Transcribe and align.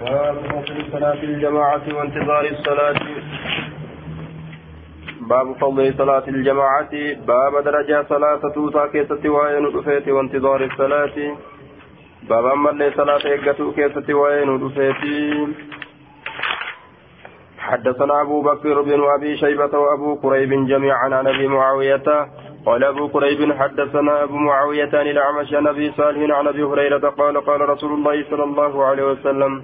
باب 0.00 0.36
فضل 0.50 0.84
صلاة 0.92 1.22
الجماعة 1.22 1.82
وانتظار 1.96 2.44
الصلاة. 2.44 3.00
باب 5.20 5.56
فضل 5.60 5.94
صلاة 5.98 6.24
الجماعة. 6.28 6.92
باب 7.26 7.64
درجة 7.64 8.06
صلاة 8.08 8.40
توتا 8.54 8.86
كيست 8.86 9.26
وين 9.26 9.64
رفيت 9.76 10.08
وانتظار 10.08 10.64
الصلاة. 10.64 11.16
باب 12.28 12.44
أما 12.46 12.90
صلاة 12.96 13.24
إيقاتو 13.24 13.72
كيست 13.72 14.10
وين 14.10 14.48
رفيت 14.64 15.02
حدثنا 17.58 18.20
أبو 18.20 18.42
بكر 18.42 18.82
بن 18.82 19.00
أبي 19.16 19.36
شيبة 19.36 19.78
وأبو 19.78 20.16
كريب 20.16 20.66
جميعا 20.66 21.08
عن 21.14 21.26
أبي 21.26 21.48
معاوية. 21.48 22.08
قال 22.66 22.84
أبو 22.84 23.08
كريب 23.08 23.52
حدثنا 23.52 24.22
أبو 24.22 24.36
معاوية 24.36 24.90
عن 24.94 25.06
الأعمش 25.06 25.54
عن 25.54 25.66
أبي 25.66 25.92
صالح 25.96 26.36
عن 26.38 26.46
أبي 26.46 26.62
هريرة 26.62 27.08
قال 27.08 27.40
قال 27.40 27.60
رسول 27.68 27.92
الله 27.92 28.24
صلى 28.30 28.44
الله 28.44 28.84
عليه 28.84 29.04
وسلم 29.04 29.62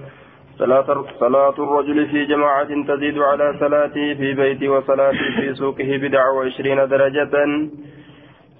صلاة, 0.58 1.54
الرجل 1.58 2.06
في 2.06 2.24
جماعة 2.24 2.70
تزيد 2.88 3.18
على 3.18 3.54
صلاته 3.60 4.14
في 4.14 4.34
بيته 4.34 4.68
وصلاته 4.68 5.26
في 5.40 5.54
سوقه 5.54 5.90
بدع 6.02 6.30
وعشرين 6.30 6.88
درجة. 6.88 7.34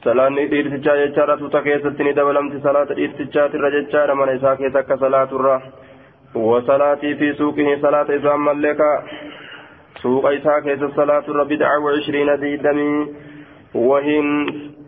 صلاة 0.05 0.29
إرتجاء 0.29 0.97
يجارة 0.97 1.49
تكيستني 1.49 2.13
دبلمت 2.13 2.63
صلاة 2.63 2.91
إرتجاء 3.05 3.51
الرججار 3.57 4.15
من 4.15 4.29
إساكي 4.29 4.71
تك 4.71 4.91
صلاة 4.95 5.31
الره 5.33 5.63
وصلاتي 6.35 7.15
في 7.15 7.33
سوقه 7.33 7.69
صلاة 7.83 8.09
إسام 8.17 8.45
ملك. 8.45 8.81
سوق 10.03 10.25
إساكي 10.27 10.77
صلاة 11.01 11.25
الره 11.29 11.45
بدع 11.45 11.71
وعشرين 11.85 12.31
ديدمي 12.41 12.91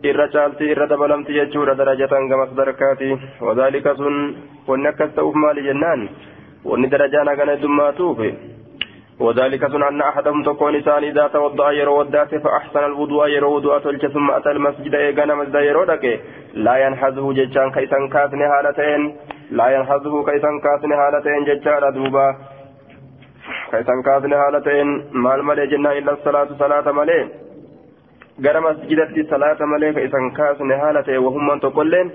irra 0.01 0.87
dabalamti 0.87 1.33
jechuudha 1.33 1.75
darajatan 1.75 2.29
gamas 2.29 2.51
darakaati 2.55 3.09
wadaalika 3.41 3.95
sun 3.95 4.15
wanni 4.67 4.87
akkas 4.87 5.11
ta'uuf 5.15 5.35
maali 5.35 5.61
jennaan 5.61 6.09
wanni 6.69 6.93
darajaan 6.93 7.33
hagana 7.33 7.57
heddummaatuuf 7.57 8.21
وذلك 9.19 9.67
سن 9.67 9.83
أن 9.83 10.01
أحدهم 10.01 10.43
تكون 10.43 10.75
إنسان 10.75 11.03
إذا 11.03 11.27
توضأ 11.27 11.71
يرو 11.71 11.99
ودات 11.99 12.35
فأحسن 12.35 12.83
الوضوء 12.83 13.27
يرو 13.27 13.55
وضوء 13.55 13.79
تلك 13.79 14.07
ثم 14.07 14.31
أتى 14.31 14.51
المسجد 14.51 14.95
إيقانا 14.95 15.35
مسجد 15.35 15.55
يرو 15.55 15.83
لا 16.53 16.75
ينحزه 16.85 17.33
ججان 17.33 17.71
كيسان 17.71 18.09
كاسن 18.09 18.41
حالتين 18.51 19.01
لا 19.51 19.67
ينحزه 19.75 20.23
كيسان 20.25 20.55
كاسن 20.65 20.91
حالتين 20.99 21.43
ججان 21.49 21.83
دوبا 21.95 22.27
كيسان 23.71 23.99
كاسن 24.07 24.33
حالتين 24.41 24.87
مال 25.23 25.39
ملي 25.45 25.67
جنة 25.67 25.91
إلا 25.91 26.11
الصلاة 26.11 26.49
صلاة 26.59 26.87
masjidatti 28.39 29.23
salaata 29.29 29.65
malee 29.67 29.93
ka 29.93 30.01
isan 30.07 30.31
kaasne 30.31 30.75
haala 30.81 31.03
ta'e 31.03 31.17
wahummaan 31.25 31.59
tokkolleen 31.59 32.11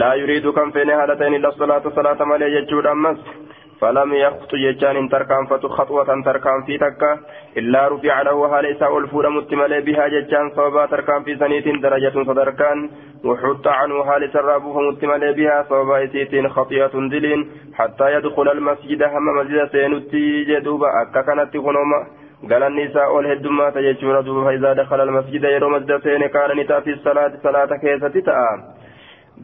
laa 0.00 0.14
yuriidu 0.20 0.52
kan 0.52 0.72
feene 0.72 0.92
haala 0.98 1.16
ta'een 1.16 1.34
illa 1.38 1.52
salaata 1.58 1.90
salaata 1.96 2.24
malee 2.26 2.50
jechuudha 2.56 2.90
ammas. 2.90 3.45
فلم 3.80 4.14
يخط 4.14 4.54
ججان 4.54 5.08
تركان 5.08 5.46
فتو 5.46 5.68
خطوة 5.68 6.22
تركان 6.24 6.62
في 6.66 6.78
تكا 6.78 7.18
إلا 7.56 7.88
رفع 7.88 8.22
له 8.22 8.48
حال 8.50 8.66
إساء 8.66 8.98
الفور 8.98 9.28
متمل 9.28 9.82
بها 9.82 10.08
ججان 10.08 10.50
صوبا 10.56 10.86
تركان 10.86 11.22
في 11.22 11.36
سنيت 11.36 11.68
درجة 11.82 12.24
صدركان. 12.24 12.90
وحط 13.24 13.66
عنه 13.66 14.04
حال 14.04 14.32
سرابه 14.32 14.80
متمل 14.80 15.34
بها 15.34 15.66
صوبا 15.68 16.04
إسيت 16.04 16.46
خطيئة 16.46 16.94
دلين 17.12 17.50
حتى 17.74 18.14
يدخل 18.16 18.48
المسجد 18.48 19.02
هم 19.02 19.26
مسجد 19.38 19.68
سينتي 19.72 20.44
جدوبا 20.44 20.88
أكا 21.02 21.48
غنوما 21.56 22.06
galanni 22.44 22.82
isaa 22.82 23.08
ol 23.08 23.26
heddummaata 23.26 23.82
jechuudha 23.82 24.22
duuba 24.22 24.44
faayidaa 24.44 24.74
dakhala 24.74 25.02
almasjida 25.02 25.48
yeroo 25.48 25.70
masjida 25.70 26.00
seene 26.00 26.28
kaana 26.28 26.54
ni 26.54 26.64
ta'a 26.64 26.82
fi 26.82 26.96
salaati 27.04 27.40
salaata 27.42 27.78
keessatti 27.84 28.22
ta'a 28.22 28.50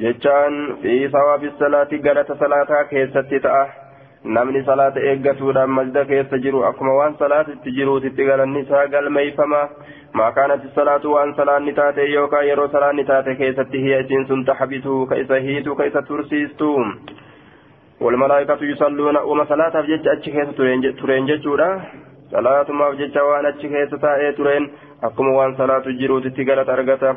jechaan 0.02 0.58
fi 0.82 1.08
salaati 1.10 2.02
salaataa 2.42 2.84
keessatti 2.90 3.40
ta'a 3.40 3.81
namni 4.24 4.62
salaata 4.64 5.00
eeggatuudhaan 5.10 5.70
masjida 5.70 6.04
keessa 6.10 6.38
jiru 6.44 6.62
akkuma 6.64 6.94
waan 6.98 7.16
salaatitti 7.18 7.74
jiruutitti 7.78 8.26
galanni 8.30 8.60
isaa 8.66 8.86
galmeeyfama 8.86 9.62
maa 10.20 10.30
kaanati 10.36 10.70
salaatu 10.74 11.12
waan 11.14 11.34
salaanni 11.40 11.72
taate 11.80 12.06
yookaan 12.12 12.46
yeroo 12.46 12.68
salaanni 12.76 13.04
taate 13.04 13.34
keessatti 13.42 13.82
hiya 13.86 13.98
isiin 14.04 14.26
sun 14.28 14.44
taxbitu 14.44 15.06
ka 15.10 15.18
isa 15.24 15.40
hiitu 15.48 15.74
ka 15.74 15.90
isa 15.92 16.02
tursiistu 16.02 16.70
يصلون 18.02 19.16
وما 19.16 19.44
صلاة 19.44 19.82
في 19.82 19.96
جج 19.96 20.08
أتش 20.08 20.28
كيس 20.28 20.48
ترين 20.98 21.26
ججورا 21.26 21.82
salaatumaaf 22.32 22.94
jecha 22.96 23.22
waan 23.24 23.46
achi 23.46 23.68
keessa 23.68 23.98
taa'ee 24.02 24.32
tureen 24.36 24.68
akkuma 25.06 25.32
waan 25.38 25.56
salaatu 25.56 25.92
jiruutitti 26.00 26.44
galata 26.48 26.72
argata 26.72 27.10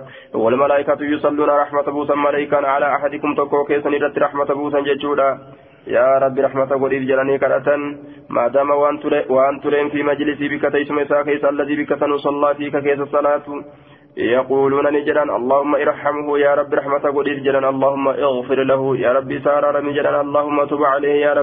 walmalaa'ikatu 0.44 1.08
yusalluuna 1.12 1.56
rahmata 1.62 1.92
buusan 1.98 2.20
malaa'ikaan 2.24 2.66
alaa 2.72 2.90
ahadikum 2.96 3.36
tokko 3.36 3.64
keessan 3.70 3.96
irratti 4.00 4.24
rahmata 4.26 4.58
buusan 4.60 4.84
jechuudha 4.90 5.28
rabbi 6.20 6.42
rahmata 6.42 6.78
godhiif 6.78 7.08
jedhanii 7.08 7.40
kadhatan 7.40 7.82
maadaama 8.30 8.76
waan 8.76 9.60
tureen 9.62 9.92
fi 9.92 10.04
majlisii 10.04 10.50
bikka 10.50 10.72
teessuma 10.72 11.02
isaa 11.02 11.24
keessa 11.24 11.48
alladii 11.48 11.76
bikka 11.82 12.00
sanuu 12.00 12.20
sallaa 12.20 12.54
fiika 12.54 12.82
keessa 12.82 13.12
salaatu 13.12 13.64
يقولون 14.18 14.88
نجران 14.94 15.30
اللهم 15.30 15.76
ارحمه 15.76 16.38
يا 16.40 16.54
رب 16.56 16.74
رحمة 16.74 17.04
قدير 17.18 17.40
جران 17.46 17.66
اللهم 17.66 18.08
اغفر 18.08 18.64
له 18.64 18.98
يا 18.98 19.12
رب 19.12 19.32
سارر 19.44 19.76
نجران 19.88 20.16
اللهم 20.26 20.64
تب 20.72 20.84
عليه 20.84 21.16
يا 21.26 21.34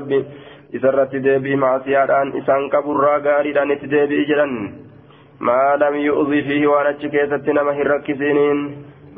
isarratti 0.72 1.20
deebii 1.24 1.56
maasiyaadhaan 1.56 2.32
isaan 2.40 2.70
qaburraa 2.72 3.20
gaariidhaan 3.26 3.70
itti 3.74 3.90
deebii 3.94 4.24
jedhan 4.28 4.54
maa 5.48 5.76
lam 5.82 5.98
yu'zi 6.04 6.38
fiihi 6.46 6.70
waan 6.70 6.86
achi 6.90 7.10
keessatti 7.14 7.56
nama 7.58 7.74
hin 7.78 7.90
rakkisiniin 7.92 8.62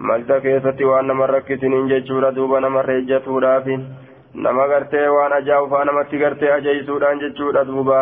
malta 0.08 0.40
keessatti 0.46 0.88
waan 0.90 1.06
nama 1.06 1.26
rakkisiniin 1.26 1.86
jechuudha 1.92 2.34
duuba 2.34 2.60
nama 4.34 4.66
gartee 4.68 5.08
waan 5.08 5.32
ajaa'ufaa 5.32 5.84
namatti 5.84 6.18
gartee 6.18 6.52
ajeeysuudhaan 6.52 7.20
jechuudha 7.20 7.64
duuba 7.66 7.98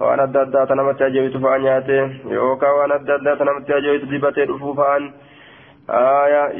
waan 0.00 0.20
adda 0.20 0.40
addaata 0.46 0.74
namatti 0.80 1.04
ajeeysu 1.06 1.40
fa'a 1.44 1.58
nyaate 1.64 1.98
yookaan 2.36 2.76
waan 2.78 2.94
adda 2.96 3.14
addaata 3.14 3.44
namatti 3.48 3.76
ajeeysu 3.78 4.10
dibatee 4.12 4.46
dhufuu 4.50 4.74
fa'an 4.80 5.06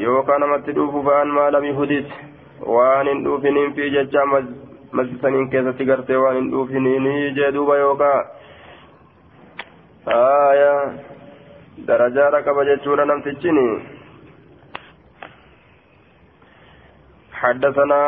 yookaan 0.04 0.40
namatti 0.46 0.76
dhufuu 0.78 1.02
fa'an 1.10 1.34
maa 1.38 1.50
lam 1.56 1.68
yuhdis 1.70 2.16
waan 2.76 3.12
hin 3.12 3.24
dhuufiniin 3.24 3.74
fi 3.78 3.90
jecha 3.98 4.26
masjidaniin 4.32 5.50
keessatti 5.54 5.88
gartee 5.92 6.22
waan 6.24 6.36
hin 6.40 6.50
dhuufiniini 6.56 7.14
jee 7.38 7.52
duuba 7.58 7.78
yookaa 7.84 8.18
aya 10.18 10.74
darajaadha 11.86 12.42
qaba 12.50 12.68
jechuudha 12.74 13.10
namtichini 13.12 13.66
حدثنا 17.40 18.00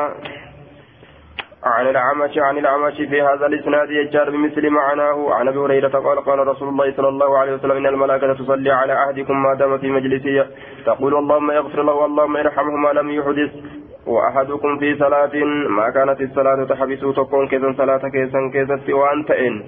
عن 1.65 1.89
العمش 1.89 2.39
عن 2.39 2.59
العمش 2.59 2.95
في 2.97 3.23
هذا 3.23 3.47
الإسناد 3.47 3.91
يجار 3.91 4.31
بمثل 4.31 4.71
معناه. 4.71 5.35
عن 5.35 5.49
أبي 5.49 5.59
هريرة 5.59 5.89
قال 5.89 6.25
قال 6.25 6.47
رسول 6.47 6.69
الله 6.69 6.93
صلى 6.97 7.09
الله 7.09 7.39
عليه 7.39 7.53
وسلم 7.53 7.77
إن 7.77 7.87
الملائكة 7.87 8.33
تصلي 8.33 8.71
على 8.71 8.93
عهدكم 8.93 9.43
ما 9.43 9.55
دام 9.55 9.79
في 9.79 9.91
مجلسه 9.91 10.47
تقول 10.87 11.15
اللهم 11.15 11.51
اغفر 11.51 11.83
له 11.83 12.05
اللهم 12.05 12.37
ارحمه 12.37 12.77
ما 12.77 12.89
لم 12.89 13.11
يحدث. 13.11 13.51
وأحدكم 14.07 14.79
في 14.79 14.97
صلاة 14.99 15.31
ما 15.69 15.91
كانت 15.91 16.21
الصلاة 16.21 16.65
تحبسه 16.65 17.13
تكون 17.13 17.49
كذا 17.49 17.75
صلاة 17.79 18.09
كيسا 18.09 18.51
كيسا 18.53 18.95
وأنت 18.95 19.31
إن. 19.31 19.63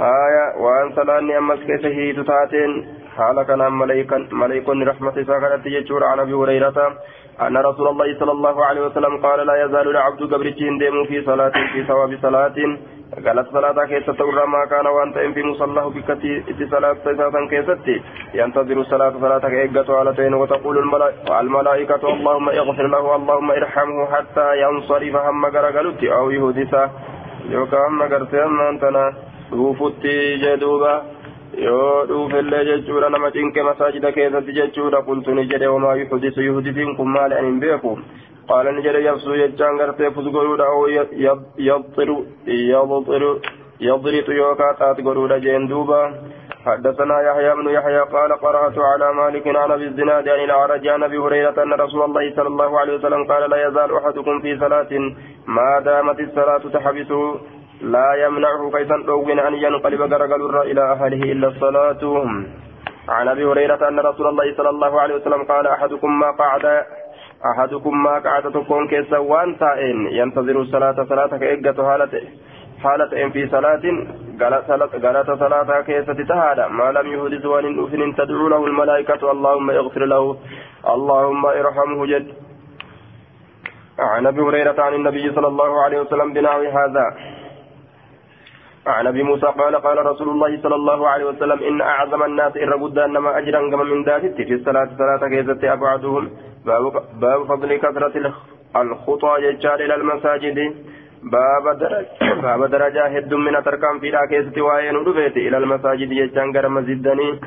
آية 0.00 0.62
وأن 0.62 0.92
صلاني 0.96 1.38
أمس 1.38 1.58
كيسا 1.58 1.88
هي 1.88 2.12
تتاتين. 2.12 2.86
حال 3.16 3.42
كان 3.42 3.72
ملائكا 3.72 4.74
رحمة 4.90 5.16
ساكنت 5.28 5.66
يجور 5.66 6.04
عن 6.04 6.18
أبي 6.20 6.32
هريرة. 6.32 6.78
أن 7.46 7.56
رسول 7.56 7.88
الله 7.88 8.18
صلى 8.20 8.32
الله 8.32 8.64
عليه 8.64 8.80
وسلم 8.86 9.16
قال 9.22 9.46
لا 9.46 9.64
يزال 9.64 9.88
العبد 9.88 10.34
قبرتين 10.34 10.78
ديم 10.78 11.04
في 11.04 11.22
صلاة 11.24 11.52
في 11.72 11.84
ثواب 11.84 12.18
صلاة. 12.22 12.56
قالت 13.26 13.48
صلاة 13.52 13.84
كيسة 13.86 14.12
تورى 14.12 14.46
ما 14.46 14.64
كان 14.70 14.86
وأنت 14.86 15.18
في 15.34 15.42
مصلاه 15.42 15.88
بكتي 15.88 16.66
صلاة 16.70 16.96
صلاة 17.04 17.46
كيسة 17.50 17.86
ينتظر 18.34 18.76
الصلاة 18.80 19.14
صلاة 19.20 19.38
كيقة 19.38 19.98
على 19.98 20.12
تين 20.14 20.34
وتقول 20.34 20.76
الملائكة 21.40 22.04
اللهم 22.14 22.48
اغفر 22.48 22.86
له 22.86 23.16
اللهم 23.16 23.50
ارحمه 23.50 24.06
حتى 24.14 24.46
ينصرف 24.62 25.16
هم 25.16 25.46
قرقلت 25.46 26.04
أو 26.04 26.30
يهدث 26.30 26.74
يوكا 27.50 27.78
هم 27.88 28.02
قرتين 28.02 28.60
أنتنا 28.70 29.04
dhuufutti 29.54 30.38
jedhuuba 30.42 30.92
yoo 31.62 32.06
dhuufillee 32.08 32.64
jechuudha 32.64 33.10
nama 33.10 33.30
cinqe 33.30 33.62
masaajida 33.62 34.12
keessatti 34.12 34.56
jechuudha 34.60 35.02
qultu 35.08 35.34
ni 35.34 35.48
jedhe 35.52 35.72
wamaa 35.74 35.96
yuhdisu 36.02 36.46
yuhdisiin 36.46 36.96
kun 36.96 37.12
maali 37.16 37.34
an 37.40 37.50
hin 37.50 37.60
beeku 37.66 37.98
qaala 38.52 38.72
ni 38.72 38.86
jedhe 38.86 39.04
yabsuu 39.08 39.42
jechaan 39.42 39.82
gartee 39.82 40.10
fus 40.16 40.32
godhuudha 40.38 40.70
oo 40.78 40.86
yabxiru 41.66 42.16
yabxiru 42.70 43.30
يضرط 43.80 44.28
يوكا 44.28 44.72
تات 44.72 45.00
دوبا 45.68 46.02
حدثنا 46.66 47.20
يحيى 47.20 47.54
بن 47.54 47.68
يحيى 47.68 48.00
قال 48.00 48.32
قرأت 48.32 48.78
على 48.78 49.12
مالك 49.14 49.46
عن 49.46 49.70
أبي 49.70 49.84
الزناد 49.84 50.28
عن 50.28 50.40
الأعرج 50.44 50.88
عن 50.88 51.02
أبي 51.02 51.18
هريرة 51.18 51.62
أن 51.62 51.72
رسول 51.72 52.02
الله 52.02 52.34
صلى 52.36 52.48
الله 52.48 52.80
عليه 52.80 52.94
وسلم 52.94 53.24
قال 53.24 53.50
لا 53.50 53.68
يزال 53.68 53.96
أحدكم 53.96 54.40
في 54.40 54.58
صلاة 54.58 54.88
ما 55.46 55.80
دامت 55.84 56.20
الصلاة 56.20 56.62
تحبسه 56.72 57.40
لا 57.84 58.14
يمنعه 58.24 58.70
كيسا 58.70 58.96
أوين 59.08 59.38
أن 59.38 59.54
ينقلب 59.54 60.00
غرقل 60.00 60.56
إلى 60.70 60.82
أهله 60.92 61.22
إلا 61.32 61.48
الصلاة. 61.48 62.02
عن 63.08 63.28
أبي 63.28 63.44
هريرة 63.44 63.88
أن 63.88 64.00
رسول 64.00 64.26
الله 64.26 64.54
صلى 64.56 64.70
الله 64.70 65.00
عليه 65.00 65.14
وسلم 65.14 65.42
قال 65.44 65.66
أحدكم 65.66 66.18
ما 66.20 66.30
قعد 66.30 66.84
أحدكم 67.50 68.02
ما 68.02 68.18
قعد 68.18 68.42
تكون 68.52 68.88
كيسا 68.88 69.18
وان 69.18 69.58
تائن. 69.58 70.06
ينتظر 70.06 70.60
الصلاة 70.60 71.04
صلاة 71.04 71.26
كإجة 71.26 71.78
هالته 71.80 72.24
حالة 72.82 73.28
في 73.28 73.48
صلاة. 73.48 73.84
قالت 74.40 75.30
صلاة 75.44 75.80
كيسة 75.80 76.18
تهادا 76.28 76.68
ما 76.68 76.92
لم 76.92 77.06
يهدث 77.12 77.44
وان 77.46 77.84
أفن 77.84 78.14
تدعو 78.14 78.48
له 78.48 78.66
الملائكة. 78.66 79.30
اللهم 79.30 79.70
اغفر 79.70 80.04
له. 80.04 80.36
اللهم 80.94 81.46
ارحمه 81.46 82.06
جد. 82.06 82.28
عن 83.98 84.26
أبي 84.26 84.40
هريرة 84.40 84.78
عن 84.82 84.94
النبي 84.94 85.32
صلى 85.36 85.46
الله 85.46 85.82
عليه 85.84 85.98
وسلم 86.00 86.32
بنحو 86.32 86.62
هذا. 86.78 87.06
عن 88.86 89.06
أبي 89.06 89.22
موسى 89.22 89.46
قال 89.46 89.76
قال 89.76 90.06
رسول 90.06 90.28
الله 90.28 90.62
صلى 90.62 90.74
الله 90.74 91.08
عليه 91.08 91.24
وسلم 91.24 91.58
إن 91.68 91.80
أعظم 91.80 92.22
الناس 92.22 92.56
إن 92.56 92.68
ربد 92.68 92.98
إنما 92.98 93.38
اجرا 93.38 93.70
كما 93.70 93.84
من 93.84 94.04
ذاتك 94.04 94.36
في 94.36 94.54
الصلاة. 94.54 94.88
صلاة 94.98 95.28
كيزت 95.28 95.64
أبعدهم. 95.64 96.30
باب, 97.20 97.44
فضل 97.48 97.76
كثرة 97.76 98.34
الخطى 98.76 99.32
ججال 99.40 99.82
إلى 99.82 99.94
المساجد. 99.94 100.58
باب 101.32 101.78
درجة 101.78 102.08
باب 102.46 102.64
درجة 102.64 103.06
هد 103.06 103.34
من 103.34 103.62
تركم 103.64 103.98
في 104.00 104.10
راكيزة 104.10 104.62
وين 104.62 104.96
إلى 105.36 105.56
المساجد 105.58 106.10
غير 106.54 106.68
مسجدني 106.68 107.40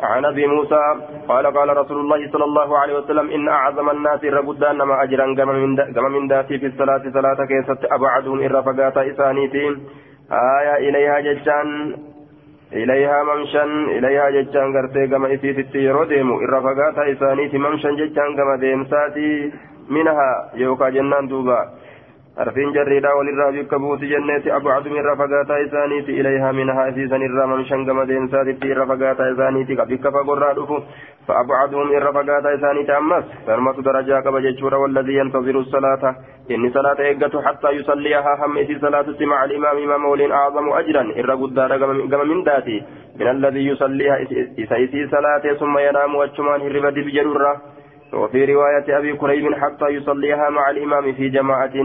عن 0.00 0.24
أبي 0.24 0.46
موسى 0.46 0.82
قال 1.28 1.46
قال 1.46 1.76
رسول 1.76 1.98
الله 2.00 2.30
صلى 2.32 2.44
الله 2.44 2.78
عليه 2.78 2.98
وسلم 2.98 3.30
إن 3.30 3.48
أعظم 3.48 3.90
الناس 3.90 4.24
ربد 4.24 4.64
إنما 4.64 5.02
اجرا 5.02 5.34
كما 5.94 6.08
من 6.08 6.28
ذاتي 6.28 6.58
في 6.58 6.66
الصلاة. 6.66 7.02
صلاة 7.12 7.46
كيست 7.50 7.84
أبعدهم 7.92 8.40
إن 8.40 8.50
رفقات 8.50 8.96
إسانيتين. 8.98 9.74
آية 10.32 10.88
إليها 10.88 11.20
جتان 11.20 11.96
إليها 12.72 13.22
ممشا 13.22 13.64
إليها 13.98 14.30
جتان 14.30 14.76
قرتي 14.76 15.06
كما 15.06 15.34
إسيتي 15.34 15.78
يرو 15.78 16.04
ديمو 16.04 16.40
إرى 16.40 16.60
فقاتا 16.60 17.12
إسانيتي 17.12 17.58
ممشا 17.58 17.90
جتان 17.90 18.36
كما 18.36 18.56
ديمساتي 18.56 19.52
منها 19.90 20.50
يوكا 20.54 20.88
جنان 20.88 21.28
دوبا 21.28 21.68
arfiin 22.44 22.72
jarriidha 22.76 23.14
walirraa 23.18 23.52
bikka 23.52 23.78
buuti 23.78 24.10
jenneeti 24.14 24.50
abcadu 24.50 24.96
irra 24.96 25.16
fagaataa 25.16 25.58
isaaniiti. 25.66 26.16
Ilayhaa 26.22 26.52
minhaa 26.52 26.88
isiisan 26.94 27.22
irraa 27.28 27.46
mamshan 27.52 27.84
gama 27.84 28.08
deemsaatitti 28.08 28.72
irra 28.74 28.86
fagaataa 28.86 29.30
isaaniiti. 29.34 29.76
Bikka 29.92 30.12
fagorraa 30.18 30.54
dhufu. 30.54 30.82
فأبعدهم 31.28 31.92
إر 31.96 32.12
فقاتا 32.12 32.54
إسانيت 32.54 32.90
أمس 32.90 33.24
فرمت 33.46 33.80
درجة 33.80 34.20
قبل 34.26 34.42
جيشورا 34.42 34.76
والذي 34.76 35.14
ينتظر 35.14 35.58
الصلاة 35.58 36.16
إن 36.50 36.70
صلاة 36.76 36.98
إيقة 37.00 37.42
حتى 37.42 37.70
يصليها 37.70 38.32
هم 38.40 38.58
إسي 38.58 38.78
صلاة 38.78 39.06
مع 39.20 39.44
الإمام 39.44 39.76
إمام 39.76 40.00
مولين 40.02 40.32
أعظم 40.32 40.72
أجرا 40.72 41.02
إر 41.20 41.30
قدار 41.34 41.72
قم 41.82 42.28
من 42.30 42.44
ذاتي 42.44 42.82
من 43.20 43.28
الذي 43.28 43.66
يصليها 43.66 44.16
إسي 44.58 45.08
صلاة 45.14 45.44
ثم 45.60 45.78
ينام 45.78 46.14
وجمان 46.14 46.60
هربت 46.60 46.96
بجرورة 47.06 47.52
وفي 48.12 48.44
رواية 48.44 48.98
أبي 48.98 49.12
كريب 49.16 49.54
حتى 49.54 49.88
يصليها 49.88 50.50
مع 50.50 50.70
الإمام 50.70 51.12
في 51.12 51.28
جماعة 51.28 51.76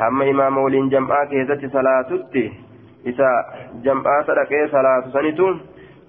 هم 0.00 0.22
إمام 0.22 0.58
ولين 0.58 0.88
جمعة 0.88 1.28
كيزة 1.30 1.68
صلاة 1.72 2.10
إذا 3.06 3.30
جمعة 3.84 4.22
سرقة 4.26 4.66
صلاة 4.72 5.04
سنتو 5.12 5.54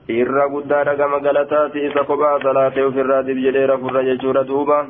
irra 0.10 0.48
guddaadha 0.50 0.96
gama 0.96 1.20
galataati 1.20 1.86
isa 1.88 2.04
kophaa 2.04 2.40
salaatee 2.44 2.84
ofirraa 2.84 3.24
dibjedheera 3.24 3.78
furra 3.78 4.04
jechuudha 4.04 4.44
duuba 4.44 4.88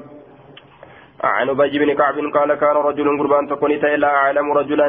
عن 1.24 1.50
أبي 1.50 1.80
بن 1.80 1.94
كعب 1.94 2.18
قال 2.34 2.54
كان 2.54 2.76
رجل 2.76 3.08
قربان 3.20 3.48
تكون 3.48 3.72
لا 3.72 4.10
أعلم 4.16 4.52
رجلا. 4.52 4.88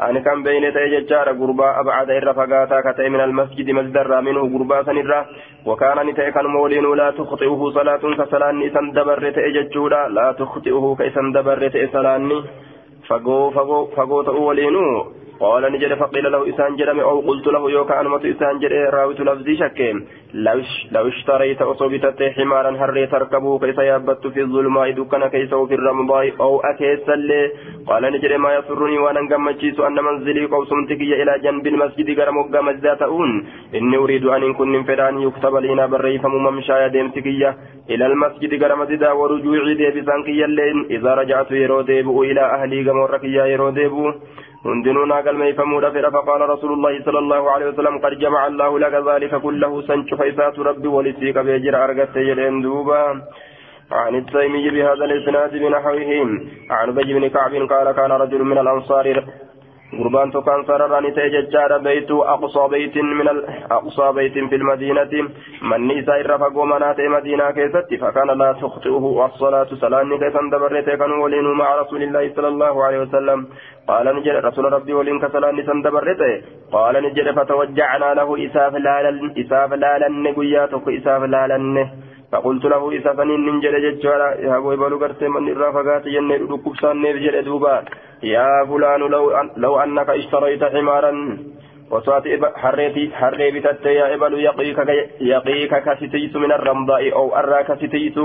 أن 0.00 0.18
كان 0.18 0.42
بين 0.42 0.72
تيجار 0.72 1.28
قربا 1.28 1.80
أبعد 1.80 2.10
إر 2.10 2.32
فقاتا 2.32 2.80
كتي 2.92 3.08
من 3.08 3.20
المسجد 3.20 3.70
مسجد 3.70 3.96
منه 4.26 4.42
قربا 4.58 4.82
سنرا 4.82 5.26
وكان 5.66 6.06
نتي 6.06 6.30
كان 6.30 6.46
مولين 6.46 6.94
لا 6.94 7.10
تخطئه 7.10 7.70
صلاة 7.74 8.02
كصلاة 8.18 8.52
نسان 8.52 8.92
دبر 8.92 9.30
تيججورا 9.30 10.08
لا 10.08 10.32
تخطئه 10.32 10.96
كيسان 10.98 11.32
دبر 11.32 11.68
تيسلاني 11.68 12.42
فقو 13.08 13.50
فقو 13.50 13.86
فقو 13.96 14.22
تأولينو 14.22 15.21
قال 15.42 15.72
نجد 15.72 15.94
فقيل 15.94 16.32
له 16.32 16.40
إسان 16.50 16.76
جرم 16.76 17.00
أو 17.00 17.20
قلت 17.20 17.46
له 17.46 17.70
يوكا 17.70 18.00
أنمت 18.00 18.24
إسان 18.24 18.58
جرم 18.58 18.90
راوت 18.94 19.20
لفظي 19.20 19.56
شكيم 19.56 19.96
لو 20.94 21.08
اشتريت 21.08 21.62
أصوبتت 21.62 22.22
حمارا 22.36 22.70
هري 22.80 23.06
تركبه 23.06 23.58
كيس 23.58 23.78
يابت 23.78 24.26
في 24.26 24.40
الظلماء 24.40 24.90
دكنا 24.90 25.28
كيس 25.28 25.54
في 25.54 25.74
الرمضاء 25.74 26.32
أو 26.40 26.60
أكيس 26.60 27.08
اللي 27.08 27.42
قال 27.88 28.02
نجد 28.12 28.32
ما 28.32 28.54
يسرني 28.56 28.98
وأنا 28.98 29.20
نقمتشيس 29.20 29.80
أن 29.80 29.96
منزلي 30.04 30.44
قوسمتك 30.46 31.00
إلى 31.20 31.32
جنب 31.44 31.66
المسجد 31.66 32.20
قرم 32.20 32.36
وقام 32.36 32.68
الزاتؤون 32.68 33.30
إني 33.74 33.96
أريد 33.96 34.24
أن 34.26 34.54
كن 34.54 34.82
فدان 34.88 35.18
يكتب 35.26 35.54
لنا 35.56 35.86
بريف 35.86 36.26
ممشايا 36.26 36.88
ديمتكية 36.88 37.56
إلى 37.90 38.06
المسجد 38.06 38.64
قرم 38.64 38.84
زدا 38.84 39.10
ورجوعي 39.12 39.74
ديبسانكيا 39.74 40.44
اللين 40.44 40.78
إذا 40.90 41.14
رجعت 41.14 41.50
يرو 41.50 41.80
إلى 42.22 42.40
أهلي 42.40 42.90
قموركيا 42.90 43.44
يرو 43.52 43.70
ديبو. 43.70 44.12
هندنو 44.66 45.04
ناقل 45.04 45.36
ميفمود 45.42 45.84
فر 45.94 46.10
فقال 46.10 46.40
رسول 46.54 46.72
الله 46.72 46.94
صلى 47.06 47.18
الله 47.18 47.50
عليه 47.50 47.66
وسلم 47.66 47.94
قد 48.04 48.12
جمع 48.18 48.46
الله 48.46 48.78
لك 48.78 48.94
ذلك 49.08 49.32
كله 49.46 49.82
سنش 49.88 50.14
فيسات 50.14 50.58
ربي 50.58 50.88
ولسيك 50.88 51.38
بيجر 51.38 51.74
أرقت 51.84 52.16
يدين 52.16 52.62
دوبا 52.62 53.02
عن 53.92 54.14
التيمي 54.14 54.70
بهذا 54.70 55.04
الإسناد 55.08 55.52
بنحوه 55.62 56.10
عن 56.70 56.88
أبي 56.88 57.14
بن 57.14 57.28
كعب 57.28 57.54
قال 57.72 57.86
كان 57.98 58.12
رجل 58.22 58.42
من 58.50 58.58
الأنصار 58.58 59.06
قربان 59.98 60.30
تكان 60.32 60.64
سرراني 60.64 61.10
تيججار 61.10 61.78
بيت 61.78 62.10
أقصى 62.10 62.68
بيت 62.74 62.96
من 62.96 63.28
أقصى 63.70 64.12
بيت 64.12 64.32
في 64.32 64.56
المدينة. 64.56 65.12
من 65.62 65.80
نساء 65.88 66.26
رفق 66.26 66.56
ومنات 66.56 67.00
مدينة 67.00 67.50
كيست 67.50 67.90
فكان 68.02 68.28
لا 68.38 68.52
تخطئه 68.52 69.04
الصلاة 69.26 69.70
سلاني 69.82 70.18
كيسا 70.18 70.40
دبرت 70.52 70.88
كانوا 71.00 71.24
ولين 71.24 71.44
مع 71.44 71.68
رسول 71.82 72.02
الله 72.02 72.32
صلى 72.36 72.48
الله 72.48 72.84
عليه 72.84 72.98
وسلم. 73.04 73.46
قال 73.88 74.06
نجد 74.16 74.36
رسول 74.48 74.72
ربي 74.72 74.92
ولين 74.94 75.18
كسلاني 75.20 75.62
سندبرت 75.62 76.22
قال 76.72 76.94
نجد 77.04 77.30
فتوجعنا 77.36 78.14
له 78.14 78.46
إساف 78.46 78.74
لالا 78.74 79.32
إساف 79.40 79.72
لالا 79.72 80.08
نقياتك 80.08 80.88
إساف 80.88 81.22
لالا 81.22 81.58
فقلت 82.32 82.64
له 82.64 82.90
إذا 82.90 83.12
فنين 83.12 83.40
ننجل 83.46 83.74
ججارا 83.84 84.28
يا 84.46 84.56
أبو 84.56 84.72
إبالو 84.72 84.96
قرتي 85.02 85.28
من 85.28 85.48
الرافقات 85.48 86.04
جنة 86.08 86.34
ركوب 86.52 86.76
سانيف 86.76 87.16
جل 87.16 87.44
دوبا. 87.44 87.84
يا 88.22 88.48
فلان 88.68 89.00
لو, 89.00 89.30
أن 89.30 89.50
لو 89.56 89.76
أنك 89.78 90.08
اشتريت 90.10 90.64
حمارا. 90.64 91.12
وصات 91.92 92.24
حريتي 92.56 93.10
حري 93.20 93.50
بتت 93.50 93.86
يا 93.86 94.14
إبالو 94.14 94.38
يقيك 94.38 94.78
يقيك 95.20 95.72
كستيس 95.86 96.36
من 96.36 96.52
الرمضاء 96.52 97.12
أو 97.12 97.36
أرى 97.36 97.64
كستيس 97.68 98.16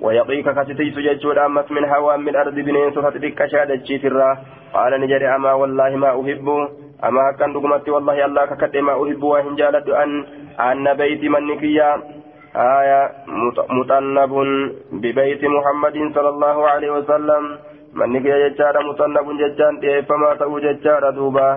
ويقيك 0.00 0.48
كستيس 0.58 0.94
ججور 1.06 1.46
أمس 1.46 1.70
من 1.70 1.84
هوا 1.84 2.16
من 2.16 2.36
أرض 2.36 2.54
بنين 2.54 2.90
فتبك 2.90 3.46
شهادة 3.46 3.86
الرا 4.04 4.30
قال 4.74 4.92
نجري 5.00 5.28
أما 5.36 5.52
والله 5.52 5.96
ما 5.96 6.10
أحب. 6.20 6.48
أما 7.04 7.24
كان 7.38 7.52
دقمتي 7.52 7.90
والله 7.90 8.24
الله 8.24 8.44
ككد 8.46 8.76
ما 8.76 8.92
أحب. 8.92 9.22
وإن 9.22 9.54
جالت 9.60 9.88
أن 9.88 10.10
أن 10.60 10.94
بيت 10.94 11.22
منك 11.24 11.62
يا 11.62 12.15
آية 12.56 13.12
مطنب 13.78 14.32
ببيت 14.92 15.44
محمد 15.44 15.96
صلى 16.14 16.28
الله 16.28 16.68
عليه 16.68 16.90
وسلم. 16.90 17.42
من 17.94 18.12
نكي 18.12 18.48
ججارة 18.48 18.80
مطنب 18.88 19.26
ججان 19.40 19.80
دي 19.80 20.02
فما 20.02 20.34
تأو 20.34 20.58
ججارة 20.58 21.10
دوبا. 21.10 21.48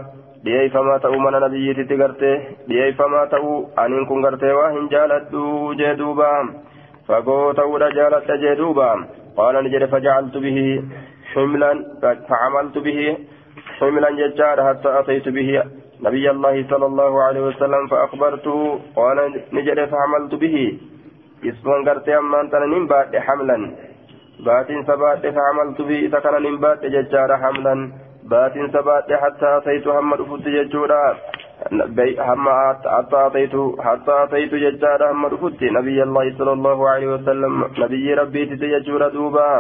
دي 0.44 0.70
فما 0.70 0.98
تأو 0.98 1.20
من 1.20 1.34
نبي 1.44 1.74
تتغرتي 1.74 2.34
دي 2.68 2.94
فما 2.94 3.26
تأو 3.26 3.68
أن 3.80 4.06
كن 4.06 4.26
غرتي 4.26 4.52
وهن 4.52 4.88
جالت 4.88 5.32
جدوبا 5.80 6.34
فقو 7.08 7.52
تأو 7.52 7.78
جالت 7.78 8.32
جدوبا 8.32 8.92
قال 9.38 9.56
نجد 9.64 9.86
فجعلت 9.86 10.38
به 10.38 10.60
حملا 11.34 11.72
فعملت 12.30 12.78
به 12.78 13.18
حملا 13.80 14.10
ججارة 14.20 14.62
حتى 14.70 14.90
أتيت 15.00 15.30
به 15.30 15.64
نبي 16.04 16.32
الله 16.32 16.56
صلى 16.70 16.86
الله 16.86 17.24
عليه 17.24 17.42
وسلم 17.42 17.88
فأخبرته 17.88 18.80
قال 18.96 19.18
نجد 19.54 19.80
فعملت 19.86 20.36
به. 20.36 20.80
اسمن 21.44 21.90
قرتي 21.90 22.18
أما 22.18 22.42
أنت 22.42 22.56
ننبات 22.56 23.16
حملا. 23.16 23.58
بات 24.46 24.70
سبات 24.88 25.24
فعملت 25.28 25.82
به 25.82 26.00
إذا 26.08 26.20
كان 26.20 26.44
ننبات 26.44 26.86
ججار 26.86 27.38
حملا. 27.38 27.76
بات 28.24 28.56
سبات 28.74 29.14
حتى 29.14 29.58
أتيت 29.58 29.88
هم 29.88 30.14
رفضت 30.14 30.48
ججورا. 30.48 31.06
هم 32.30 32.46
حتى 32.86 33.20
أتيت 33.28 33.56
حتى 33.80 34.14
أتيت 34.24 34.54
ججار 34.56 35.12
هم 35.12 35.26
رفضت 35.26 35.64
نبي 35.64 36.04
الله 36.04 36.26
صلى 36.38 36.54
الله 36.54 36.90
عليه 36.90 37.08
وسلم 37.08 37.54
نبي 37.78 38.14
ربي 38.14 38.46
تججور 38.46 39.08
دوبا. 39.08 39.52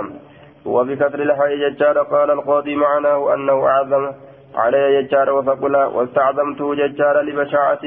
وبكثر 0.65 1.19
الحي 1.19 1.53
ججار 1.63 1.97
قال 2.13 2.31
القاضي 2.31 2.75
معناه 2.75 3.33
أنه 3.33 3.67
أعظم. 3.67 4.28
علي 4.55 5.01
ججار 5.01 5.29
وثقل 5.29 5.75
واستعظمته 5.75 6.75
ججار 6.75 7.21
لبشاعة 7.21 7.85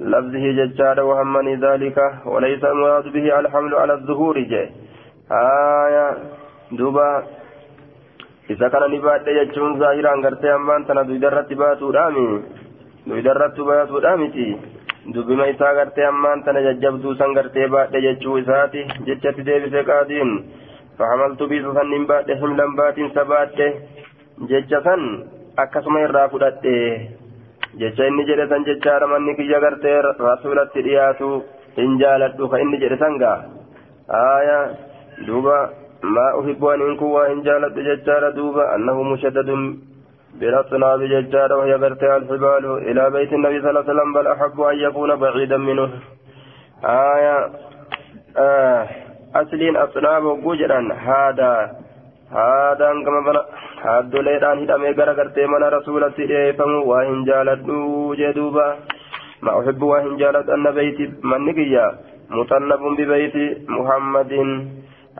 لفظه 0.00 0.44
ججار 0.58 1.00
وهمني 1.00 1.54
ذلك 1.56 1.98
وليس 2.26 2.64
المراد 2.64 3.06
به 3.12 3.40
الحمل 3.40 3.74
على 3.74 3.92
الظهور 3.92 4.40
جاء 4.40 4.68
آية 5.32 6.06
دوبا. 6.72 7.22
إذا 8.50 8.68
كان 8.68 8.90
نبات 8.90 9.26
يجون 9.28 9.78
ظاهرا 9.78 10.12
غرتي 10.24 10.54
أمان 10.54 10.86
تنا 10.86 11.02
دويدرت 11.02 11.52
باتو 11.52 11.90
دامي. 11.90 12.42
دويدرت 13.06 13.60
باتو 13.60 13.98
gartee 15.78 16.06
ammaan 16.06 16.42
tana 16.44 16.60
jajjabduu 16.60 17.14
san 17.16 17.32
gartee 17.34 17.68
baadhe 17.68 18.00
jechuu 18.06 18.36
isaati 18.38 18.84
jechatti 19.06 19.42
deebise 19.46 19.82
qaadiin 19.90 20.30
fahamaltu 20.98 21.48
biisa 21.48 21.72
san 21.74 21.92
hin 21.92 22.04
baadhe 22.06 22.34
himlan 22.42 22.76
baatiinsa 22.76 23.24
baadhe 23.24 23.68
jecha 24.50 24.80
san 24.84 25.02
akkasuma 25.62 26.04
irraa 26.06 26.28
fudhadhe 26.34 26.76
jecha 27.82 28.06
inni 28.10 28.24
jedhe 28.30 28.48
san 28.52 28.64
jechaadha 28.68 29.10
manni 29.12 29.34
kiyya 29.40 29.60
gartee 29.64 29.98
rasuulatti 30.06 30.82
dhiyaatu 30.86 31.28
hin 31.76 31.98
jaaladhu 32.02 32.48
ka 32.54 32.62
inni 32.64 32.80
jedhe 32.84 32.98
san 33.04 33.18
gaa 33.22 33.36
aya 34.22 34.58
duuba 35.26 35.58
maa 36.16 36.32
uhibbu 36.40 36.72
aniin 36.72 36.96
kun 37.02 37.14
waa 37.16 37.28
hin 37.30 37.44
jaaladhu 37.48 37.86
jechaadha 37.90 38.34
duuba 38.40 38.72
annahu 38.74 39.04
mushaddadun 39.12 39.64
بالأصناب 40.40 41.00
ججارة 41.02 41.56
وهي 41.56 41.78
برتها 41.78 42.16
الحبال 42.16 42.64
إلى 42.88 43.10
بيت 43.10 43.32
النبي 43.32 43.60
صلى 43.60 43.70
الله 43.70 43.80
عليه 43.82 43.92
وسلم 43.92 44.12
بل 44.12 44.26
أحب 44.26 44.60
أن 44.60 44.76
يكون 44.78 45.16
بعيدا 45.16 45.56
منه 45.56 45.90
آية 46.84 47.50
آه 48.36 48.88
أصلين 49.34 49.76
أصناب 49.76 50.24
وجرا 50.46 50.80
هذا 50.92 51.79
هذا 52.32 52.88
كما 53.06 53.20
بنا 53.26 53.42
haaddoleedhaan 53.84 54.58
hidhamee 54.62 54.92
gara 54.98 55.14
gartee 55.18 55.46
mana 55.52 55.70
rasuulatti 55.74 56.26
dhiyeeffamu 56.30 56.80
waa 56.90 57.04
hin 57.10 57.22
jaaladhu 57.28 57.78
jee 58.20 58.32
duuba 58.38 58.66
ma 59.48 59.54
uhibbu 59.60 59.88
waa 59.92 60.00
hin 60.06 60.18
jaaladhu 60.22 60.52
anna 60.56 60.72
beeyti 60.78 61.06
manni 61.32 61.54
kiyya 61.58 61.86
muxannabun 62.40 63.00
bibeeyti 63.00 63.48
muhammadin 63.78 64.52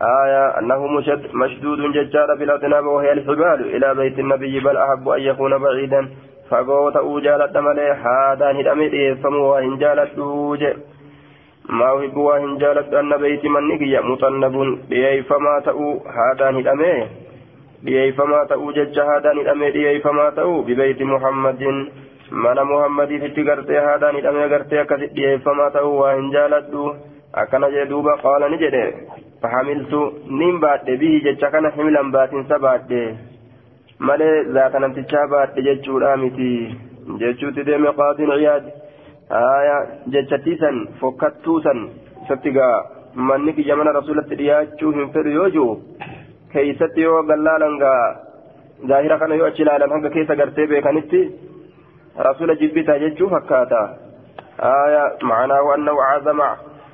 آية 0.01 0.59
أنه 0.59 0.87
مشد 0.87 1.35
مشدود 1.35 1.81
ججار 1.93 2.35
بالأذناب 2.35 2.85
وهي 2.85 3.13
الحبال 3.13 3.61
إلى 3.77 3.95
بيت 3.95 4.19
النبي 4.19 4.61
بل 4.61 4.77
أحب 4.77 5.09
أن 5.09 5.21
يكون 5.21 5.59
بعيدا 5.59 6.09
فقوت 6.51 6.97
أوجالة 6.97 7.61
ملي 7.61 7.91
هذا 7.91 8.47
هدمي 8.61 9.15
فمو 9.15 9.45
وإن 9.53 9.79
جالت 9.79 10.19
أوجه 10.19 10.77
ما 11.70 11.88
أحب 11.98 12.18
وإن 12.18 12.58
جالت 12.58 12.94
أن 12.94 13.18
بيت 13.18 13.46
من 13.46 13.64
نقي 13.68 13.94
مطنب 14.10 14.56
بيي 14.90 15.24
فما 15.24 15.60
تأو 15.66 16.02
هذا 16.20 16.50
هدمي 16.50 17.08
بيي 17.84 18.12
فما 18.12 18.44
تأو 18.50 18.72
جج 18.72 19.00
هذا 19.00 19.30
هدمي 19.40 19.72
بيي 19.72 20.00
فما 20.00 20.30
تأو 20.30 20.62
ببيت 20.62 21.02
محمد 21.02 21.64
من 22.32 22.58
محمد 22.72 23.08
في 23.08 23.28
تقرتي 23.36 23.78
هذا 23.78 24.08
هدمي 24.18 24.44
قرتي 24.52 24.84
كثير 24.84 25.10
بيي 25.16 25.38
فما 25.40 25.70
تأو 25.70 25.90
وإن 26.02 26.30
جالت 26.32 26.72
akkana 27.42 27.68
jee 27.72 27.86
duuba 27.92 28.14
qaala 28.24 28.48
ni 28.50 28.58
jedhe 28.60 28.84
fahamiltu 29.42 30.02
nin 30.42 30.60
baadhe 30.64 30.94
bihi 31.00 31.24
jecha 31.26 31.50
kana 31.56 31.72
himilan 31.78 32.12
baatinsa 32.14 32.60
baadhe 32.66 33.02
malee 34.10 34.36
zaata 34.58 34.82
namtichaa 34.84 35.24
baadhe 35.34 35.66
jechuudha 35.66 36.12
miti 36.22 36.48
jechuutti 37.24 37.66
deeme 37.70 37.92
qaadiin 37.98 38.32
ciyaad 38.36 38.70
Kiyya 43.59 43.77
mana 43.77 43.93
rasulatti 43.99 44.39
dhiyaachuu 44.41 44.93
hin 44.97 45.13
fedhu 45.15 45.37
yoo 45.37 45.51
jiru 45.57 45.69
keeysatti 46.55 47.07
yoo 47.07 47.23
gallaalan 47.31 47.77
gaa 47.83 48.01
zaahira 48.93 49.19
kana 49.19 49.39
yoo 49.43 49.47
achi 49.51 49.63
ilaalan 49.67 49.95
hanga 49.97 50.11
keessa 50.17 50.39
gartee 50.41 50.67
beekanitti 50.73 51.21
rasula 52.29 52.59
jibbita 52.63 52.99
jechuu 53.05 53.31
fakkaata 53.37 53.85
aya 54.73 55.05
macnaahu 55.33 55.73
annahu 55.77 56.03
cazama 56.09 56.51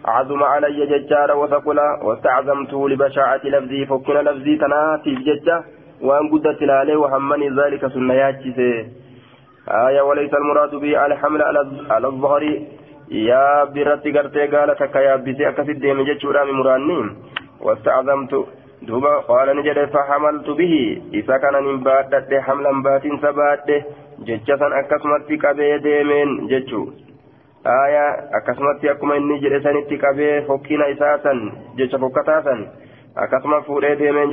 عظم 0.07 0.43
علي 0.43 0.87
ججارا 0.87 1.35
وثقلا 1.35 1.89
واستعظمته 2.07 2.89
لبشاعة 2.89 3.41
لفظي 3.45 3.87
فكنا 3.87 4.19
لفظي 4.19 4.57
تناتي 4.57 5.15
ججة 5.15 5.65
وأن 6.03 6.29
قدت 6.33 6.63
عليه 6.63 6.97
وهمني 6.97 7.49
ذلك 7.49 7.87
سنياتي 7.87 8.51
آية 9.88 10.02
وليس 10.02 10.34
المراد 10.34 10.76
به 10.76 10.98
على 10.98 11.16
حمل 11.18 11.42
على 11.90 12.08
الظهر 12.08 12.44
يا 13.12 13.64
برت 13.64 14.08
قرتي 14.16 14.48
قال 14.48 14.76
تك 14.76 14.96
يا 14.96 15.16
بيتي 15.16 15.50
أكسد 15.50 15.80
ديم 15.80 16.02
ججورا 16.02 16.44
من 16.44 16.52
مرانين 16.52 17.08
واستعظمت 17.62 18.34
دوبا 18.82 19.18
قال 19.18 19.48
نجد 19.58 19.86
فحملت 19.94 20.50
به 20.50 21.02
إذا 21.14 21.38
كان 21.38 21.64
من 21.64 21.84
بعد 21.84 22.34
حملا 22.46 22.82
بات 22.82 23.04
سبات 23.22 23.68
ججة 24.28 24.62
أكسمت 24.80 25.30
كبي 25.44 25.78
ديمين 25.78 26.30
ججو 26.48 26.84
aayaa 27.66 28.14
akkasumatti 28.38 28.90
akkuma 28.90 29.16
inni 29.16 29.36
jedhe 29.42 29.60
sanitti 29.64 29.98
qabee 30.04 30.42
fokkina 30.48 30.88
isaa 30.94 31.18
san 31.24 31.42
jecha 31.78 32.00
fokkataa 32.04 32.42
san 32.48 32.64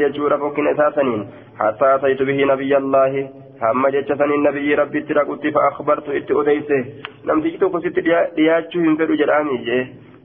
jechuudha 0.02 0.38
fokkina 0.38 0.72
isaa 0.72 0.92
saniin 0.92 1.26
hattaa 1.60 1.94
ataytu 1.96 2.26
bihi 2.26 2.46
nabiyyallaahi 2.46 3.28
hamma 3.62 3.92
jecha 3.92 4.18
saniin 4.18 4.44
nabiyyi 4.44 4.76
rabbitti 4.76 5.14
dhaqutti 5.14 5.52
fa 5.52 5.68
akhbartu 5.72 6.16
itti 6.22 6.34
odeyse 6.34 6.80
namtichi 7.24 7.58
tokko 7.58 7.82
sitti 7.82 8.02
dhiyaachuu 8.08 8.82
hin 8.88 8.98
fedhu 8.98 9.22
jedhaami 9.24 9.60
jee 9.68 9.84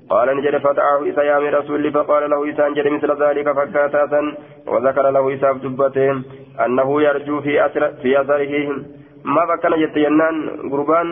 قال 0.08 0.28
نجد 0.36 0.56
فتعه 0.56 1.08
إسا 1.10 1.22
يامي 1.22 1.48
رسول 1.48 1.92
فقال 1.92 2.30
له 2.30 2.50
إسان 2.50 2.74
جد 2.74 2.86
مثل 2.86 3.10
ذلك 3.22 3.52
فكاتا 3.52 4.22
وذكر 4.66 5.10
له 5.10 5.34
إساف 5.34 5.56
دبته 5.64 6.08
أنه 6.64 7.02
يرجو 7.02 7.40
في 7.40 7.66
أثر 7.66 7.82
في 8.02 8.20
أثره 8.20 8.54
ما 9.24 9.42
بكنا 9.44 9.76
جت 9.76 9.96
ينان 9.96 10.36
قربان 10.72 11.08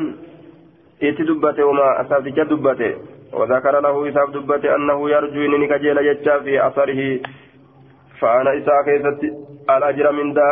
itti 1.01 1.25
dubbate 1.29 1.63
uma 1.63 2.01
asaabticha 2.01 2.45
dubbate 2.49 2.97
وذكر 3.39 3.81
له 3.81 4.09
إساف 4.09 4.29
دبته 4.31 4.75
أنه 4.77 4.99
يرجو 5.11 5.41
إنني 5.47 5.67
كجيل 5.67 5.99
يجا 5.99 6.39
في 6.45 6.67
أثره 6.67 7.01
فأنا 8.21 8.51
إساء 8.59 8.79
كيست 8.87 9.21
الأجر 9.71 10.13
من 10.13 10.33
دا 10.33 10.49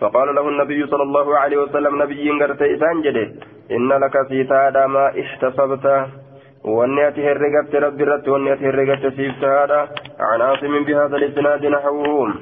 فقال 0.00 0.34
له 0.34 0.48
النبي 0.48 0.86
صلى 0.86 1.02
الله 1.02 1.38
عليه 1.38 1.58
وسلم 1.64 2.02
نبي 2.02 2.30
قرت 2.40 2.62
إسان 2.62 2.96
جده 3.04 3.26
إن 3.76 3.88
لك 4.02 4.14
سيتا 4.28 4.86
ما 4.86 5.04
احتسبت. 5.20 5.86
والنيات 6.64 7.18
هرقت 7.18 7.74
رب 7.74 8.00
رت 8.00 8.28
والنيات 8.28 8.62
هرقت 8.62 9.02
سيفتا 9.16 9.88
عن 10.20 10.40
عاصم 10.40 10.84
بهذا 10.84 11.16
الإسناد 11.16 11.66
نحوه 11.66 12.34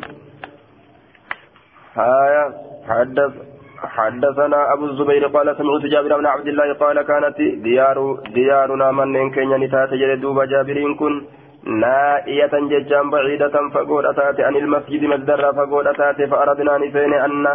هايا 1.96 2.44
حدث 2.88 3.32
حدثنا 3.78 4.72
أبو 4.72 4.84
الزبير 4.86 5.26
قال 5.26 5.56
سمعت 5.56 5.82
جابر 5.92 6.16
بن 6.18 6.26
عبد 6.26 6.48
الله 6.48 6.72
قال 6.72 7.02
كانت 7.02 7.38
ديار 7.62 8.18
ديارنا 8.34 8.92
من 8.92 9.30
كن 9.30 9.50
نتات 9.60 9.90
جلدوب 9.94 10.42
جابر 10.42 10.92
كن 10.98 11.22
نائية 11.66 12.50
ججان 12.70 13.10
بعيدة 13.10 13.54
فقود 13.74 14.04
أتات 14.04 14.40
عن 14.40 14.56
المسجد 14.56 15.04
مصدر 15.04 15.52
فقود 15.52 15.86
أتات 15.86 16.22
فأردنا 16.30 16.78
نفين 16.78 17.12
أن 17.14 17.46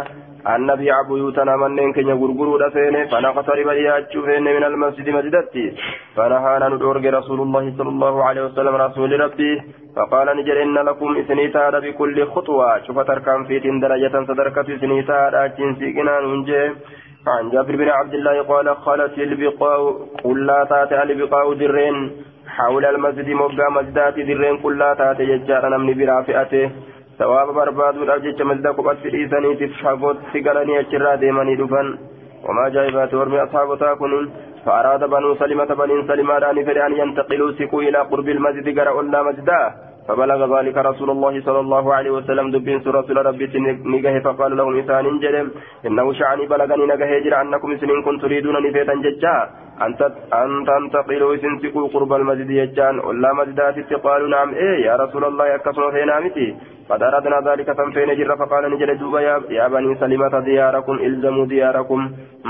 أن 0.46 0.66
نبيع 0.66 1.02
بيوتنا 1.08 1.56
من 1.56 1.92
كن 1.92 2.08
يغرغروا 2.08 2.58
دفين 2.58 3.06
فنقترب 3.06 3.68
إياجو 3.68 4.22
فين 4.26 4.44
من 4.44 4.64
المسجد 4.64 5.08
مجدتي 5.08 5.66
فنهانا 6.16 6.68
ندورج 6.68 7.06
رسول 7.06 7.40
الله 7.40 7.74
صلى 7.78 7.88
الله 7.88 8.24
عليه 8.24 8.42
وسلم 8.44 8.74
رسول 8.74 9.20
ربي. 9.20 9.62
فقال 9.96 10.26
نجر 10.36 10.62
إن 10.62 10.74
لكم 10.74 11.16
إثنيتا 11.18 11.78
بكل 11.78 12.26
خطوة. 12.26 12.82
شوف 12.86 12.98
تركم 12.98 13.44
في 13.44 13.58
درجة 13.58 14.14
صدركة 14.28 14.60
إثنيتا 14.74 15.46
جنسي 15.58 15.90
جنان 15.92 16.24
ونجي. 16.24 16.62
عن 17.26 17.50
جابر 17.50 17.76
بن 17.76 17.88
عبد 17.88 18.14
الله 18.14 18.42
قال 18.42 18.76
خلت 18.76 19.18
البقاء 19.18 19.80
قل 20.24 20.46
لا 20.46 20.64
تاتي 20.70 21.02
البقاء 21.02 21.54
درين. 21.54 21.96
حول 22.46 22.84
المسجد 22.84 23.28
مبقى 23.28 23.72
مسجدات 23.72 24.14
درين 24.14 24.56
كل 24.58 24.78
لا 24.78 24.94
تاتي 24.94 25.24
ججار 25.26 25.68
نمني 25.68 25.94
برافئته. 25.94 26.70
ثواب 27.18 27.48
الأجج 28.02 28.42
مسجد 28.42 28.66
قبط 28.66 28.96
في 28.96 29.08
إيساني 29.14 29.54
تفحقوت 29.54 30.16
سيقرني 30.32 30.80
أجرى 30.80 31.16
ديماني 31.16 31.56
دفن. 31.56 31.98
وما 32.44 32.68
جايبات 32.68 33.14
ورمي 33.14 33.42
أصحاب 33.42 33.78
تاكنون. 33.78 34.30
فأراد 34.66 35.04
بنو 35.10 35.34
سلمة 35.34 35.64
بنين 35.64 36.06
سلمة 36.06 36.38
أن 36.86 36.92
ينتقلوا 36.96 37.52
سكوا 37.58 37.82
إلى 37.82 37.98
قرب 37.98 38.28
المسجد 38.28 38.78
قرأ 38.78 39.00
الله 39.00 39.22
مسجدا 39.22 39.91
فبلغ 40.08 40.40
ذلك 40.58 40.76
رسول 40.76 41.10
الله 41.10 41.34
صلى 41.46 41.60
الله 41.60 41.94
عليه 41.94 42.10
وسلم 42.10 42.50
دبين 42.50 42.78
رسول 42.86 43.16
ربي 43.26 43.46
نجه 43.94 44.14
فقال 44.26 44.56
لهم 44.56 44.76
إنسان 44.76 45.18
جرم 45.22 45.46
إنه 45.86 46.06
شعني 46.12 46.46
بلغني 46.46 46.84
نجه 46.92 47.10
جرى 47.24 47.36
أنكم 47.40 47.76
سنين 47.80 48.02
كنتم 48.02 48.22
تريدون 48.22 48.56
نفيتا 48.66 48.94
ججا. 49.04 49.36
أن 49.82 50.64
تنتقلوا 50.68 51.36
سنسكوا 51.42 51.88
قرب 51.94 52.12
المسجد 52.12 52.50
يجان. 52.50 52.98
ولا 53.06 53.30
مسجدات 53.32 53.76
قالوا 54.04 54.28
نعم. 54.28 54.48
إيه 54.54 54.76
يا 54.86 54.94
رسول 55.02 55.24
الله 55.24 55.46
يكسر 55.54 55.84
فينا 55.94 56.20
متي 56.20 56.48
قد 56.90 57.02
أردنا 57.02 57.38
ذلك 57.48 57.66
تنفين 57.66 58.10
جر. 58.18 58.30
فقال 58.36 58.62
نجل 58.72 58.90
دوبا 58.98 59.20
يا, 59.58 59.66
بني 59.68 59.94
سلمة 60.02 60.34
دياركم 60.38 60.94
إلزموا 61.06 61.46
دياركم. 61.46 62.00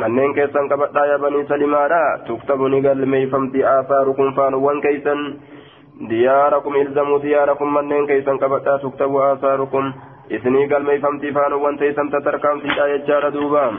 منين 0.01 0.31
كيسان 0.35 0.69
كبتا 0.69 1.03
يا 1.11 1.17
بني 1.17 1.41
سلمة؟ 1.53 1.89
تكتب 2.29 2.61
نقل 2.73 3.01
ميفمتي 3.13 3.61
آثاركم 3.79 4.27
فانوان 4.37 4.81
كيسان 4.81 5.19
دياركم 6.09 6.77
إلزموا 6.77 7.19
دياركم 7.19 7.75
منين 7.75 8.07
كيسان 8.07 8.39
كبتا 8.39 8.77
تكتب 8.77 9.17
آثاركم 9.17 9.93
إثني 10.33 10.73
قال 10.73 10.85
ميفمتي 10.85 11.33
فانوان 11.33 11.79
تيسان 11.79 12.11
تتركم 12.11 12.61
في 12.61 13.31
دوبا 13.35 13.79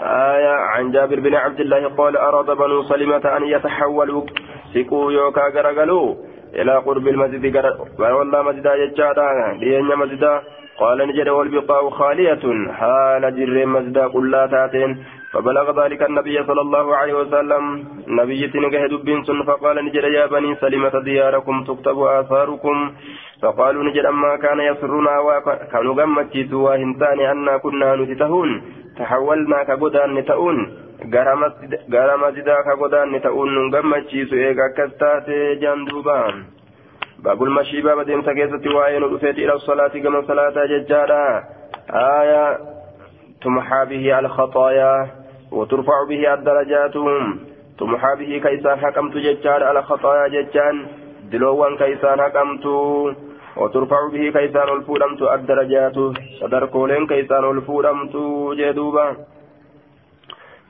آية 0.00 0.56
عن 0.72 0.90
جابر 0.90 1.20
بن 1.20 1.34
عبد 1.34 1.60
الله 1.60 1.88
قال 1.88 2.16
أراد 2.16 2.46
بنو 2.46 2.82
سلمة 2.82 3.36
أن 3.36 3.44
يتحولوا 3.44 4.22
سكوا 4.74 5.12
يوكا 5.12 5.42
غرغلوا 5.54 6.14
إلى 6.54 6.76
قرب 6.76 7.08
المسجد 7.08 7.64
والله 7.98 8.42
مسجد 8.42 8.66
يجادا 8.66 9.28
لين 9.60 9.96
مسجد 9.96 10.24
قال 10.80 11.08
نجد 11.08 11.28
والبقاء 11.28 11.90
خالية 11.90 12.72
حال 12.72 13.22
جر 13.36 13.66
مسجد 13.66 13.98
قل 13.98 14.30
فبلغ 15.36 15.84
ذلك 15.84 16.02
النبي 16.02 16.36
صلى 16.48 16.60
الله 16.60 16.96
عليه 16.96 17.14
وسلم 17.14 17.62
نبي 18.08 18.48
تنجه 18.48 18.86
دبين 18.86 19.22
فقال 19.22 19.76
نجد 19.84 20.04
يا 20.16 20.26
بني 20.26 20.54
سلمة 20.56 20.94
دياركم 21.04 21.64
تكتب 21.64 21.98
آثاركم 21.98 22.76
فقالوا 23.42 23.84
نجد 23.84 24.04
أما 24.04 24.36
كان 24.36 24.60
يسرنا 24.60 25.14
وكانوا 25.26 25.94
قمت 25.94 26.52
وهنتان 26.52 27.20
أنا 27.20 27.56
كنا 27.56 27.96
نتتهون 27.96 28.50
تحولنا 28.98 29.58
كقدان 29.68 30.14
نتؤون 30.14 30.58
gara 31.04 32.16
masjidaa 32.16 32.62
ka 32.64 32.74
godaanne 32.80 33.20
ta'uun 33.20 33.52
nun 33.54 33.70
gammachiisu 33.70 34.34
eega 34.36 34.64
akkas 34.64 34.94
taate 35.00 35.36
jaan 35.60 35.84
duubaan 35.88 36.46
baabul 37.22 37.52
mashii 37.52 37.82
baaba 37.84 38.04
deemsa 38.08 38.34
keessatti 38.34 38.72
waa'ee 38.76 39.00
nu 39.00 39.10
dhufeeti 39.12 39.44
ila 39.44 39.58
salaati 39.66 40.00
gama 40.00 40.24
salaataa 40.30 40.66
jechaadha 40.72 41.20
aaya 42.00 42.42
tumxaa 43.44 43.84
bihi 43.92 44.12
alkhaxaayaa 44.12 45.25
وترفع 45.52 46.04
به 46.08 46.34
الدرجات 46.34 46.94
تمحى 47.78 48.12
به 48.18 48.40
كيسان 48.48 48.78
حكمت 48.78 49.14
ججان 49.16 49.62
الخطايا 49.62 50.28
ججان. 50.28 50.86
دلوان 51.32 51.76
كيسان 51.76 52.20
حكمت. 52.20 52.66
وترفع 53.56 54.00
به 54.12 54.30
كيسان 54.30 54.68
الفودمت 54.68 55.22
الدرجات. 55.22 55.98
صدركولين 56.40 57.06
كيسان 57.06 57.44
الفودمت 57.50 58.16
جدوبا. 58.58 59.16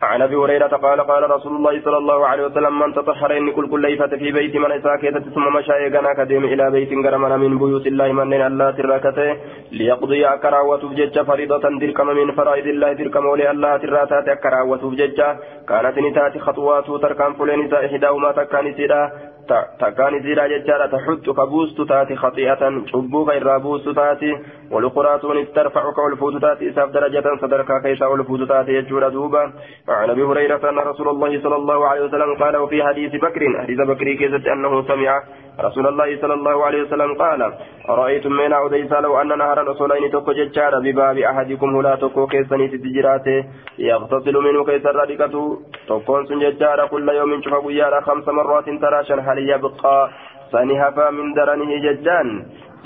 عن 0.02 0.22
أبي 0.22 0.36
هريرة 0.36 0.66
قال 0.66 1.00
قال 1.00 1.30
رسول 1.30 1.56
الله 1.56 1.80
صلى 1.84 1.96
الله 1.96 2.26
عليه 2.26 2.46
وسلم 2.46 2.78
من 2.78 2.94
تطهر 2.94 3.36
ان 3.36 3.52
كل 3.52 3.68
كل 3.70 3.82
ليفة 3.82 4.06
في 4.06 4.32
بيت 4.32 4.56
من 4.56 4.72
اساكيت 4.72 5.18
ثم 5.18 5.56
مشى 5.56 5.72
يغنا 5.72 6.14
كديم 6.14 6.44
إلى 6.44 6.70
بيت 6.70 7.06
غرمنا 7.06 7.36
من 7.36 7.58
بيوت 7.58 7.86
الله 7.86 8.12
من 8.12 8.42
الله 8.42 8.70
تركته 8.70 9.36
ليقضي 9.72 10.26
اكراوت 10.26 10.84
بجج 10.84 11.20
فريضة 11.20 11.64
دركم 11.80 12.06
من 12.06 12.32
فرائض 12.32 12.66
الله 12.66 12.92
دركم 12.92 13.26
ولي 13.26 13.50
الله 13.50 13.76
تراتات 13.76 14.28
اكراوت 14.28 14.84
بجج 14.84 15.20
كانت 15.68 15.98
نتات 15.98 16.38
خطوات 16.38 16.86
تركم 17.02 17.32
فلين 17.38 17.74
إحداهما 17.74 18.32
تكان 18.32 18.74
سيدا. 18.74 19.02
Jechaadha 19.46 20.88
taxuttu 20.88 21.34
ka 21.34 21.46
buustu 21.46 21.86
taati 21.86 22.14
khati'atan 22.16 22.84
cubbuu 22.92 23.24
ka 23.26 23.34
irraa 23.34 23.58
buustu 23.58 23.94
taati 23.94 24.32
والقراتون 24.70 25.52
ترفع 25.52 25.92
كالفوت 25.96 26.42
تاتي 26.42 26.70
إساف 26.70 26.90
درجة 26.90 27.36
صدركا 27.42 27.78
كيسا 27.82 28.06
والفوت 28.06 28.48
تاتي 28.48 28.72
يجور 28.72 29.08
دوبا 29.08 29.52
وعن 29.88 30.10
أبي 30.10 30.22
هريرة 30.22 30.70
أن 30.70 30.78
رسول 30.78 31.08
الله 31.08 31.42
صلى 31.42 31.56
الله 31.56 31.88
عليه 31.88 32.02
وسلم 32.04 32.34
قال 32.40 32.56
وفي 32.56 32.82
حديث 32.82 33.12
بكر 33.14 33.42
حديث 33.62 33.80
بكر 33.80 34.12
كيزت 34.14 34.46
أنه 34.46 34.82
سمع 34.82 35.22
رسول 35.60 35.86
الله 35.86 36.20
صلى 36.20 36.34
الله 36.34 36.64
عليه 36.64 36.82
وسلم 36.82 37.14
قال 37.14 37.52
أرأيتم 37.88 38.32
من 38.32 38.52
أوديس 38.52 38.92
لو 38.92 39.20
أن 39.20 39.38
نهر 39.38 39.68
رسولين 39.68 40.10
تكو 40.12 40.32
ججار 40.32 40.80
بباب 40.80 41.18
أحدكم 41.18 41.76
هلا 41.76 41.94
تكو 41.94 42.26
كيسني 42.26 42.68
تجراته 42.68 43.44
يغتسل 43.78 44.36
منه 44.36 44.64
كيس 44.64 44.86
الرادقة 44.86 45.58
تكون 45.88 46.26
سنججار 46.26 46.86
كل 46.86 47.08
يوم 47.08 47.42
شفا 47.42 48.00
خمس 48.00 48.28
مرات 48.28 48.68
تراشا 48.82 49.14
هل 49.14 49.38
يبقى 49.48 50.10
سنهفا 50.52 51.10
من 51.10 51.34
درنه 51.34 51.70
ججان 51.84 52.28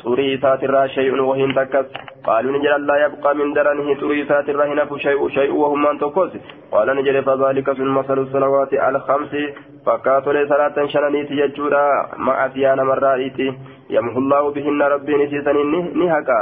xurii 0.02 0.32
isaatirraa 0.36 0.86
shay'un 0.94 1.20
wahiin 1.28 1.54
takkas 1.58 1.86
qaaluu 2.28 2.52
ni 2.54 2.60
jedha 2.64 2.76
allaa 2.80 2.98
yabqaa 3.02 3.34
min 3.40 3.54
daranihi 3.58 3.96
xurii 4.02 4.22
isaatirraa 4.24 4.68
hin 4.70 4.80
hafu 4.82 4.98
shay'u 5.04 5.60
wahummaan 5.62 5.98
tokkos 6.04 6.32
qaala 6.74 6.94
ni 6.98 7.04
jedhe 7.08 7.22
fadaalika 7.28 7.74
sun 7.80 7.92
masalu 7.98 8.26
salawaati 8.32 8.78
alkamsi 8.88 9.42
fakkaatolee 9.88 10.46
salaatan 10.54 10.90
shananiiti 10.94 11.40
jechuudha 11.42 11.82
ma'asiyaa 12.28 12.76
namarraadhiiti 12.82 13.48
yamhullaahu 13.98 14.52
bihinna 14.58 14.88
rabbiin 14.94 15.26
isiisaniin 15.28 15.76
ni 16.02 16.08
haqa 16.14 16.38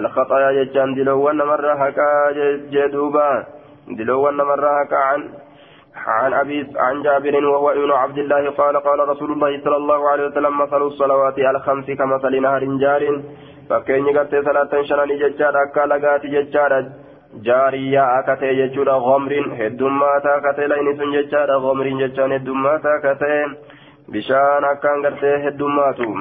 alkhaxayaa 0.00 0.52
jechaan 0.58 0.94
diloowwan 0.98 1.36
namarraa 1.42 1.76
haqaa 1.84 2.20
jedhuuba 2.76 3.26
diloowwan 3.98 4.36
namarraa 4.42 4.76
haqaa 4.80 5.10
عن 5.96 6.32
أبي 6.32 6.66
عن 6.76 7.02
جابر 7.02 7.46
وهو 7.46 7.70
ابن 7.70 7.90
عبد 7.90 8.18
الله 8.18 8.50
قال 8.50 8.76
قال 8.76 9.08
رسول 9.08 9.32
الله 9.32 9.60
صلى 9.64 9.76
الله 9.76 10.08
عليه 10.08 10.26
وسلم 10.26 10.58
مثل 10.58 10.82
الصلوات 10.82 11.38
الخمس 11.38 11.90
كمثل 11.90 12.42
نهر 12.42 12.64
جار. 12.64 13.22
فكين 13.70 14.06
يقرت 14.06 14.34
صلاة 14.44 14.82
شنان 14.82 15.08
ججار 15.08 15.62
أكا 15.62 15.86
لقات 15.86 16.26
ججار. 16.26 16.72
جاريا 17.34 18.18
أكتي 18.18 18.50
ججور 18.60 18.88
غمر. 18.90 19.32
هدوماتا 19.60 20.38
كتي 20.44 20.66
لين 20.66 20.96
سن 20.98 21.12
ججار 21.12 21.50
غمر 21.50 21.86
ججان 22.00 22.32
هدوماتا 22.32 22.94
كتي 23.04 23.34
بشان 24.08 24.64
أكان 24.64 25.06
قرت 25.06 25.24
هدوماتو 25.24 26.14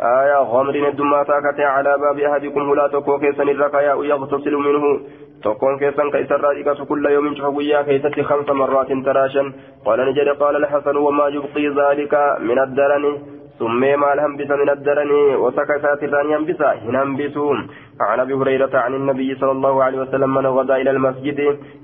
آية 0.00 0.38
غمر 0.42 0.88
هدوماتا 0.88 1.40
كتي 1.40 1.64
على 1.64 1.96
باب 1.98 2.18
أحدكم 2.18 2.70
هلا 2.70 2.88
تكو 2.88 3.18
كيسن 3.18 3.48
الرقايا 3.48 3.94
يغتسل 4.04 4.54
منه. 4.56 5.00
تكون 5.44 5.78
كيسان 5.78 6.10
كيسر 6.10 6.40
رائقة 6.40 6.84
كل 6.84 7.06
يوم 7.06 7.34
شهوية 7.34 7.82
كيست 7.82 8.20
خمس 8.20 8.48
مرات 8.50 8.92
تراشا. 8.92 9.52
قال 9.84 9.98
نجد 10.08 10.28
قال 10.28 10.56
الحسن 10.56 10.96
وما 10.96 11.26
يبقي 11.28 11.68
ذلك 11.68 12.14
من 12.40 12.58
الدرن. 12.58 13.37
ثم 13.58 13.80
ما 13.80 14.12
الهنبس 14.12 14.50
من 14.50 14.70
الدرن 14.70 15.10
وسكسات 15.42 16.02
الران 16.02 16.30
ينبس 16.30 16.60
هننبسون 16.62 17.58
عن 18.00 18.20
ابي 18.20 18.34
هريره 18.34 18.74
عن 18.84 18.94
النبي 18.94 19.34
صلى 19.40 19.50
الله 19.50 19.84
عليه 19.84 19.98
وسلم 19.98 20.34
من 20.34 20.46
غدا 20.46 20.76
إلى 20.76 20.90
المسجد 20.90 21.38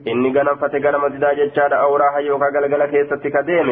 اني 0.09 0.29
غنم 0.37 0.57
فتغنم 0.63 1.05
مسجد 1.05 1.25
ججاد 1.39 1.73
أو 1.73 1.97
راح 1.97 2.15
يوكا 2.29 2.49
غلغل 2.55 2.83
كيست 2.93 3.23
كديم 3.35 3.69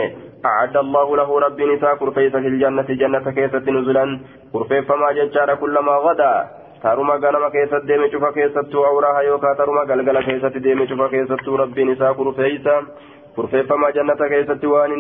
اعد 0.50 0.76
الله 0.76 1.16
له 1.16 1.40
رب 1.44 1.60
نساء 1.60 1.94
كرفيس 2.00 2.32
في 2.32 2.48
الجنه 2.52 2.88
جنه 3.00 3.26
كيست 3.36 3.66
نزلا 3.76 4.04
كرفيف 4.52 4.88
فما 4.88 5.08
ججاد 5.18 5.50
كلما 5.62 5.94
غدا 6.06 6.34
taruma 6.82 7.18
ganama 7.22 7.50
keessatti 7.54 7.86
deeme 7.88 8.08
cufa 8.12 8.32
keessattuu 8.36 8.84
awraaha 8.84 9.20
yookaan 9.22 9.56
taruma 9.56 9.84
galgala 9.90 10.22
keessatti 10.28 10.62
deeme 10.64 10.86
cufa 10.90 11.08
keessattuu 11.12 11.56
rabbiin 11.60 11.92
isaa 11.92 12.14
kurfeeysa 12.14 12.74
kurfeeffamaa 13.36 13.92
jannata 13.98 14.28
keessatti 14.32 14.66
waan 14.74 14.94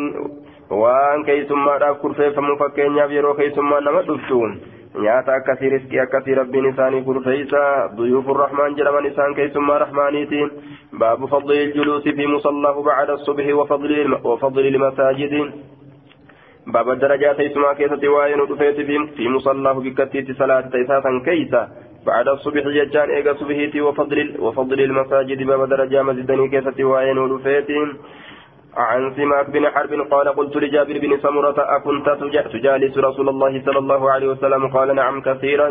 waan 0.82 1.24
keeysummaadhaaf 1.30 1.98
kurfeeffamu 2.04 2.56
fakkeenyaaf 2.62 3.10
yeroo 3.16 3.34
keeysummaan 3.40 3.84
nama 3.88 4.02
dhuftu 4.10 4.38
nyaata 5.04 5.34
akkasii 5.40 5.68
riskii 5.74 6.00
akkasii 6.04 6.34
rabbiin 6.38 6.66
isaanii 6.70 7.02
kurfeeysa 7.08 7.60
duyuufu 7.98 8.34
rahmaan 8.40 8.76
jedhaman 8.78 9.06
isaan 9.10 9.34
keeysummaa 9.40 9.78
rahmaaniiti 9.84 10.40
baabu 11.04 11.28
fadli 11.34 11.62
iljuluusi 11.64 12.16
fi 12.20 12.26
musallaahu 12.36 12.82
bacda 12.88 13.14
الصبح 13.18 13.46
وفضل 14.24 14.66
المساجد 14.66 15.34
باب 16.66 16.90
الدرجات 16.90 17.40
اسمها 17.40 17.72
كيسة 17.72 18.08
وين 18.08 18.40
ودفيت 18.40 18.78
في 19.16 19.28
مصلاه 19.28 19.72
بكتيت 19.72 20.28
صلاة 20.38 20.60
تيساسا 20.60 21.10
كيسة 21.26 21.62
بعد 22.06 22.28
الصبح 22.28 22.64
ججان 22.68 23.10
ايغا 23.10 23.32
صبحيتي 23.34 23.80
وفضل 23.80 24.36
وفضل 24.38 24.80
المساجد 24.80 25.42
باب 25.42 25.68
درجة 25.68 26.02
مزدني 26.02 26.48
كيسة 26.48 26.84
وين 26.84 27.18
ودفيت 27.18 27.68
عن 28.76 29.14
سماك 29.16 29.50
بن 29.50 29.70
حرب 29.70 29.92
قال 30.10 30.28
قلت 30.28 30.56
لجابر 30.56 30.98
بن 30.98 31.18
سمرة 31.22 31.58
أكنت 31.76 32.08
تجالس 32.52 32.98
رسول 32.98 33.28
الله 33.28 33.62
صلى 33.66 33.78
الله 33.78 34.10
عليه 34.10 34.28
وسلم؟ 34.28 34.66
قال 34.66 34.94
نعم 34.94 35.20
كثيرا. 35.20 35.68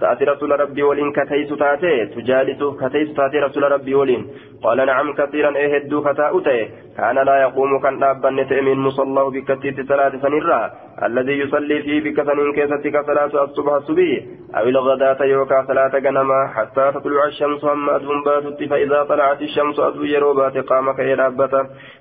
تأتي 0.00 0.24
رسول 0.24 0.60
ربي 0.60 0.82
ولين 0.82 1.12
كتيس 1.12 1.48
تأتي 1.58 2.06
تجالس 2.06 2.60
كتيس 2.80 3.14
تأتي 3.16 3.38
رسول 3.38 3.72
ربي 3.72 3.94
ولين. 3.94 4.26
قال 4.62 4.86
نعم 4.86 5.12
كثيرا 5.12 5.56
إيه 5.56 5.76
هدو 5.76 6.02
فتاؤتي 6.02 6.68
كان 6.96 7.14
لا 7.14 7.36
يقوم 7.42 7.80
كان 7.82 7.98
دابا 7.98 8.30
من 8.30 8.78
مصلاه 8.78 9.30
بكتيت 9.30 9.88
صلاة 9.88 10.12
سنرا 10.22 10.70
الذي 11.02 11.32
يصلي 11.32 11.82
فيه 11.82 12.00
بكثن 12.04 12.52
كيستك 12.52 12.96
صلاة 13.06 13.44
الصبح 13.44 13.72
الصبي. 13.72 14.12
أو 14.56 14.68
الغداة 14.68 15.24
يوكا 15.24 15.64
صلاة 15.68 15.94
غنما. 16.04 16.40
حتى 16.54 16.92
تطلع 16.94 17.24
الشمس 17.26 17.64
هم 17.64 17.90
أدهم 17.90 18.22
باتت 18.24 18.64
فإذا 18.70 19.02
طلعت 19.02 19.42
الشمس 19.42 19.78
أدو 19.78 20.04
يروبات 20.04 20.56
قام 20.58 20.92
كيرابة 20.96 21.54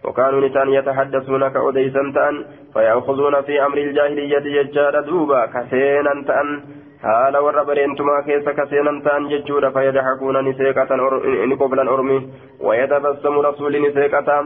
وكانوا 0.05 0.47
نسان 0.47 0.69
يتحدثون 0.69 1.47
كأديسا 1.47 2.11
تأن 2.15 2.45
فيأخذون 2.73 3.41
في 3.41 3.65
أمر 3.65 3.77
الجاهلية 3.77 4.45
يجار 4.59 5.01
دوبا. 5.01 5.45
كثينا 5.45 6.13
تأن. 6.27 6.49
Haala 7.05 7.41
warra 7.45 7.63
bareentumaa 7.69 8.21
keessa 8.27 8.53
kaseenan 8.59 9.01
ta'an 9.07 9.27
jechuudha 9.33 9.71
fayyadahakuuna 9.75 10.41
ni 10.45 10.53
seeqatan 10.61 11.03
ni 11.49 11.57
qoblan 11.61 11.91
ormi 11.95 12.17
wayatabassamu 12.67 13.43
rasuuli 13.47 13.81
ni 13.83 13.91
seeqata 13.97 14.37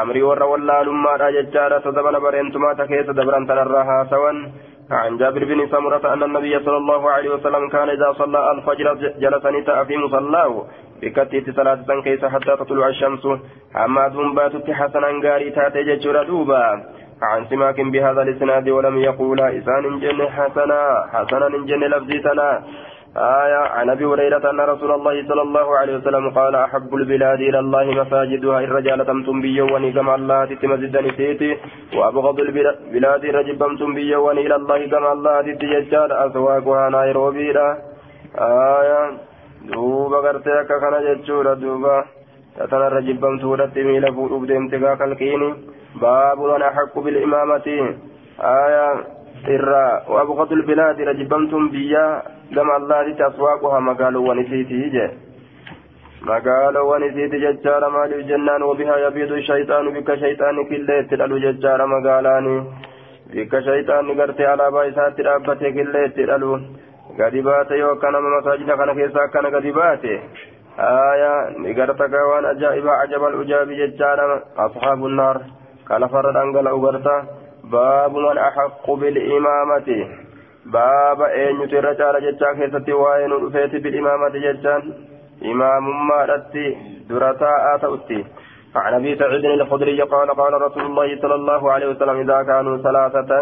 amrii 0.00 0.26
warra 0.30 0.50
wallaalummaadha 0.52 1.32
jechaadha 1.38 1.80
tadabana 1.86 2.20
bareentumaa 2.26 2.74
ta 2.80 2.86
keessa 2.92 3.16
dabran 3.20 3.48
tanarraa 3.52 3.88
haasawan 3.92 4.44
عن 4.92 5.16
جابر 5.16 5.44
بن 5.44 5.60
سمرة 5.72 6.12
أن 6.12 6.22
النبي 6.22 6.58
صلى 6.64 6.76
الله 6.76 7.10
عليه 7.10 7.30
وسلم 7.34 7.68
كان 7.68 7.88
إذا 7.88 8.12
صلى 8.12 8.40
الفجر 8.52 8.94
جلس 8.94 9.44
نتاء 9.46 9.84
في 9.84 9.96
مصلاه 9.96 10.64
بكتيت 11.02 11.56
صلاة 11.56 12.00
كيس 12.04 12.24
حتى 12.24 12.56
تطلع 12.56 12.88
الشمس 12.88 13.24
أما 13.84 14.08
ذنبات 14.08 14.70
حسنا 14.70 15.10
قاري 15.24 15.50
تاتي 15.50 15.82
ججر 15.82 16.22
دوبا 16.22 16.64
عن 17.22 17.46
سماك 17.50 17.80
بهذا 17.80 18.22
الإسناد 18.22 18.68
ولم 18.68 18.96
يقول 18.98 19.40
إسان 19.40 20.00
جن 20.00 20.28
حسنا 20.28 20.80
حسنا 21.12 21.48
جن 21.48 21.80
لفظيتنا 21.92 22.62
آية 23.16 23.62
عن 23.76 23.90
أبي 23.90 24.04
هريرة 24.04 24.50
أن 24.50 24.60
رسول 24.60 24.92
الله 24.92 25.28
صلى 25.28 25.42
الله 25.42 25.76
عليه 25.78 25.96
وسلم 25.96 26.30
قال 26.30 26.54
أحب 26.54 26.94
البلاد 26.94 27.40
إلى 27.40 27.58
الله 27.58 27.84
مساجدها 27.84 28.60
الرجال 28.60 29.06
تمتم 29.06 29.40
بيواني 29.40 29.92
كما 29.92 30.14
الله 30.14 30.44
تتمزد 30.44 30.96
نسيتي 30.96 31.56
وأبغض 31.96 32.40
البلاد 32.40 33.24
رجبمتم 33.24 33.94
بيواني 33.94 34.40
إلى 34.46 34.56
الله 34.56 34.86
كما 34.86 35.12
الله 35.12 35.42
تتججال 35.42 36.12
أسواقها 36.12 36.90
نيروبي 36.90 37.50
آية 38.38 39.00
دوبا 39.72 40.18
قرتي 40.24 40.64
كان 40.68 40.94
ججورا 41.06 41.54
دوبا. 41.54 42.04
تتنا 42.56 42.88
رجبمتو 42.88 43.54
رتي 43.54 43.82
ميلا 43.88 44.10
فوق 44.16 44.44
ديمتقا 44.48 44.94
كالكيني 45.00 45.50
باب 46.00 46.38
من 46.38 46.62
أحق 46.62 46.98
بالإمامة 46.98 47.94
آية 48.40 48.94
إرى 49.48 50.02
وأبغض 50.08 50.52
البلاد 50.52 51.00
رجبمتم 51.00 51.68
بيا 51.68 52.22
كما 52.54 52.76
الله 52.76 53.26
أسواقها 53.28 53.80
مقالوا 53.80 54.28
ونسيته 54.28 55.10
magaaloowwan 56.22 57.02
isiiti 57.02 57.38
jechaadha 57.42 57.90
maaliif 57.90 58.26
jennaan 58.26 58.62
wabihaa 58.62 58.98
yabiidu 59.04 59.40
shayxaanu 59.46 59.90
bikka 59.94 60.14
shayxaanni 60.20 60.64
killee 60.70 60.98
itti 61.02 61.16
dhalu 61.20 61.40
jechaadha 61.44 61.86
magaalaani 61.92 62.52
bikka 63.32 63.62
shayxaanni 63.68 64.14
gartee 64.20 64.46
alaabaa 64.50 64.84
isaatti 64.90 65.26
dhaabbatee 65.28 65.72
killee 65.78 66.04
itti 66.10 66.26
dhalu 66.30 66.50
gadi 67.18 67.42
baate 67.48 67.78
yoo 67.80 67.90
akka 67.96 68.10
nama 68.10 68.30
masaajida 68.36 68.76
kana 68.82 68.94
keessa 69.00 69.24
akkana 69.24 69.50
gadi 69.56 69.72
baate 69.80 70.12
aya 70.90 71.32
ni 71.58 71.74
garta 71.74 72.06
waan 72.30 72.46
naar 75.88 75.88
kalafarra 75.88 76.32
dhangala'u 76.32 76.80
garta 76.80 77.24
baabu 77.64 78.20
man 78.20 78.38
axaqqu 78.38 78.96
bilimaamati 79.00 80.06
baaba 80.64 81.26
eenyutu 81.34 81.76
irra 81.76 81.94
caala 81.94 82.20
jechaa 82.20 82.54
keessatti 82.54 82.92
waa'ee 82.92 83.28
nu 83.28 83.40
dhufeeti 83.40 83.80
bilimaamati 83.80 84.40
jechaan 84.40 84.82
imaamummaadhatti 85.42 86.66
dura 87.08 87.34
taa'aa 87.34 87.78
ta'utti 87.78 88.24
عن 88.74 88.94
ابي 88.94 89.16
سعيد 89.16 89.44
الخدري 89.44 90.02
قال 90.02 90.30
قال 90.30 90.52
رسول 90.62 90.82
الله 90.82 91.20
صلى 91.22 91.34
الله 91.34 91.72
عليه 91.72 91.86
وسلم 91.86 92.16
اذا 92.20 92.42
كانوا 92.42 92.76
ثلاثة 92.76 93.32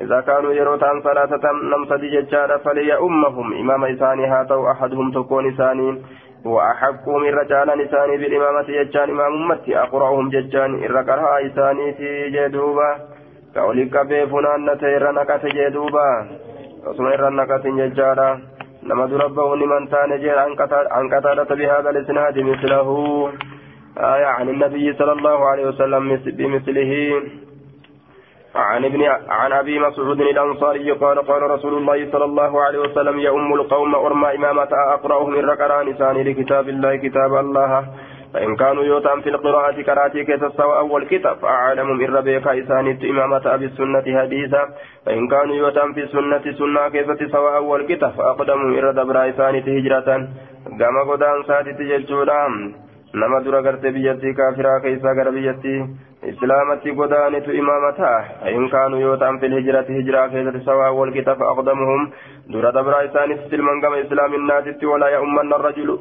اذا 0.00 0.20
كانوا 0.20 0.52
يروتان 0.52 1.02
ثلاثة 1.02 1.44
نمسد 1.52 2.00
ججارة 2.00 2.56
فليأمهم 2.56 3.52
امام 3.52 3.84
اساني 3.84 4.26
هاتوا 4.26 4.70
احدهم 4.72 5.12
تكون 5.12 5.52
اساني 5.52 6.02
واحق 6.45 7.07
من 7.09 7.31
رجال 7.41 7.81
اساني 7.81 8.17
بالامامة 8.17 8.67
ججان 8.67 9.09
امام 9.09 9.33
امتي 9.51 9.77
اقرأهم 9.79 10.29
ججان 10.29 10.71
الرقرها 10.83 11.45
اساني 11.47 11.93
في 11.93 12.29
جدوبة 12.29 12.89
كولك 13.55 13.95
بيفنان 14.09 14.59
نتير 14.69 15.11
نكت 15.11 15.45
جدوبة 15.45 16.07
رسول 16.87 17.13
الله 17.13 17.29
نكت 17.29 17.67
ججارة 17.67 18.39
نما 18.83 19.05
دربه 19.05 19.55
لمن 19.55 19.89
تان 19.89 20.19
جير 20.19 20.39
عن 20.39 21.09
قتادة 21.13 21.55
بهذا 21.55 21.89
الاسناد 21.89 22.39
مثله 22.39 22.87
آية 23.97 24.25
عن 24.25 24.49
النبي 24.49 24.93
صلى 24.93 25.11
الله 25.11 25.45
عليه 25.49 25.65
وسلم 25.67 26.03
بمثله 26.25 26.91
عن 28.54 28.84
ابن 28.84 29.02
عن 29.28 29.52
أبي 29.52 29.78
مسعود 29.78 30.20
الأنصاري 30.20 30.90
قال 30.90 31.18
قال 31.18 31.42
رسول 31.42 31.74
الله 31.74 32.10
صلى 32.12 32.24
الله 32.24 32.62
عليه 32.62 32.78
وسلم 32.78 33.18
يؤم 33.18 33.54
القوم 33.54 33.94
أرمى 33.94 34.34
إمامة 34.34 34.68
اقراهم 34.72 35.34
الرقران 35.34 35.86
لساني 35.86 36.22
لكتاب 36.22 36.68
الله 36.68 36.96
كتاب 36.96 37.34
الله. 37.34 37.86
فإن 38.34 38.56
كانوا 38.56 38.84
يوتام 38.84 39.20
في 39.20 39.28
القراءة 39.28 39.82
كراتي 39.82 40.24
كيس 40.24 40.60
أول 40.60 41.06
كتاب. 41.06 41.36
فأعلم 41.36 41.96
من 41.96 42.14
ربيك 42.16 42.46
إساني 42.48 43.10
إمامة 43.10 43.42
أبي 43.54 43.64
السنة 43.64 44.20
حديثا. 44.20 44.68
فإن 45.06 45.28
كانوا 45.28 45.54
يوتام 45.54 45.92
في 45.92 46.00
السنة 46.00 46.44
سنة 46.58 46.88
كيس 46.88 47.34
أول 47.34 47.86
كتاب. 47.86 48.10
فأقدم 48.10 48.58
من 48.64 48.78
ربيك 48.78 49.16
إساني 49.16 49.58
هجرة 49.58 50.28
قام 50.80 51.10
قدان 51.10 51.42
ساتي 51.46 51.72
تججولام 51.72 52.52
nama 53.20 53.40
dura 53.44 53.60
gartee 53.66 53.92
biyyattii 53.96 54.34
kaafiraa 54.40 54.80
keessaa 54.84 55.14
gara 55.18 55.32
biyyattii 55.36 55.78
islaamatti 56.32 56.92
godaanitu 57.00 57.52
imaamataa 57.60 58.18
in 58.56 58.68
kaanuu 58.74 59.00
yoo 59.04 59.16
ta'an 59.22 59.40
fil 59.40 59.56
hijirati 59.58 59.96
hijiraa 59.98 60.28
keessatti 60.34 60.64
sawaa 60.68 60.90
walqixa 60.98 61.34
fa'aqdamuhum 61.42 62.06
dura 62.52 62.70
dabraa 62.76 63.02
isaanitti 63.08 63.50
silman 63.54 63.80
gama 63.84 63.98
islaaminaatitti 64.04 64.86
walaa 64.92 65.10
ya'ummanna 65.16 65.56
arrajulu 65.60 65.96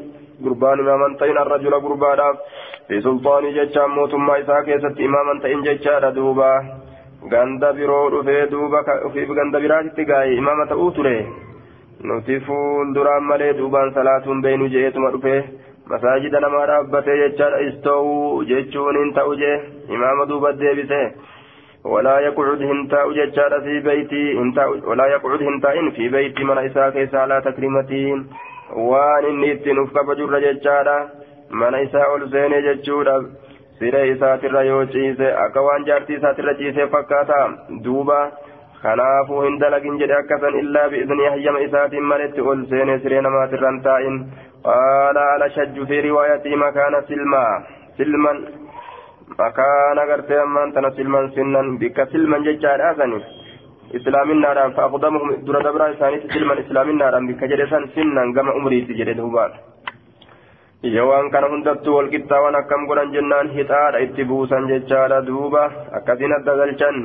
gurbaan 0.45 0.79
imaaman 0.85 1.17
ta'in 1.23 1.41
arrajula 1.43 1.79
gurbaadhaaf 1.87 2.37
fi 2.87 3.01
sultaanii 3.07 3.53
jechaan 3.59 3.91
mootummaa 3.97 4.37
isaa 4.43 4.61
keessatti 4.69 5.03
imaaman 5.09 5.41
ta'in 5.45 5.65
jechaadha 5.69 6.11
duuba 6.19 6.49
ganda 7.33 7.73
biroo 7.79 8.05
dhufee 8.15 8.43
duuba 8.53 8.85
ofiif 9.09 9.33
ganda 9.41 9.59
biraatitti 9.65 10.05
gaa'e 10.13 10.37
imaama 10.43 10.65
ta'uu 10.71 10.91
ture 10.99 11.17
nuti 12.11 12.39
fuulduraan 12.47 13.27
malee 13.33 13.51
duubaan 13.59 13.93
salaatuun 13.99 14.41
beenu 14.47 14.69
je'eetuma 14.75 15.11
dhufee 15.17 15.41
ta'u 19.15 19.35
jee 19.41 19.55
imaama 19.95 20.25
duuba 20.31 20.53
deebise 20.61 21.01
walaa 21.93 22.19
yaqcud 22.27 22.61
hin 22.69 22.87
taa'u 22.93 23.13
jechaadha 23.17 23.59
fi 23.65 23.79
beeytii 23.87 24.27
hin 24.39 24.53
taa'u 24.59 24.79
walaa 24.89 25.07
yaqcud 25.13 25.41
hin 25.47 25.61
taa'in 25.61 25.91
fi 25.97 26.09
beeytii 26.15 26.43
mana 26.49 26.63
isaa 26.69 26.91
keessa 26.97 27.23
alaa 27.23 27.41
takrimatiin 27.47 28.25
waan 28.91 29.25
inni 29.31 29.51
ittiin 29.55 29.79
uf 29.83 29.93
kabajurra 29.97 30.41
jechaadha 30.45 30.97
mana 31.63 31.79
isaa 31.87 32.07
ol 32.15 32.27
seenee 32.35 32.61
jechuudha 32.67 33.15
siree 33.79 34.05
isaatirra 34.11 34.63
yoo 34.69 34.85
ciise 34.93 35.33
akka 35.45 35.65
waan 35.67 35.85
jaartii 35.89 36.15
isaatirra 36.21 36.53
ciisee 36.61 36.87
fakkaata 36.95 37.39
duuba 37.87 38.19
kanaafuu 38.83 39.41
hin 39.47 39.59
dalagin 39.63 39.99
jedhe 40.03 40.15
akkasan 40.19 40.59
illaa 40.61 40.87
bi'iznii 40.93 41.27
hayyama 41.33 41.65
isaatiin 41.67 42.07
maletti 42.13 42.47
ol 42.53 42.63
seenee 42.69 42.99
siree 43.03 43.21
namaatirra 43.27 43.71
hin 43.73 43.81
taa'in 43.89 44.21
قال 44.63 45.17
على 45.17 45.49
شج 45.49 45.75
في 45.89 45.99
روايتي 45.99 46.55
مكان 46.55 46.93
سلما. 47.09 47.45
سلما 47.97 48.33
مكان 49.39 49.97
غرتي 50.09 50.43
أمان 50.43 50.73
تنا 50.73 50.89
سلما 50.97 51.19
سنا 51.35 51.61
بك 51.81 51.97
سلما 52.11 52.37
ججار 52.45 52.81
أغني 52.89 53.19
إسلام 53.97 54.27
النار 54.31 54.57
فأقدمهم 54.75 55.29
در 55.45 55.57
دبر 55.65 55.81
إساني 55.91 56.17
سلما 56.33 56.53
إسلام 56.59 56.87
النار 56.93 57.13
بك 57.29 57.41
جلسا 57.51 57.79
سنا 57.95 58.23
كما 58.35 58.51
أمري 58.57 58.79
سجد 58.87 59.09
دوبان 59.17 59.53
yawaan 60.81 61.29
kana 61.29 61.45
hundattuu 61.53 61.93
walqixxaa 61.93 62.41
waan 62.41 62.55
akkam 62.57 62.87
godhan 62.89 63.11
jennaan 63.13 63.53
hixaadha 63.53 64.01
itti 64.05 64.25
buusan 64.25 64.65
jechaadha 64.65 65.21
duuba 65.27 65.63
akkasin 65.97 66.33
adda 66.37 66.53
galchan 66.61 66.97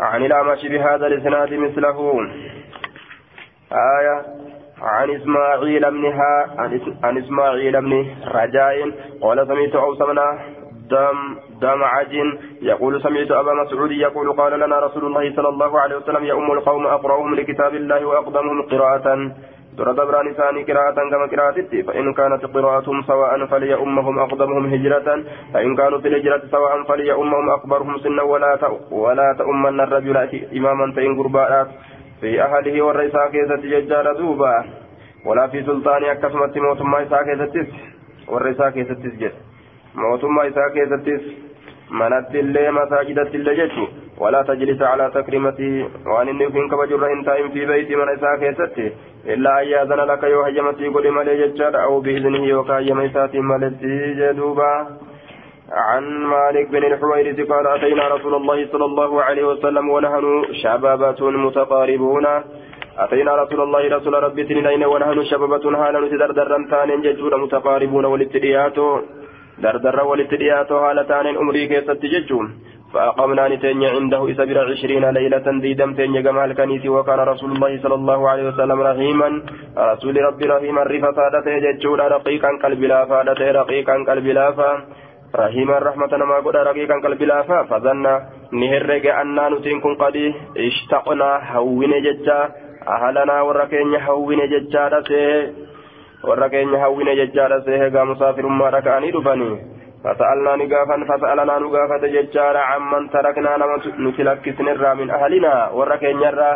عن 0.00 0.24
الأعمش 0.24 0.66
بهذا 0.66 1.06
الإسناد 1.06 1.52
مثله. 1.54 1.98
آية 3.72 4.41
عن 4.82 5.10
إسماعيل 5.10 5.90
بن 5.90 6.04
ها 6.06 6.46
عن 7.04 7.18
إسماعيل 7.18 7.80
بن 7.80 8.06
رجاء 8.34 8.90
قال 9.22 9.46
سمعت 9.46 9.74
أوسمنا 9.74 10.38
دم 10.90 11.18
دمعج 11.60 12.12
يقول 12.62 13.02
سمعت 13.02 13.30
أبا 13.30 13.52
مسعود 13.54 13.90
يقول 13.90 14.32
قال 14.32 14.60
لنا 14.60 14.78
رسول 14.80 15.04
الله 15.04 15.36
صلى 15.36 15.48
الله 15.48 15.80
عليه 15.80 15.96
وسلم 15.96 16.24
يؤم 16.24 16.52
القوم 16.52 16.86
أقرأهم 16.86 17.34
لكتاب 17.34 17.74
الله 17.74 18.04
وأقدمهم 18.06 18.62
قراءة. 18.62 19.06
ترى 19.78 19.92
دبران 19.92 20.32
ثاني 20.32 20.62
قراءة 20.68 20.98
كما 21.10 21.26
قراءتي 21.32 21.82
فإن 21.82 22.12
كانت 22.12 22.44
قراءتهم 22.44 23.02
سواء 23.02 23.46
فليؤمهم 23.46 24.18
أقدمهم 24.18 24.64
هجرة. 24.74 25.08
فإن 25.54 25.76
كانوا 25.76 25.98
في 25.98 26.08
الهجرة 26.08 26.42
سواء 26.50 26.82
فليؤمهم 26.82 27.50
أكبرهم 27.50 27.98
سنا 27.98 28.22
ولا 28.22 28.58
ولا 28.90 29.34
تؤمن 29.38 29.80
الرجل 29.80 30.16
إماما 30.56 30.92
فإن 30.92 31.18
قرباء. 31.18 31.68
في 32.22 32.38
أهله 32.42 32.82
والرئيسا 32.82 33.22
كيست 33.34 33.62
ججار 33.66 34.06
دوبا. 34.14 34.64
ولا 35.26 35.46
في 35.50 35.62
سلطان 35.62 36.04
أكسمت 36.04 36.54
موتما 36.58 37.02
إسا 37.02 37.18
كيستس 37.26 37.70
والرئيسا 38.30 38.70
كيستس 38.70 39.14
جد. 39.20 39.34
موتما 39.94 40.46
إسا 40.48 40.64
كيستس 40.74 41.24
منت 41.90 42.34
اللي 42.34 42.70
مساجدت 42.70 43.34
اللي 43.34 43.54
جتو 43.58 43.86
ولا 44.18 44.42
تجلس 44.42 44.82
على 44.82 45.10
تكريمتي 45.14 45.72
وأن 46.06 46.38
كن 46.54 46.68
كبجر 46.70 47.12
إن 47.12 47.24
تائم 47.24 47.48
في 47.54 47.66
بيتي 47.66 47.96
من 47.96 48.08
إسا 48.08 48.30
كيستي 48.40 48.86
إلا 49.26 49.62
أن 49.62 49.66
يأذن 49.66 50.00
لك 50.10 50.22
يو 50.22 50.40
هجمتي 50.42 50.88
قل 50.94 51.10
مالي 51.10 51.34
ججار 51.48 51.74
أو 51.84 52.00
بإذنه 52.00 52.44
يوكا 52.54 52.78
هجمتي 52.78 53.38
مالتي 53.40 53.94
جدوبا. 54.18 54.72
عن 55.72 56.04
مالك 56.04 56.68
بن 56.68 56.84
الحويرث 56.84 57.40
قال 57.48 57.66
أتينا 57.66 58.08
رسول 58.08 58.34
الله 58.34 58.66
صلى 58.72 58.84
الله 58.84 59.22
عليه 59.22 59.44
وسلم 59.44 59.90
ونحن 59.90 60.44
شبابة 60.62 61.30
متقاربون. 61.30 62.26
أتينا 62.98 63.32
رسول 63.42 63.60
الله 63.60 63.96
رسول 63.96 64.14
ربي 64.22 64.44
تنين 64.44 64.84
ونحن 64.84 65.24
شبابة 65.24 65.64
هالا 65.80 66.00
نتدردرن 66.00 66.68
تانين 66.70 67.00
ججور 67.02 67.36
متقاربون 67.36 68.04
والابتدياتو 68.04 69.00
دردر 69.62 70.04
والابتدياتو 70.04 70.76
هالا 70.76 71.02
تانين 71.02 71.36
أمري 71.36 71.66
كيست 71.66 72.02
ججون. 72.12 72.46
فأقمنا 72.92 73.48
نتني 73.48 73.86
عنده 73.86 74.30
إسبر 74.30 74.58
عشرين 74.70 75.04
ليلة 75.10 75.46
ديدم 75.64 75.94
تني 75.94 76.22
جمال 76.22 76.52
كنيتي 76.54 76.88
وكان 76.88 77.20
رسول 77.32 77.50
الله 77.52 77.72
صلى 77.82 77.94
الله 77.94 78.20
عليه 78.30 78.44
وسلم 78.48 78.78
رحيما. 78.80 79.28
رسول 79.78 80.16
ربي 80.28 80.44
رحيما 80.46 80.82
رفا 80.82 81.10
فادته 81.18 81.58
ججور 81.58 81.98
رقيقا 82.16 82.50
قلب 82.62 82.80
لا 82.92 83.00
فادته 83.04 83.50
رقيقا 83.60 83.94
قلب 84.08 84.26
لا 84.26 84.52
فادته 84.52 85.11
رحيما 85.36 85.78
رحمة 85.78 86.16
ما 86.16 86.36
قد 86.36 86.56
رقيقا 86.56 86.94
قلب 87.04 87.22
لافا 87.22 87.62
فظن 87.62 88.04
نهرق 88.52 89.04
أننا 89.20 89.48
نتين 89.48 89.80
كن 89.80 89.94
قد 89.94 90.16
اشتقنا 90.56 91.30
هوين 91.52 91.92
ججا 92.06 92.40
أهلنا 92.88 93.36
ورقين 93.42 93.94
هوين 94.06 94.40
ججا 94.52 94.88
رسيه 94.88 95.52
ورقين 96.24 96.74
هوين 96.74 97.08
ججا 97.20 97.46
رسيه 97.46 97.82
قام 97.94 98.10
مسافر 98.10 98.46
ما 98.46 98.68
ركاني 98.70 99.10
دفني 99.10 99.50
فسألنا 100.04 100.52
نقافا 100.60 100.96
فسألنا 101.10 101.58
نقافة 101.64 102.02
ججا 102.16 102.58
عمن 102.70 103.10
تركنا 103.10 103.52
نتلك 104.06 104.44
سنرا 104.58 104.94
من 104.94 105.10
أهلنا 105.10 105.54
ورقين 105.76 106.22
يرى 106.22 106.50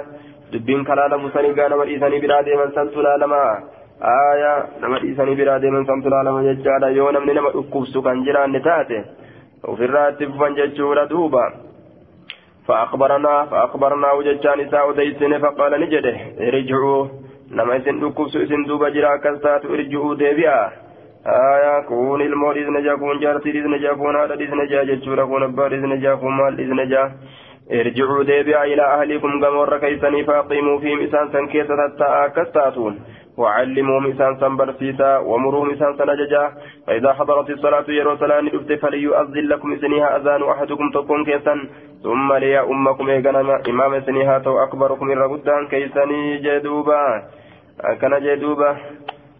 دبين 0.52 0.84
كلالا 0.88 1.16
مساني 1.16 1.50
قانا 1.58 1.76
وليساني 1.76 2.18
برادي 2.22 2.54
من 2.60 2.68
سنتنا 2.76 3.12
لما 3.22 3.42
aayaa 4.11 4.59
nama 4.81 4.99
dhiisanii 4.99 5.35
biraa 5.41 5.59
deeman 5.65 5.89
samtu 5.89 6.13
laalama 6.15 6.45
jechaadha 6.49 6.93
yoo 6.99 7.11
namni 7.11 7.33
nama 7.39 7.55
dhukkubsu 7.57 8.05
kan 8.07 8.23
jiraanne 8.29 8.63
taate 8.69 9.03
ofirraa 9.73 10.07
itti 10.13 10.31
fufan 10.31 10.55
jechuudha 10.61 11.09
duuba 11.09 11.51
فأخبرنا 12.67 13.45
فأخبرناه 13.45 14.21
ججان 14.21 14.59
إساء 14.59 14.91
ديسن 14.91 15.39
فقال 15.39 15.71
نجده 15.81 16.17
ارجعوا 16.47 17.07
نما 17.51 17.77
إسن 17.77 17.99
دكبس 17.99 18.35
إسن 18.35 18.63
دوبا 18.63 18.89
جرا 18.89 19.17
كستات 19.23 19.65
ارجعوا 19.65 20.15
ديبيا 20.15 20.57
آية 21.27 21.81
كون 21.89 22.21
المول 22.21 22.57
إذن 22.57 22.83
جا 22.83 22.95
كون 22.95 23.19
جارتي 23.19 23.49
إذن 23.49 23.79
جا 23.83 23.93
كون 23.93 24.15
هذا 24.15 24.33
إذن 24.33 24.61
جا 24.71 24.83
جتشورا 24.83 25.25
كون 25.25 25.43
أبار 25.43 25.71
إذن 25.73 25.99
جا 25.99 26.15
كون 26.15 26.33
مال 26.37 26.59
إذن 26.59 26.89
جا 26.89 27.11
ارجعوا 27.71 28.23
ديبيا 28.23 28.63
إلى 28.63 28.83
أهلكم 28.95 29.45
قمور 29.45 29.77
كيسني 29.77 30.23
فاقيموا 30.23 30.79
فيهم 30.79 30.99
إسان 31.05 31.25
سنكيسة 31.33 31.75
حتى 31.83 32.07
آكستاتون 32.25 32.93
وعلموا 33.36 34.00
إسان 34.10 34.36
سن 34.40 34.56
برسيسا 34.56 35.18
ومروا 35.18 35.72
إسان 35.72 35.96
سن 35.98 36.10
أججا 36.10 36.44
فإذا 36.86 37.12
حضرت 37.12 37.50
الصلاة 37.50 37.84
يرو 37.88 38.16
سلاني 38.16 38.50
دفت 38.50 38.72
فليؤذن 38.82 39.44
لكم 39.48 39.72
إسنيها 39.72 40.16
أذان 40.16 40.42
أحدكم 40.42 40.90
تكون 40.90 41.24
كيسا 41.24 41.54
ثم 42.02 42.32
ليا 42.32 42.60
أمكم 42.72 43.08
إيقنا 43.08 43.60
إمام 43.68 43.94
إسنيها 43.94 44.38
تو 44.38 44.58
أكبركم 44.64 45.10
إن 45.10 45.20
جدوبا 46.44 47.02
كان 48.00 48.14
جدوبا 48.24 48.76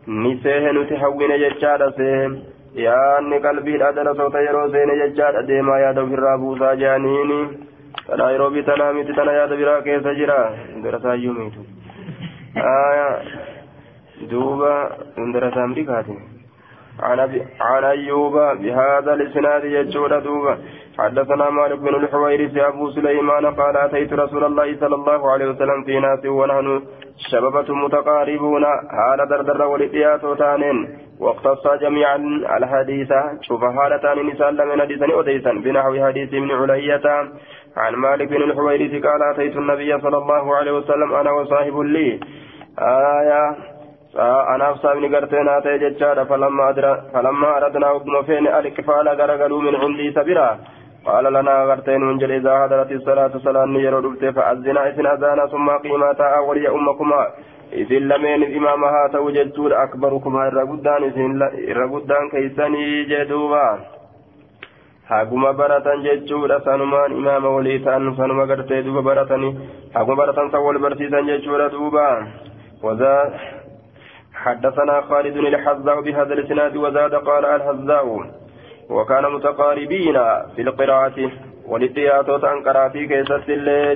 ni 0.07 0.41
sehe 0.43 0.73
nuti 0.73 0.95
hawwine 0.95 1.39
jechaadha 1.39 1.93
sehe 1.97 2.31
yaanni 2.75 3.41
qalbiidha 3.41 3.93
dalasoota 3.93 4.41
yeroo 4.41 4.69
seene 4.75 4.95
jechaadha 5.01 5.43
deemaa 5.49 5.79
yaada 5.79 6.03
ofirraa 6.03 6.39
buusaa 6.39 6.77
jedhaniini 6.83 7.39
tana 8.07 8.31
yeroo 8.31 8.51
bitanaa 8.51 8.93
miti 8.93 9.17
tana 9.19 9.33
yaada 9.39 9.57
biraa 9.57 9.83
keessa 9.89 10.15
jira 10.15 10.39
darasaayyuu 10.85 11.35
miitu 11.39 11.67
duuba 14.31 14.97
darasa 15.33 15.63
amrikaati 15.65 16.17
عن 17.01 17.85
أيوب 17.85 18.33
بهذا 18.33 19.15
الإسناد 19.15 19.65
يجود 19.65 20.13
دوبا. 20.23 20.59
حدثنا 20.99 21.51
مالك 21.51 21.79
بن 21.79 21.95
الحويرث 21.95 22.57
أبو 22.57 22.91
سليمان 22.91 23.47
قال 23.47 23.77
أتيت 23.77 24.13
رسول 24.13 24.45
الله 24.45 24.77
صلى 24.81 24.95
الله 24.95 25.31
عليه 25.33 25.47
وسلم 25.47 25.85
في 25.85 26.01
ناس 26.01 26.27
ونحن 26.27 26.83
شببة 27.31 27.75
متقاربون. 27.75 28.65
حال 28.97 29.29
دردر 29.29 29.63
ولديات 29.63 30.25
وتانين. 30.25 30.99
واقتص 31.21 31.67
جميعا 31.81 32.17
الحديث. 32.57 33.13
شوف 33.43 33.65
حالتان 33.65 34.27
نسال 34.27 34.69
من 34.69 34.81
حديثا 34.81 35.07
أديسا. 35.21 35.53
بنحو 35.53 36.07
حديث 36.07 36.35
ابن 36.35 36.51
علية. 36.51 37.07
عن 37.77 37.95
مالك 37.95 38.29
بن 38.29 38.43
الحويرث 38.43 38.93
قال 39.05 39.21
أتيت 39.33 39.57
النبي 39.57 40.01
صلى 40.01 40.19
الله 40.19 40.57
عليه 40.57 40.73
وسلم 40.73 41.15
أنا 41.15 41.31
وصاحب 41.31 41.79
لي. 41.79 42.21
آية 42.79 43.76
anaaf 44.19 44.81
saabni 44.83 45.09
gartee 45.09 45.43
naa 45.45 45.61
ta'e 45.61 45.79
jechaadha 45.79 46.25
falammaa 46.27 47.55
aradnaa 47.57 47.93
ogguma 47.99 48.23
feene 48.23 48.51
alkifaala 48.59 49.15
garagaluu 49.17 49.61
min 49.63 49.81
cindii 49.81 50.09
isa 50.11 50.25
biraa 50.25 50.57
jedhe 52.21 52.37
idaa 52.37 52.59
hadarati 52.59 53.01
salaatu 53.05 53.41
salaanni 53.41 53.83
yeroo 53.85 54.01
dhufte 54.07 54.33
fa'azzinaa 54.39 54.87
isin 54.93 55.07
azaana 55.07 55.49
summaa 55.49 55.79
qiimaa 55.79 56.15
taa'aa 56.15 56.47
waliya 56.49 56.73
ummakumaa 56.73 57.27
isin 57.83 58.09
lameeniif 58.09 58.57
imaama 58.57 58.91
haa 58.95 59.09
ta'u 59.09 59.31
jechuudha 59.37 59.83
akbarukumaa 59.83 60.47
irra 60.53 60.67
guddaan 60.73 61.05
isin 61.11 61.37
irra 61.69 61.89
guddaan 61.89 62.31
keeysanii 62.31 63.05
jedhuuba 63.13 63.79
haguma 65.09 65.53
baratan 65.53 66.03
jechuudha 66.03 66.61
sanumaan 66.65 67.13
imaama 67.13 67.51
walii 67.59 67.79
ta'an 67.79 68.15
sanuma 68.17 68.47
gartee 68.47 68.83
duuba 68.83 69.03
baratanii 69.03 69.53
haguma 69.95 70.17
baratan 70.17 70.51
san 70.51 70.65
wal 70.69 70.79
barsiisan 70.79 71.27
jechuudha 71.33 71.69
duuba 71.77 72.07
حدثنا 74.47 75.01
خالد 75.01 75.37
الحذاء 75.37 76.01
بهذا 76.01 76.35
الإسناد 76.35 76.77
وزاد 76.77 77.15
قال 77.15 77.45
الحذاء 77.45 78.07
وكان 78.91 79.25
متقاربين 79.35 80.17
في 80.55 80.63
القراءة 80.63 81.19
وللتياتوت 81.71 82.45
عن 82.45 82.59
قراتي 82.67 83.07
كيست 83.07 83.51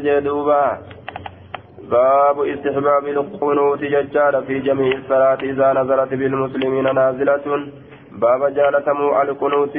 جدوبا. 0.05 0.79
باب 1.91 2.37
استحباب 2.55 3.05
القنوت 3.09 3.81
ججار 3.95 4.43
في 4.47 4.59
جميع 4.59 4.93
الصلاة 4.99 5.41
إذا 5.51 5.69
نزلت 5.73 6.15
بالمسلمين 6.21 6.95
نازلة. 6.95 7.47
باب 8.23 8.43
جالتمو 8.55 9.23
القنوت. 9.23 9.77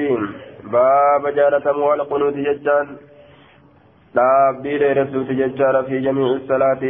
باب 0.73 1.23
جالتمو 1.37 1.93
القنوت 1.93 2.35
ججار 2.47 2.87
لا 4.15 4.31
بير 4.63 4.81
رسول 5.01 5.27
ججار 5.39 5.83
في 5.83 5.99
جميع 5.99 6.27
الصلاة. 6.39 6.83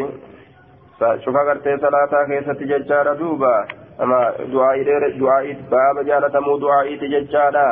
Shuka 1.24 1.46
gartee 1.46 1.78
salaataa 1.86 2.26
keessatti 2.32 2.70
jechaadha 2.74 3.16
duuba 3.22 3.54
ama 4.00 4.20
du'aa'ii 4.52 5.56
baaba 5.72 6.04
jaalatamuu 6.12 6.60
du'aa'iiti 6.66 7.12
jechaadha 7.16 7.66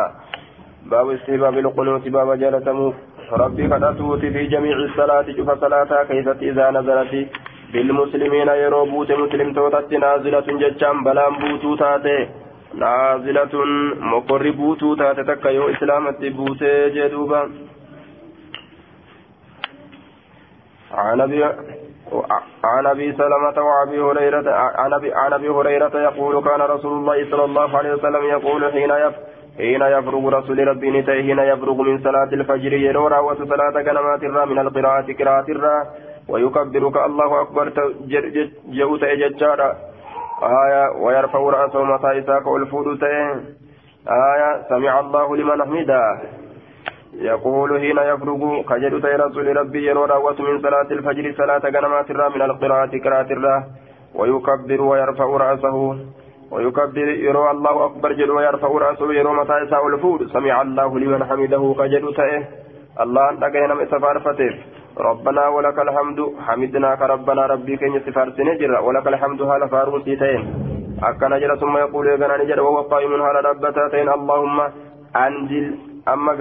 baabu 0.94 1.12
istihbaabi 1.18 1.68
lqunuuti 1.68 2.16
baaba 2.18 2.38
jaalatamuu 2.46 2.90
rabbii 3.44 3.70
kadhatuuti 3.76 4.34
fi 4.38 4.48
jamiici 4.56 4.90
salaati 4.96 5.38
cufa 5.42 5.58
salaataa 5.66 6.06
keessatti 6.12 6.52
idaa 6.54 6.72
nazarati 6.72 7.24
بالمسلمين 7.74 8.50
يرو 8.64 8.86
بوت 8.86 9.12
مسلم 9.12 9.54
توتت 9.54 9.92
نازلة 9.94 10.48
جتشام 10.62 11.04
بلان 11.04 11.34
بوتو 11.42 11.76
تاتي 11.82 12.18
نازلة 12.84 13.54
مقر 14.12 14.44
بوتو 14.60 14.96
تاتي 14.96 15.24
تكا 15.30 15.50
يو 15.50 15.70
إسلامة 15.74 16.22
بوتي 16.38 16.90
جدوبا 16.96 17.42
عن 20.92 21.22
أبي 21.22 21.42
عن 22.64 22.86
أبي 22.86 23.14
سلمة 23.14 23.58
وابي 23.70 24.02
هريره 24.02 24.52
عن 25.16 25.34
ابي 25.34 25.50
هريرة 25.50 25.96
يقول 26.08 26.44
كان 26.44 26.62
رسول 26.62 26.94
الله 27.00 27.30
صلى 27.32 27.46
الله 27.46 27.78
عليه 27.78 27.94
وسلم 27.94 28.24
يقول 28.24 28.72
حين 28.72 28.90
يف 28.90 29.16
حين 29.58 29.82
يفرغ 29.82 30.30
رسول 30.30 30.68
ربي 30.68 30.92
نتي 30.92 31.12
حين 31.12 31.40
يفرغ 31.40 31.78
من 31.82 32.04
صلاة 32.04 32.32
الفجر 32.34 32.74
يرورا 32.74 33.20
وصلاة 33.20 33.82
كلمات 33.88 34.24
الرا 34.24 34.46
من 34.46 34.60
القراءة 34.60 35.08
قراءة 35.20 35.52
الرا. 35.52 35.78
ويكبرك 36.30 36.98
الله 36.98 37.42
أكبر 37.42 37.66
جوت 38.68 39.04
إججارا 39.04 39.70
آية 40.44 40.84
ويرفع 41.04 41.40
رأسه 41.40 41.84
متى 41.84 42.20
إساك 42.20 42.48
الفود 42.48 43.04
آية 44.08 44.52
سمع 44.70 45.00
الله 45.00 45.38
لمن 45.38 45.60
حمده. 45.64 46.20
يقول 47.14 47.80
حين 47.80 47.98
يفرغ 47.98 48.62
كجد 48.62 49.06
رسول 49.06 49.58
ربي 49.58 49.86
يرى 49.86 50.06
راوت 50.06 50.42
من 50.42 50.62
صلاة 50.62 50.90
الفجر 50.92 51.34
صلاة 51.38 51.62
غنمات 51.66 52.12
الرا 52.12 52.30
من 52.30 52.42
القراءة 52.42 52.92
قراءة 53.06 53.34
الرا. 53.34 53.64
ويكبر 54.16 54.82
ويرفع 54.82 55.26
رأسه. 55.26 55.98
ويكبر 56.52 57.08
يرى 57.08 57.52
الله 57.52 57.86
أكبر 57.86 58.14
جل 58.14 58.32
ويرفع 58.32 58.68
رأسه. 58.68 59.14
يرى 59.14 59.34
متى 59.34 59.58
يساء 59.64 59.88
الفود. 59.88 60.28
سمع 60.28 60.62
الله 60.62 61.00
لمن 61.00 61.24
حمده. 61.24 61.76
كجد 61.80 62.04
الله 63.02 63.30
أنت 63.30 63.46
كينا 63.46 63.86
سفار 63.86 64.20
فتير. 64.20 64.54
ربنا 64.98 65.48
ولك 65.48 65.80
الحمد. 65.80 66.20
حمدنا 66.46 66.96
كربنا 66.96 67.46
ربي 67.46 67.78
كن 67.78 68.00
سفار 68.06 68.30
سنجر. 68.38 68.72
ولك 68.82 69.08
الحمد 69.08 69.42
هذا 69.42 69.66
فاروسي 69.66 70.16
تين 70.16 70.42
أكن 71.04 71.40
جل 71.40 71.60
ثم 71.60 71.78
يقول 71.78 72.08
يغنى 72.08 72.44
نجر 72.44 72.62
وهو 72.62 72.82
قائم 72.82 73.22
هذا 73.22 73.40
ربتين 73.40 74.10
اللهم 74.10 74.58
أنزل. 75.16 75.66
أما 76.08 76.34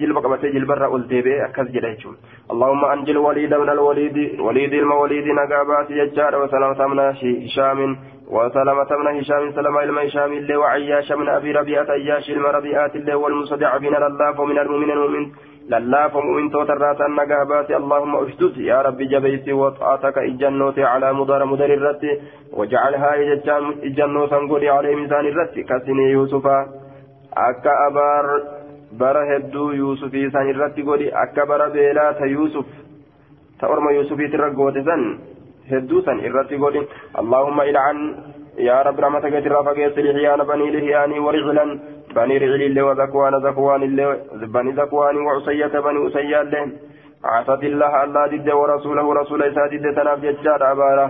جلب 0.00 0.16
قبته 0.18 0.48
جلب 0.48 0.70
الرأى 0.70 0.96
الديبي 0.96 1.44
أكز 1.44 1.66
جليتشم 1.76 2.14
اللهم 2.52 2.84
أنجل 2.84 3.16
وليد 3.18 3.54
من 3.54 3.68
الوليد 3.76 4.40
وليد 4.40 4.72
الموليد 4.72 5.26
نقابات 5.26 5.90
يجار 5.90 6.32
وسلامة 6.42 6.86
من 6.86 6.98
هشام 7.44 7.96
وسلامة 8.30 8.90
من 9.00 9.06
هشام 9.18 9.52
سلامة 9.52 9.82
إلما 9.82 10.06
هشام 10.06 10.32
الله 10.32 10.56
وعياش 10.56 11.12
من 11.12 11.28
أبي 11.28 11.52
ربيعة 11.52 11.88
أياش 11.92 12.30
المربيعات 12.30 12.96
الله 12.96 13.16
والمصدعبين 13.16 13.94
لله 13.94 14.40
ومن 14.40 14.58
المؤمن 14.58 14.90
المؤمن. 14.90 15.26
لله 15.70 16.16
ومؤمن 16.16 16.50
توترات 16.50 17.00
النقابات 17.00 17.70
اللهم 17.70 18.16
اشدد 18.16 18.56
يا 18.56 18.82
ربي 18.82 19.04
جبيتي 19.04 19.52
وطاعتك 19.52 20.18
إجنوتي 20.18 20.84
على 20.84 21.12
مدار 21.12 21.44
مدر 21.44 21.70
الرت 21.74 22.02
وجعلها 22.52 23.10
إجنوتا 23.88 24.36
قولي 24.36 24.68
عليه 24.68 24.94
ميزان 24.96 25.26
الرت 25.26 25.54
كسني 25.68 26.10
يوسف 26.10 26.46
أكا 27.48 27.72
أبار. 27.88 28.26
Bara 28.92 29.24
hedduu 29.26 29.72
yuusufii 29.72 30.30
san 30.30 30.48
irratti 30.48 30.82
godhi 30.82 31.10
akka 31.24 31.46
bara 31.46 31.70
beelaa 31.70 32.12
ta 32.20 32.26
yuusuf 32.26 32.66
ta 33.60 33.68
orma 33.68 33.92
yuusufiitirra 33.92 34.50
goote 34.50 34.82
san 34.84 35.04
hedduu 35.70 36.02
san 36.08 36.20
irratti 36.30 36.56
godhi 36.64 36.86
allahumma 37.14 37.66
ilcan 37.66 38.00
yaa 38.68 38.82
rabbi 38.88 39.02
rahmata 39.06 39.30
keetirraa 39.30 39.64
fageesse 39.68 40.02
lixyaana 40.08 40.44
banii 40.44 40.70
lixyaanii 40.76 41.24
wariclan 41.28 41.80
banii 42.14 42.38
riclillee 42.44 42.88
wazakwaana 42.90 43.40
zakwaanillee 43.40 44.10
banii 44.58 44.76
zakwaanii 44.82 45.26
wacusayyata 45.30 45.82
banii 45.82 46.06
usayyaallee 46.10 46.66
عافت 47.24 47.62
الله 47.64 47.92
الله 48.04 48.26
ضد 48.32 48.48
ورسوله 48.60 49.04
ورسول 49.10 49.42
إساد 49.42 49.70
ضد 49.74 49.94
تناف 49.96 50.18
ججار 50.24 50.60
أبارا 50.72 51.06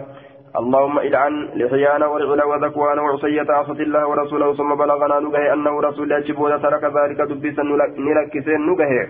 اللهم 0.60 0.98
إلعن 0.98 1.48
لحيان 1.54 2.02
والعلا 2.02 2.44
وذكوان 2.44 2.98
وعصية 2.98 3.46
عصت 3.48 3.80
الله 3.80 4.06
ورسوله 4.06 4.54
ثم 4.54 4.74
بلغنا 4.74 5.20
نجه 5.20 5.52
أنه 5.52 5.80
رسول 5.80 6.12
يجب 6.12 6.38
ترك 6.62 6.84
ذلك 6.84 7.20
دبسا 7.30 7.62
نلكسين 8.06 8.60
نجه 8.70 9.08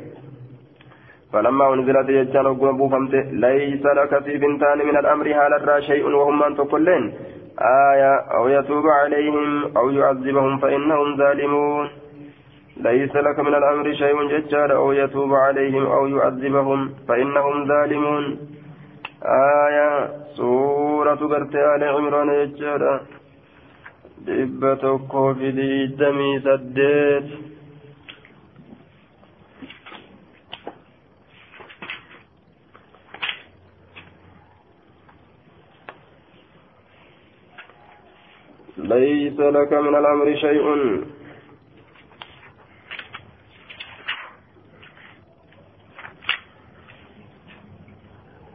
فلما 1.33 1.75
أنزلت 1.75 2.09
يجان 2.09 2.47
وقم 2.47 2.89
فمت 2.89 3.15
ليس 3.47 3.85
لك 3.99 4.13
في 4.25 4.37
بنتان 4.39 4.79
من 4.79 4.97
الأمر 4.97 5.27
هذا 5.41 5.81
شيء 5.81 6.05
وهم 6.07 6.39
من 6.39 6.57
تقلين 6.57 7.13
آية 7.93 8.15
أو 8.37 8.49
يتوب 8.49 8.87
عليهم 8.87 9.77
أو 9.77 9.91
يعذبهم 9.91 10.59
فإنهم 10.59 11.17
ظالمون. 11.17 11.89
ليس 12.77 13.17
لك 13.17 13.39
من 13.39 13.55
الأمر 13.55 13.93
شيء 13.93 14.17
ججار 14.29 14.77
أو 14.77 14.93
يتوب 14.93 15.35
عليهم 15.35 15.87
أو 15.87 16.07
يعذبهم 16.07 16.91
فإنهم 17.09 17.67
ظالمون. 17.69 18.39
آية 19.23 20.11
سورة 20.37 21.15
قرت 21.15 21.55
آل 21.55 21.85
عمران 21.85 22.29
يجارة 22.29 23.01
dhibba 24.27 24.71
tokkoo 24.83 25.35
fi 25.39 25.49
digdamii 25.57 26.41
saddeet. 26.45 27.27
ليس 38.77 39.39
لك 39.41 39.73
من 39.73 39.95
الأمر 39.97 40.37
شيء 40.37 40.65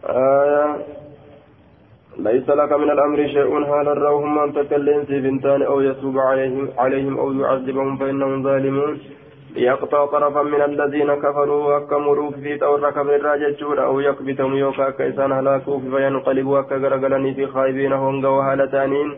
آية 0.06 0.86
ليس 2.22 2.50
لك 2.50 2.72
من 2.74 2.90
الأمر 2.92 3.28
شيء 3.28 3.58
هل 3.58 3.88
الروهم 3.88 4.40
أن 4.40 4.54
تكلم 4.54 5.04
في 5.06 5.22
بنتان 5.22 5.62
أو 5.62 5.82
يتوب 5.82 6.18
عليهم, 6.20 6.70
عليهم 6.78 7.20
أو 7.20 7.34
يعذبهم 7.34 7.98
فإنهم 7.98 8.44
ظالمون؟ 8.44 9.00
يقطع 9.56 10.06
طرفا 10.06 10.44
من 10.44 10.62
الذين 10.62 11.14
كفروا 11.14 11.78
وكمروا 11.78 12.32
في 12.32 12.58
تورك 12.58 12.98
بالراجة 13.00 13.84
أو 13.84 14.00
يكبتهم 14.00 14.56
يوكا 14.56 14.90
كيسان 14.90 15.32
هلاكوا 15.32 15.80
فينقلبوا 15.80 16.62
كغرغلني 16.62 17.34
في 17.34 17.48
خايبين 17.48 17.94
هونغا 17.94 18.30
وهالتانين؟ 18.30 19.16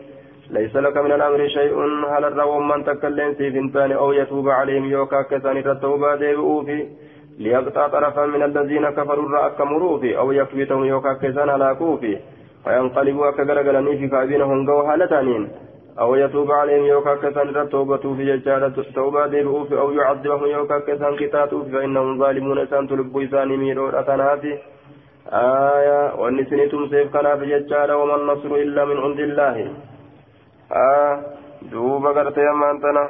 ليس 0.50 0.76
لك 0.76 0.96
من 0.96 1.12
الأمر 1.12 1.48
شيء 1.48 1.74
هل 2.12 2.24
الروم 2.24 2.68
من 2.68 2.84
تكلم 2.84 3.34
في 3.34 3.50
بنتان 3.50 3.92
أو 3.92 4.12
يتوب 4.12 4.48
عليهم 4.48 4.84
يوكا 4.84 5.22
كيسان 5.22 5.56
التوبة 5.56 6.14
ديبؤوا 6.16 6.62
في؟ 6.64 6.86
ليقطع 7.38 7.88
طرفا 7.88 8.26
من 8.26 8.42
الذين 8.42 8.90
كفروا 8.90 9.26
الرأك 9.26 9.60
مروفي 9.60 10.18
أو 10.18 10.32
يكبتهم 10.32 10.84
يوكا 10.84 11.12
كيسان 11.12 11.48
هلاكوا 11.48 11.96
في 12.64 12.70
وينقلبوا 12.70 13.30
كغرغلني 13.30 13.98
في 13.98 14.08
كابين 14.08 14.42
هنغا 14.42 14.72
وهالتانين 14.72 15.48
أو 15.98 16.14
يتوب 16.14 16.50
عليهم 16.52 16.84
يوكا 16.84 17.14
كسان 17.14 17.48
التوبة 17.48 17.96
في 18.16 18.24
ججالة 18.30 18.84
توبة 18.94 19.26
ديبؤوا 19.26 19.64
في 19.64 19.78
أو 19.78 19.92
يعذبهم 19.92 20.46
يوكا 20.46 20.78
كسان 20.78 21.16
كتاتوا 21.16 21.64
فإنهم 21.72 22.18
ظالمون 22.18 22.58
إسان 22.58 22.88
تلبوا 22.88 23.24
إسان 23.24 23.48
ميرون 23.48 23.94
أتنافي 23.94 24.58
آية 25.32 26.14
والنسنتم 26.20 26.88
سيف 26.90 27.12
كان 27.12 27.38
في 27.38 27.46
ججالة 27.46 27.96
وما 27.96 28.16
النصر 28.16 28.54
إلا 28.54 28.84
من 28.84 28.96
عند 28.96 29.20
الله. 29.20 29.56
آه 30.72 31.20
دوبا 31.72 32.10
قرتي 32.16 32.40
أما 32.50 32.70
أنتنا 32.70 33.04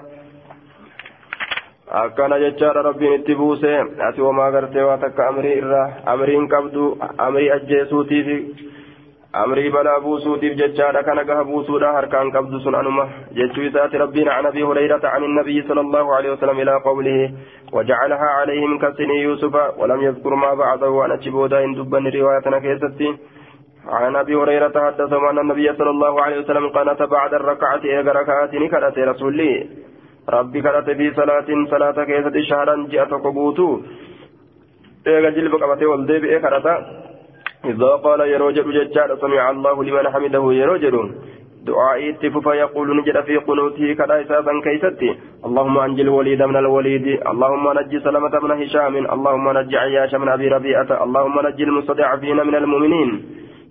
akkana 1.95 2.39
jechaadha 2.39 2.83
rabbiin 2.83 3.15
itti 3.15 3.35
buuse 3.35 3.71
ati 4.07 4.21
wamaa 4.21 4.51
gartee 4.51 4.83
waa 4.83 4.97
takka 4.99 5.29
amrii 5.29 5.53
irraa 5.61 5.89
amriin 6.13 6.49
qabdu 6.49 6.99
amrii 7.19 7.51
ajjeesuutiifi 7.57 8.37
amrii 9.43 9.71
balaa 9.75 10.01
buusuutiif 10.01 10.53
jechaadha 10.59 11.03
kana 11.03 11.25
gaha 11.29 11.45
buusuudha 11.45 11.93
harkaan 11.93 12.31
qabdu 12.35 12.61
sun 12.65 12.75
anuma 12.81 13.05
jechuu 13.39 13.65
isaati 13.69 13.99
rabbiin 13.99 14.29
عن 14.29 14.47
أبي 14.47 14.63
هريرة 14.63 15.05
عن 15.05 15.25
النبي 15.25 15.63
صلى 15.69 15.81
الله 15.81 16.15
عليه 16.17 16.31
وسلم 16.33 16.61
إلى 16.61 16.75
قوله 16.75 17.33
وجعلها 17.73 18.29
عليهم 18.39 18.79
كسني 18.79 19.17
يوسف 19.23 19.55
ولم 19.79 20.03
يذكر 20.03 20.35
ما 20.35 20.55
بعده 20.55 20.91
وأنا 20.91 21.17
تشبودا 21.17 21.65
إن 21.65 21.75
دبن 21.75 22.07
روايتنا 22.17 22.59
كيستي. 22.59 23.09
عن 23.87 24.17
أبي 24.17 24.35
هريرة 24.35 24.75
حدثهم 24.87 25.25
أن 25.25 25.39
النبي 25.39 25.73
صلى 25.79 25.91
الله 25.91 26.23
عليه 26.23 26.39
وسلم 26.39 26.69
قنت 26.69 27.03
بعد 27.03 27.35
الركعة 27.35 27.83
ايغا 27.85 28.13
ركعات 28.13 28.55
نكرت 28.55 28.99
رسولي 28.99 29.67
ربي 30.29 30.63
كرت 30.63 30.91
في 30.91 31.07
صلاة 31.19 31.49
صلاة 31.71 32.05
كيست 32.05 32.37
شهرا 32.51 32.75
جاءت 32.93 33.13
قبوتو. 33.25 33.69
ايغا 35.07 35.31
جلب 35.31 35.55
قبته 35.63 35.87
والديب 35.87 36.23
كرتا 36.43 36.75
إذا 37.65 37.93
قال 38.07 38.21
يروجل 38.21 38.67
ججار 38.73 39.17
سمع 39.21 39.51
الله 39.51 39.85
لمن 39.85 40.09
حمده 40.13 40.53
يروجل 40.53 40.97
دعائي 41.67 42.11
اتفف 42.11 42.47
يقول 42.47 42.97
نجد 42.97 43.21
في 43.21 43.37
قنوته 43.37 43.93
كذا 43.93 44.15
إساسا 44.23 44.53
كيستي 44.65 45.11
اللهم 45.47 45.79
أنجي 45.79 46.03
الوليد 46.03 46.43
من 46.43 46.57
الوليد 46.57 47.07
اللهم 47.33 47.65
نجي 47.79 48.01
سلمة 48.01 48.35
من 48.43 48.51
هشام 48.61 48.95
اللهم 49.15 49.59
نجي 49.59 49.77
عياش 49.79 50.15
من 50.15 50.29
أبي 50.29 50.49
ربيعة 50.49 50.91
اللهم 51.05 51.37
نجي 51.47 51.65
المستضعفين 51.65 52.37
من 52.47 52.55
المؤمنين 52.55 53.11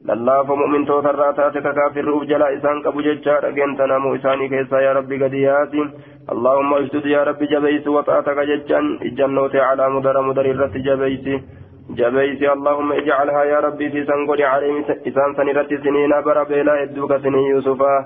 lallaaf 0.08 0.50
mu'min 0.60 0.86
tootarraa 0.88 1.34
taate 1.36 1.62
kakaafirruuf 1.66 2.24
jalaa 2.32 2.50
isaan 2.56 2.82
qabu 2.86 3.04
jechaadha 3.06 3.52
geentanamuu 3.58 4.16
isaanii 4.18 4.50
keessaa 4.54 4.82
yaa 4.86 4.96
rabbi 4.98 5.20
gadiyaati 5.22 5.86
allahumma 6.34 6.80
istud 6.86 7.06
yaa 7.12 7.24
rabbi 7.30 7.48
jabeysi 7.54 7.94
waxaataka 7.98 8.46
jechaan 8.50 8.90
ijjannoote 9.10 9.62
calaa 9.66 9.90
mudara 9.96 10.26
mudar 10.28 10.46
irratti 10.52 10.84
jabeysi 10.88 11.36
jabeysi 11.36 11.63
allahumma 12.02 12.96
ijcalhaa 12.96 13.46
yaa 13.46 13.62
rabbi 13.62 13.90
siisan 13.92 14.26
godhi 14.26 14.44
calayhim 14.44 14.84
isaan 15.06 15.36
san 15.36 15.48
irratti 15.48 15.78
siniina 15.84 16.22
bara 16.22 16.46
beelaa 16.46 16.78
hedduu 16.82 17.08
ka 17.08 17.20
sinii 17.20 17.50
yuusufaa 17.50 18.06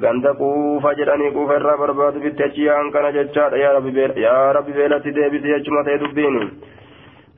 ganda 0.00 0.34
quufa 0.34 0.94
jedhanii 0.94 1.32
quufa 1.32 1.56
irraa 1.56 1.76
barbaadu 1.76 2.20
bitti 2.20 2.44
achi 2.44 2.66
yaa'an 2.66 2.92
kana 2.92 3.12
jechaadha 3.12 3.56
yaa 3.56 4.52
rabbi 4.58 4.72
beelatti 4.72 5.14
deebisi 5.18 5.48
jechuma 5.54 5.84
ta'e 5.84 5.98
dubbiini 5.98 6.46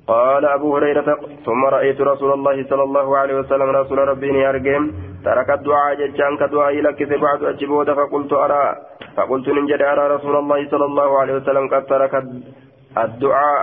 قال 0.06 0.44
أبو 0.44 0.76
هريرة 0.76 1.18
ثم 1.46 1.64
رأيت 1.64 2.00
رسول 2.00 2.32
الله 2.32 2.56
صلى 2.70 2.82
الله 2.82 3.16
عليه 3.18 3.35
وسلم 3.35 3.68
رسول 3.70 3.98
ربي 3.98 4.48
أرجم 4.48 4.92
ترك 5.24 5.50
الدعاء 5.50 5.94
ججان 5.94 6.37
كدعاء 6.37 6.74
لك 6.87 7.00
بعد 7.24 7.44
أجبود 7.44 7.90
فقلت 7.98 8.32
أرى 8.32 8.66
فقلت 9.16 9.48
ننجد 9.48 9.82
أرى 9.82 10.04
رسول 10.14 10.37
الله 10.37 10.68
صلى 10.70 10.85
الله 10.85 11.18
عليه 11.20 11.35
وسلم 11.35 11.68
قد 11.68 11.87
ترك 11.87 12.14
الدعاء 13.04 13.62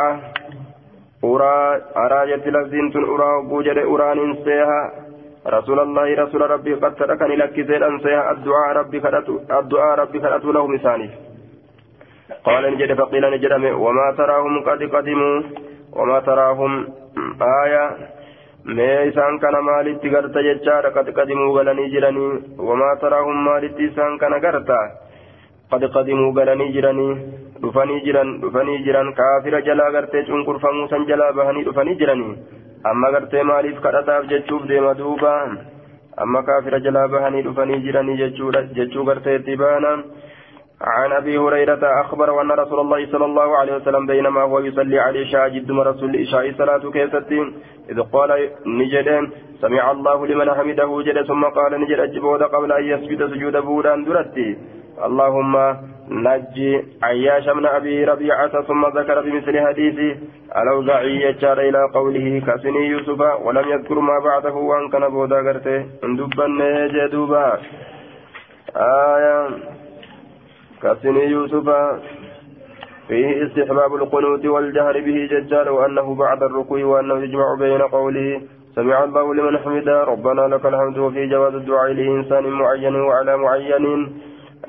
أرى 1.24 1.82
أرى 2.04 2.20
جت 2.32 2.48
لفظين 2.48 2.86
أرى 3.14 3.32
بوجد 3.50 3.78
أرى 3.78 4.10
ننسيها 4.20 4.82
رسول 5.48 5.80
الله 5.80 6.08
رسول 6.24 6.42
ربي 6.52 6.74
قد 6.74 6.96
تركني 6.96 7.36
لك 7.36 7.56
زيد 7.68 7.84
أنسيها 7.84 8.32
الدعاء 8.32 8.68
ربي 8.80 9.00
كرت 9.00 9.30
الدعاء 9.60 10.00
ربي 10.00 10.20
كرت 10.20 10.46
له 10.46 10.68
مثاني 10.68 11.10
قال 12.46 12.64
نجد 12.74 12.94
فقيل 13.00 13.24
نجد 13.32 13.54
وما 13.86 14.08
تراهم 14.18 14.64
قد 14.68 14.84
قدموا 14.96 15.42
وما 15.98 16.20
تراهم 16.20 16.88
آية 17.64 17.84
isaan 18.64 19.40
kana 19.44 19.62
maalitti 19.62 20.10
garta 20.10 20.40
jechaadha? 20.40 20.92
Qad 20.96 21.12
qadimuu 21.12 21.54
galanii 21.54 21.92
jiranii. 21.92 22.56
Wamaa 22.58 22.96
taraahum 22.96 23.36
maalitti 23.44 23.84
isaan 23.92 24.18
kana 24.18 24.40
garta 24.40 24.80
qad 25.70 25.84
qadimuu 25.92 26.32
galanii 26.32 26.72
jiranii. 26.72 27.43
Dhufanii 27.64 28.02
jiran 28.06 28.32
dhufanii 28.42 28.82
jiran 28.88 29.14
kaafira 29.20 29.62
jalaa 29.68 29.92
gartee 29.96 30.24
cunqurfamuu 30.30 30.88
san 30.94 31.06
jalaa 31.12 31.32
bahanii 31.38 31.64
dhufanii 31.68 32.00
jiranii 32.02 32.34
amma 32.92 33.12
gartee 33.16 33.44
maaliif 33.52 33.80
kadhataaf 33.86 34.28
jechuuf 34.32 34.68
deema 34.72 34.94
duuba 35.02 35.34
amma 36.26 36.44
kaafira 36.50 36.84
jalaa 36.88 37.08
bahanii 37.16 37.46
dhufanii 37.48 37.82
jiranii 37.86 38.18
jechuu 38.20 39.06
gartee 39.12 39.36
itti 39.42 39.60
baana 39.64 39.96
عن 40.84 41.12
ابي 41.12 41.38
هريره 41.38 42.02
اخبر 42.02 42.42
ان 42.42 42.52
رسول 42.52 42.80
الله 42.80 43.12
صلى 43.12 43.26
الله 43.26 43.58
عليه 43.58 43.76
وسلم 43.76 44.06
بينما 44.08 44.42
هو 44.42 44.60
يصلي 44.60 45.00
على 45.00 45.22
العشاء 45.22 45.50
جد 45.50 45.72
رسول 45.72 46.10
العشاء 46.16 46.52
صلاه 46.58 46.92
كيستين 46.92 47.54
اذ 47.92 48.00
قال 48.02 48.50
نجد 48.66 49.10
سمع 49.62 49.92
الله 49.92 50.28
لمن 50.28 50.50
حمده 50.58 51.02
جد 51.08 51.22
ثم 51.30 51.44
قال 51.44 51.82
نجد 51.82 52.00
اجبود 52.00 52.44
قبل 52.44 52.72
ان 52.72 52.84
يسجد 52.84 53.22
سجود 53.32 53.58
بودان 53.58 54.04
درتي 54.04 54.58
اللهم 55.06 55.78
نجي 56.10 56.86
عياش 57.04 57.48
من 57.50 57.66
أبي 57.66 58.04
ربيعة 58.04 58.62
ثم 58.62 58.86
ذكر 58.86 59.22
بمثل 59.22 59.60
حديث 59.68 60.18
الأوزاعي 60.62 61.22
يجار 61.22 61.60
إلى 61.60 61.82
قوله 61.94 62.42
كسني 62.48 62.88
يوسف 62.88 63.22
ولم 63.46 63.70
يذكر 63.70 64.00
ما 64.00 64.20
بعده 64.20 64.54
وأن 64.54 64.90
كان 64.90 65.10
بودا 65.10 65.40
غرته. 65.40 65.86
اندبن 66.04 66.60
جدوبا 66.94 67.58
آية 68.76 69.50
كسن 70.84 71.16
يوسف 71.16 71.68
فيه 73.08 73.46
استحباب 73.46 73.96
القنوت 73.96 74.46
والجهر 74.46 75.00
به 75.00 75.28
ججال 75.32 75.70
وأنه 75.70 76.16
بعد 76.16 76.44
الركوع 76.44 76.86
وأنه 76.86 77.16
يجمع 77.24 77.56
بين 77.60 77.82
قوله 77.82 78.42
سمع 78.76 79.04
الله 79.04 79.34
لمن 79.34 79.58
حمده 79.58 80.04
ربنا 80.04 80.42
لك 80.42 80.66
الحمد 80.66 80.98
وفي 80.98 81.28
جواز 81.28 81.56
الدعاء 81.56 81.92
لإنسان 81.92 82.44
معين 82.44 82.96
وعلى 82.96 83.38
معين 83.38 83.86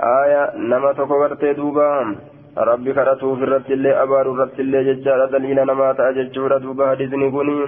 آية 0.01 0.57
نما 0.57 0.93
تكبرت 0.93 1.45
دوبا. 1.45 2.17
ربي 2.59 2.93
كرتو 2.93 3.37
في 3.37 3.45
الرت 3.45 3.71
اللي 3.71 4.03
أبار 4.03 4.27
الرت 4.33 4.61
اللي 4.61 4.85
ججال 4.85 5.31
دليل 5.31 5.59
نما 5.67 5.93
تأججور 5.93 6.59
دوبا. 6.59 6.91
حديثني 6.91 7.31
كوني 7.31 7.59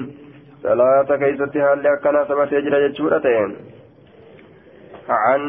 صلاة 0.63 1.09
كيستها 1.21 1.73
اللي 1.73 1.89
أكنا 1.95 2.25
سبت 2.29 2.53
يجرى 2.53 2.89
ججورة 2.89 3.23
عن 5.09 5.43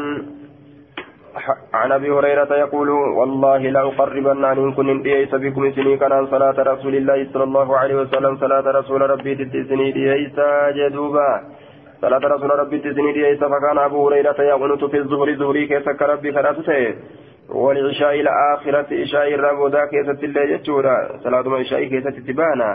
عن 1.74 1.92
أبي 1.92 2.10
هريرة 2.12 2.52
يقول 2.56 2.90
والله 2.90 3.58
لا 3.58 3.82
أقربن 3.82 4.46
أن 4.46 4.74
كن 4.74 5.02
ديس 5.02 5.36
بكم 5.36 5.72
سني 5.72 5.98
كان 5.98 6.28
صلاة 6.28 6.58
رسول 6.74 6.96
الله 6.96 7.28
صلى 7.34 7.44
الله 7.44 7.78
عليه 7.78 7.96
وسلم. 7.96 8.38
صلاة 8.38 8.66
رسول 8.80 9.02
ربي 9.02 9.36
تسني 9.36 9.92
ديس 9.92 10.38
جدوبا 10.78 11.30
صلاه 12.02 12.18
رسول 12.34 12.50
ربي 12.60 12.78
تسني 12.80 13.12
ديس 13.14 13.40
فكان 13.40 13.78
ابو 13.78 14.08
هريره 14.08 14.42
يقنط 14.42 14.86
في 14.86 14.98
الظهر 14.98 15.36
ظهري 15.36 15.68
كيف 15.68 15.88
ربي 16.02 16.32
كراتته 16.32 16.96
والعشاء 17.50 18.14
إلى 18.20 18.30
اخره 18.54 18.88
عشاء 19.02 19.34
الرب 19.36 19.72
ذاك 19.72 19.94
يستل 19.94 20.38
يجورا 20.38 20.98
صلاه 21.24 21.42
العشاء 21.42 21.84
كيف 21.84 22.08
تتبانا 22.08 22.70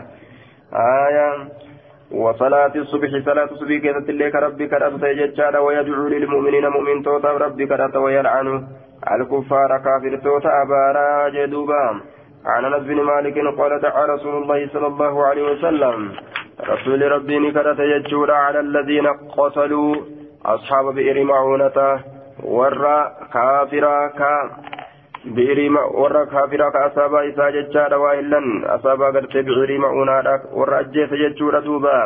آية 1.07 1.29
وصلاة 2.13 2.73
الصبح 2.77 3.11
صلاة 3.25 3.45
الصبح 3.45 3.77
كيست 3.85 4.09
اللي 4.09 4.31
كربي 4.31 4.67
كربت 4.69 5.03
يجتشاد 5.03 5.57
ويدعو 5.57 6.09
للمؤمنين 6.09 6.67
مؤمن 6.69 7.03
توتا 7.03 7.31
ربي 7.31 7.67
كرت 7.67 7.97
ويلعن 7.97 8.47
الكفار 9.15 9.71
كافر 9.85 10.17
توتا 10.25 10.51
أبارا 10.63 11.29
جدوبا 11.29 12.01
عن 12.47 12.65
أنس 12.65 12.83
بن 12.83 13.03
مالك 13.03 13.37
قال 13.59 13.81
دعا 13.81 14.07
رسول 14.07 14.43
الله 14.43 14.69
صلى 14.73 14.87
الله 14.87 15.27
عليه 15.27 15.43
وسلم 15.53 16.13
رسول 16.72 17.02
ربي 17.12 17.40
نكرت 17.40 17.80
يجور 17.80 18.32
على 18.32 18.60
الذين 18.60 19.08
قتلوا 19.38 19.96
أصحاب 20.46 20.86
بئر 20.96 21.24
معونة 21.24 21.78
ورا 22.44 23.00
كافرا 23.34 24.08
كا 24.20 24.34
بئر 25.26 25.60
ورا 26.02 26.24
كافرا 26.26 26.70
كأصابا 26.70 27.20
إسا 27.30 27.50
ججار 27.56 27.94
وإلا 28.04 28.40
أصابا 28.76 29.08
قرت 29.16 29.38
بئر 29.48 29.78
معونة 29.78 30.42
ورا 30.58 30.80
أجيس 30.80 31.12
يجور 31.12 31.60
دوبا 31.60 32.00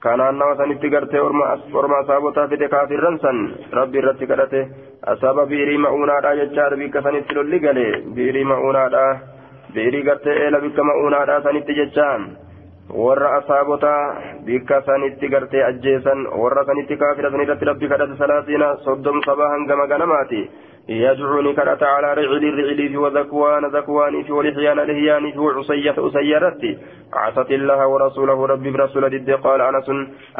kanaan 0.00 0.38
nama 0.40 0.56
sanitti 0.56 0.88
gartee 0.88 1.20
orma 1.20 1.98
asaabotaa 2.00 2.48
fide 2.48 2.68
kaafirran 2.74 3.18
san 3.24 3.38
rabbi 3.78 3.98
irratti 4.00 4.28
kadhate 4.30 4.60
asaaba 5.12 5.44
biirii 5.50 5.80
ma'uunaadha 5.84 6.30
jechaadha 6.40 6.78
bikka 6.82 7.02
sanitti 7.06 7.36
lolli 7.38 7.58
gale 7.64 7.84
biirii 8.16 8.46
ma'uunaadha 8.52 9.02
biirii 9.74 10.06
gartee 10.08 10.36
eela 10.44 10.60
bikka 10.64 10.86
ma'uunaadha 10.90 11.36
sanitti 11.46 11.76
jechaan 11.80 12.24
warra 12.93 13.35
asaabotaa 13.37 14.15
bikka 14.45 14.81
sanitti 14.85 15.29
gartee 15.29 15.63
ajjeesan 15.63 16.27
warra 16.43 16.65
sanitti 16.65 16.97
kaafira 16.97 17.31
sanirratti 17.31 17.65
rabbi 17.65 17.89
kadhate 17.89 18.17
salaasiina 18.17 18.77
soddom 18.85 19.21
sabaa 19.25 19.49
hangama 19.55 19.87
ganamaati. 19.87 20.49
يدعوني 20.89 21.53
كرت 21.53 21.83
على 21.83 22.13
رعل 22.13 22.43
الرعل 22.45 22.97
وذكوان 22.97 23.65
ذكوان 23.65 24.31
ولحيان 24.31 24.77
لهيان 24.79 25.31
في 25.31 25.39
عصية 25.57 25.95
أسيرت 25.97 26.61
عصت 27.13 27.51
الله 27.51 27.87
ورسوله 27.87 28.45
ربي 28.45 28.69
برسول 28.71 29.03
ضد 29.09 29.29
قال 29.31 29.61
أنس 29.61 29.89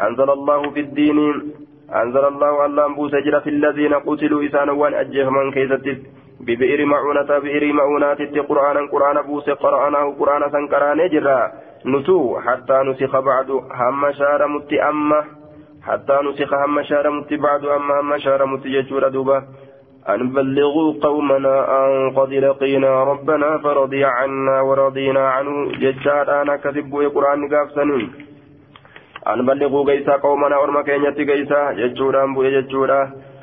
أنزل 0.06 0.30
الله 0.30 0.70
في 0.70 0.80
الدين 0.80 1.18
أنزل 2.02 2.24
الله 2.24 2.66
الله 2.66 2.86
أنبوس 2.86 3.14
في 3.44 3.50
الذين 3.50 3.94
قتلوا 3.94 4.44
إسانا 4.46 4.72
وان 4.72 4.94
أجه 4.94 5.30
من 5.30 5.50
كيست 5.50 5.86
ببئر 6.40 6.86
معونة 6.86 7.38
بئر 7.38 7.72
معونات 7.72 8.20
قرآنا 8.50 8.80
قرآن 8.92 9.22
بوس 9.26 9.50
قرآنه 9.50 10.14
قرآن 10.20 10.42
سنكران 10.52 11.08
جرى 11.08 11.40
نتو 11.84 12.40
حتى 12.40 12.76
نسخ 12.86 13.12
بعد 13.20 13.50
هم 13.50 14.12
شار 14.12 14.46
مت 14.46 14.72
أمه 14.72 15.24
حتى 15.86 16.16
نسخ 16.24 16.54
هم 16.54 16.82
شار 16.82 17.10
مت 17.10 17.34
بعد 17.34 17.64
أما 17.64 18.00
هم 18.00 18.18
شار 18.18 18.46
مت 18.46 18.66
يجور 18.66 19.08
دوبه 19.08 19.42
أن 20.08 20.32
بلغوا 20.32 20.94
قومنا 21.02 21.54
أن 21.78 22.10
قد 22.10 22.32
لقينا 22.32 23.04
ربنا 23.04 23.58
فرضي 23.58 24.04
عنا 24.04 24.60
ورضينا 24.60 25.28
عنه. 25.28 25.72
ججار 25.82 26.42
أنا 26.42 26.56
كذب 26.56 26.94
القرآن 27.00 27.48
قافسنين 27.54 28.10
أن 29.26 29.46
بلغوا 29.46 29.84
قيسا 29.88 30.16
قومنا 30.16 30.56
ورما 30.58 30.82
كينيتي 30.82 31.24
قيسا. 31.24 31.72
ججورا 31.72 32.24
أنبو 32.24 32.42
ججورا. 32.42 33.00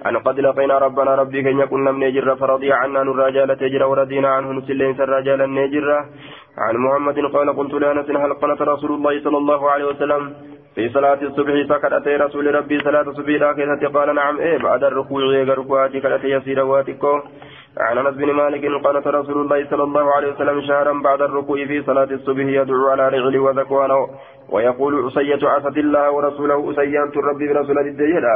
أن 0.08 0.18
قد 0.18 0.40
لقينا 0.40 0.78
ربنا 0.78 1.16
ربي 1.16 1.44
كن 1.44 1.60
يكون 1.60 1.88
لم 1.88 2.04
نجر. 2.04 2.36
فرضي 2.36 2.72
عنا 2.72 3.04
نراجال 3.04 3.58
تجر 3.58 3.84
وردينا 3.84 4.30
عنه 4.30 4.52
نسلين 4.52 4.96
سراجال 4.96 5.42
النجر 5.42 6.06
عن 6.58 6.78
محمد 6.78 7.20
قال 7.20 7.56
قلت 7.58 7.74
لأنس 7.74 8.10
هل 8.10 8.34
قنت 8.34 8.62
رسول 8.62 8.92
الله 8.92 9.24
صلى 9.24 9.38
الله 9.38 9.70
عليه 9.72 9.86
وسلم 9.86 10.34
في 10.76 10.90
صلاة 10.90 11.22
الصبح 11.22 11.54
فقد 11.70 12.08
رسول 12.08 12.56
ربي 12.56 12.80
صلاة 12.80 13.02
الصبح 13.02 13.30
لا 13.30 13.90
قال 14.00 14.16
نعم 14.16 14.38
إيه 14.40 14.58
بعد 14.58 14.84
الركوع 14.84 15.24
ركوعاتي 15.44 16.00
كدت 16.00 16.24
يسير 16.24 16.60
واتكو. 16.66 17.20
عن 17.78 17.98
أنس 17.98 18.16
بن 18.16 18.32
مالك 18.32 18.86
قالت 18.86 19.08
رسول 19.08 19.42
الله 19.42 19.70
صلى 19.70 19.84
الله 19.84 20.16
عليه 20.16 20.34
وسلم 20.34 20.62
شهرا 20.62 20.94
بعد 21.04 21.22
الركوع 21.22 21.66
في 21.66 21.84
صلاة 21.84 22.10
الصبح 22.12 22.46
يدعو 22.46 22.88
على 22.88 23.08
رجل 23.08 23.38
وذكوانه 23.40 24.08
ويقول 24.50 25.06
عصية 25.06 25.48
عصت 25.50 25.78
الله 25.78 26.12
ورسوله 26.12 26.72
أسيانت 26.72 27.18
ربي 27.18 27.54
برسول 27.54 27.78
الدجيلة 27.80 28.36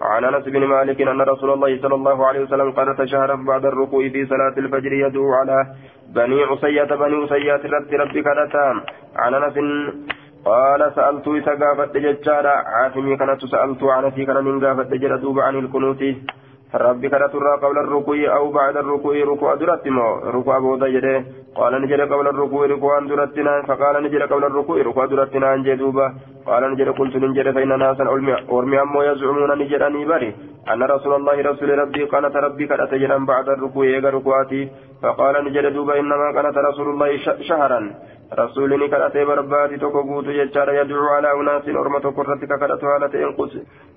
عن 0.00 0.24
أنس 0.24 0.44
بن 0.44 0.64
مالك 0.66 1.00
أن 1.00 1.20
رسول 1.20 1.50
الله 1.50 1.78
صلى 1.82 1.94
الله 1.94 2.26
عليه 2.26 2.40
وسلم 2.40 2.70
قالت 2.70 3.04
شهرا 3.04 3.34
بعد 3.34 3.64
الركوع 3.66 4.08
في 4.08 4.26
صلاة 4.26 4.54
الفجر 4.58 4.92
يدعو 4.92 5.32
على 5.32 5.66
بني 6.14 6.42
عصية 6.42 6.90
بني 7.02 7.16
عصية 7.22 7.62
رب 7.74 7.90
ربي 8.02 8.22
كانتا 8.22 8.66
عن 9.16 9.34
أنس 9.34 9.56
قال 10.44 10.92
سألت 10.96 11.28
إذا 11.28 11.52
قافت 11.60 11.96
ججارا 11.96 12.54
كانت 13.20 13.44
سألت 13.44 13.82
عن 13.82 14.10
في 14.10 14.26
كان 14.26 14.44
من 14.44 14.64
قافت 14.64 14.90
جرى 15.02 15.18
دوب 15.18 15.38
عن 15.40 15.54
القنوت 15.58 16.02
ربي 16.74 17.08
كانت 17.08 17.32
قبل 17.62 17.78
الركوع 17.78 18.36
أو 18.36 18.50
بعد 18.50 18.76
الركوع 18.76 19.14
ركوع 19.32 19.54
درت 19.54 19.86
ركوع 20.36 20.58
بودا 20.58 20.88
جده 20.88 21.24
قال 21.54 21.82
نجري 21.82 22.02
قبل 22.02 22.26
الركوع 22.28 22.66
ركوع 22.66 22.98
درتنا. 23.00 23.62
فقال 23.68 24.02
نجري 24.04 24.24
قبل 24.24 24.44
الركوع 24.44 24.76
ركوع 24.82 25.06
درتنا. 25.06 25.56
جدوبا 25.56 26.14
قال 26.50 26.62
نجري 26.72 26.90
قلت 26.98 27.14
نجري 27.16 27.52
فإن 27.52 27.72
ناسا 27.78 28.04
أرمي 28.56 28.80
أمو 28.82 29.02
يزعمون 29.02 29.50
نجراني 29.60 30.04
بري. 30.10 30.30
أن 30.72 30.82
رسول 30.82 31.12
الله 31.18 31.36
رسول 31.50 31.68
ربي 31.78 32.02
قالت 32.12 32.36
ربي 32.36 32.64
كانت 32.66 32.94
جرا 33.02 33.18
بعد 33.30 33.48
الركوع 33.48 33.86
يقى 33.86 34.10
ركوعتي 34.16 34.60
فقال 35.02 35.34
نجري 35.44 35.70
دوبا 35.70 35.92
إنما 36.00 36.32
كانت 36.36 36.56
رسول 36.68 36.88
الله 36.92 37.08
شهرا. 37.48 37.80
رسولني 38.38 38.88
كراتي 38.88 39.24
بربادي 39.24 39.76
توكو 39.82 40.00
غوتو 40.08 40.30
جچارا 40.38 40.72
يدعو 40.80 41.06
على 41.16 41.28
أناس 41.40 41.64
أرمى 41.68 41.98
تقرتي 42.00 42.46
كراتو 42.46 42.86
على 42.94 43.08
تنقص 43.08 43.52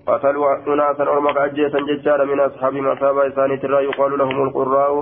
قتلوا 0.07 0.55
أناسا 0.73 1.03
أرمى 1.03 1.31
كأجيسا 1.33 1.79
جچارا 1.89 2.23
من 2.31 2.39
أصحاب 2.39 2.73
مصابة 2.73 3.27
إساني 3.27 3.57
ترى 3.57 3.83
يقال 3.83 4.11
لهم 4.17 4.37
القراء. 4.47 4.93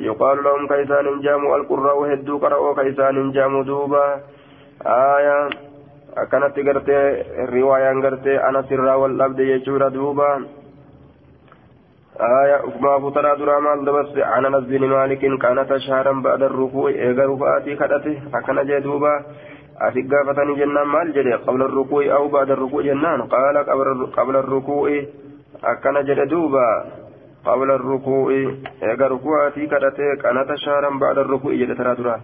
يقال 0.00 0.36
لهم 0.44 0.62
كيسان 0.68 1.20
جاموا 1.20 1.56
القراء 1.56 1.96
هدو 2.12 2.38
قرأوا 2.38 2.74
كيسان 2.78 3.32
جاموا 3.32 3.62
دوبا. 3.62 4.20
آية 4.86 5.38
أكنت 6.17 6.55
قرتي 6.67 7.23
رواية 7.53 7.89
قرتي 8.03 8.35
أنا 8.49 8.61
سرا 8.61 8.93
والأبد 8.95 9.39
يجور 9.39 9.87
دوبا 9.87 10.45
آية 12.19 12.57
ما 12.81 12.99
فترى 12.99 13.35
درا 13.39 13.59
مال 13.59 13.85
دبس 13.85 14.17
عن 14.17 14.45
أنس 14.45 14.63
بن 14.63 14.83
مالك 14.87 15.21
كانت 15.41 15.77
شهرا 15.77 16.13
بعد 16.21 16.41
الركوع 16.43 16.89
إيغا 16.89 17.25
رفعاتي 17.25 17.75
كدته 17.75 18.15
أكن 18.37 18.57
جدوبا 18.69 19.13
أتي 19.81 20.01
قافتني 20.01 20.55
جنان 20.55 20.87
مال 20.87 21.13
جدي 21.13 21.33
قبل 21.33 21.61
الركوع 21.61 22.03
أو 22.17 22.27
بعد 22.27 22.49
الركوع 22.51 22.81
جنان 22.81 23.21
قال 23.21 23.57
قبل 24.17 24.35
الركوع 24.35 24.89
أكن 25.63 25.95
جدوبا 26.05 26.67
قبل 27.45 27.71
الركوع 27.71 28.31
إيغا 28.83 29.07
ركوعاتي 29.07 29.67
كدته 29.67 30.15
كانت 30.23 30.49
شهرا 30.65 30.89
بعد 30.99 31.17
الركوع 31.17 31.53
جدي 31.53 31.73
ترى 31.75 31.95
درا 31.95 32.21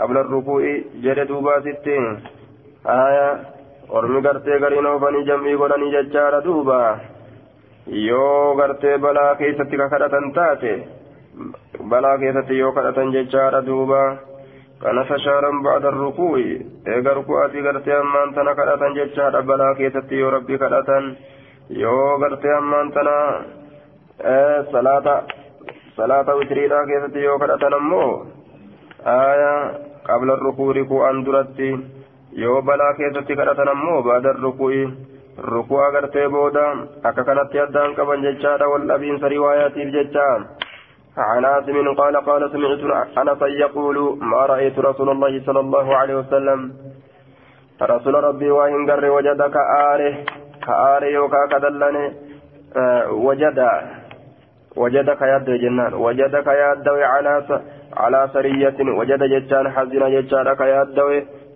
قبل 0.00 0.16
الركوع 0.16 0.62
جدوبا 1.04 1.60
ستين 1.60 2.04
آية 2.85 3.39
ormi 3.89 4.21
gartee 4.21 4.59
gariin 4.61 4.85
oofanii 4.85 5.25
jam'ii 5.25 5.55
godhanii 5.57 5.91
jechaadha 5.93 6.39
duuba 6.45 6.99
yoo 8.07 8.55
gartee 8.59 8.97
balaa 9.05 9.35
keessatti 9.39 9.77
ka 9.81 9.87
kadhatan 9.93 10.27
taate 10.35 10.73
balaa 11.93 12.17
keessatti 12.21 12.59
yoo 12.59 12.71
kadhatan 12.77 13.09
jechaadha 13.15 13.61
duuba 13.65 14.01
kana 14.83 15.03
fashaaran 15.09 15.57
ba'da 15.65 15.89
rukuu'i 15.97 16.45
eega 16.95 17.13
ruku'aatii 17.19 17.65
gartee 17.67 17.95
ammaan 18.01 18.33
tana 18.37 18.53
kadhatan 18.61 18.93
jechaadha 18.99 19.41
balaa 19.49 19.73
keessatti 19.81 20.19
yoo 20.21 20.29
rabbi 20.37 20.57
kadhatan 20.65 21.09
yoo 21.83 22.17
gartee 22.25 22.53
ammaan 22.61 22.91
tana 22.97 23.17
salaata 24.71 25.15
salaata 25.97 26.35
witiriidhaa 26.39 26.85
keessatti 26.91 27.23
yoo 27.23 27.39
kadhatan 27.39 27.73
ammoo 27.73 28.11
aya 29.19 29.53
qabla 30.07 30.35
rukuu 30.45 30.73
riku'an 30.73 31.25
duratti 31.25 31.69
yoo 32.31 32.61
balaa 32.61 32.93
keessatti 32.93 33.35
kadhatan 33.35 33.67
ammoo 33.67 34.01
ba'da 34.03 34.33
rukuu'i 34.41 34.83
rukuu 35.37 35.81
agartee 35.81 36.29
booda 36.29 36.63
akka 37.03 37.23
kanatti 37.23 37.59
addaan 37.59 37.95
qaban 37.95 38.21
jechaadha 38.21 38.69
wal 38.69 38.87
dhabiinsa 38.87 39.29
riwaayaatiif 39.29 39.93
jecha. 39.93 40.27
عن 41.17 41.45
عاصم 41.45 41.93
قال 41.93 42.15
قال 42.17 42.51
سمعت 42.51 42.79
انس 43.17 43.41
يقول 43.41 44.17
ما 44.21 44.45
رايت 44.45 44.79
رسول 44.79 45.09
الله 45.09 45.41
صلى 45.45 45.59
الله 45.59 45.95
عليه 45.95 46.15
وسلم 46.15 46.73
رسول 47.81 48.13
ربي 48.23 48.51
وان 48.51 48.91
قر 48.91 49.05
وجدك 49.09 49.55
آره 49.91 50.13
كآره 50.65 51.05
يوكا 51.05 51.45
كدلني 51.51 52.05
وجد 53.11 53.59
وجدك 54.77 55.21
يد 55.21 55.49
جنان 55.63 55.93
وجدك 55.93 56.47
يد 56.47 56.87
على 56.87 57.61
على 57.97 58.29
سرية 58.33 58.79
وجد 58.99 59.23
جتان 59.23 59.69
حزن 59.69 60.03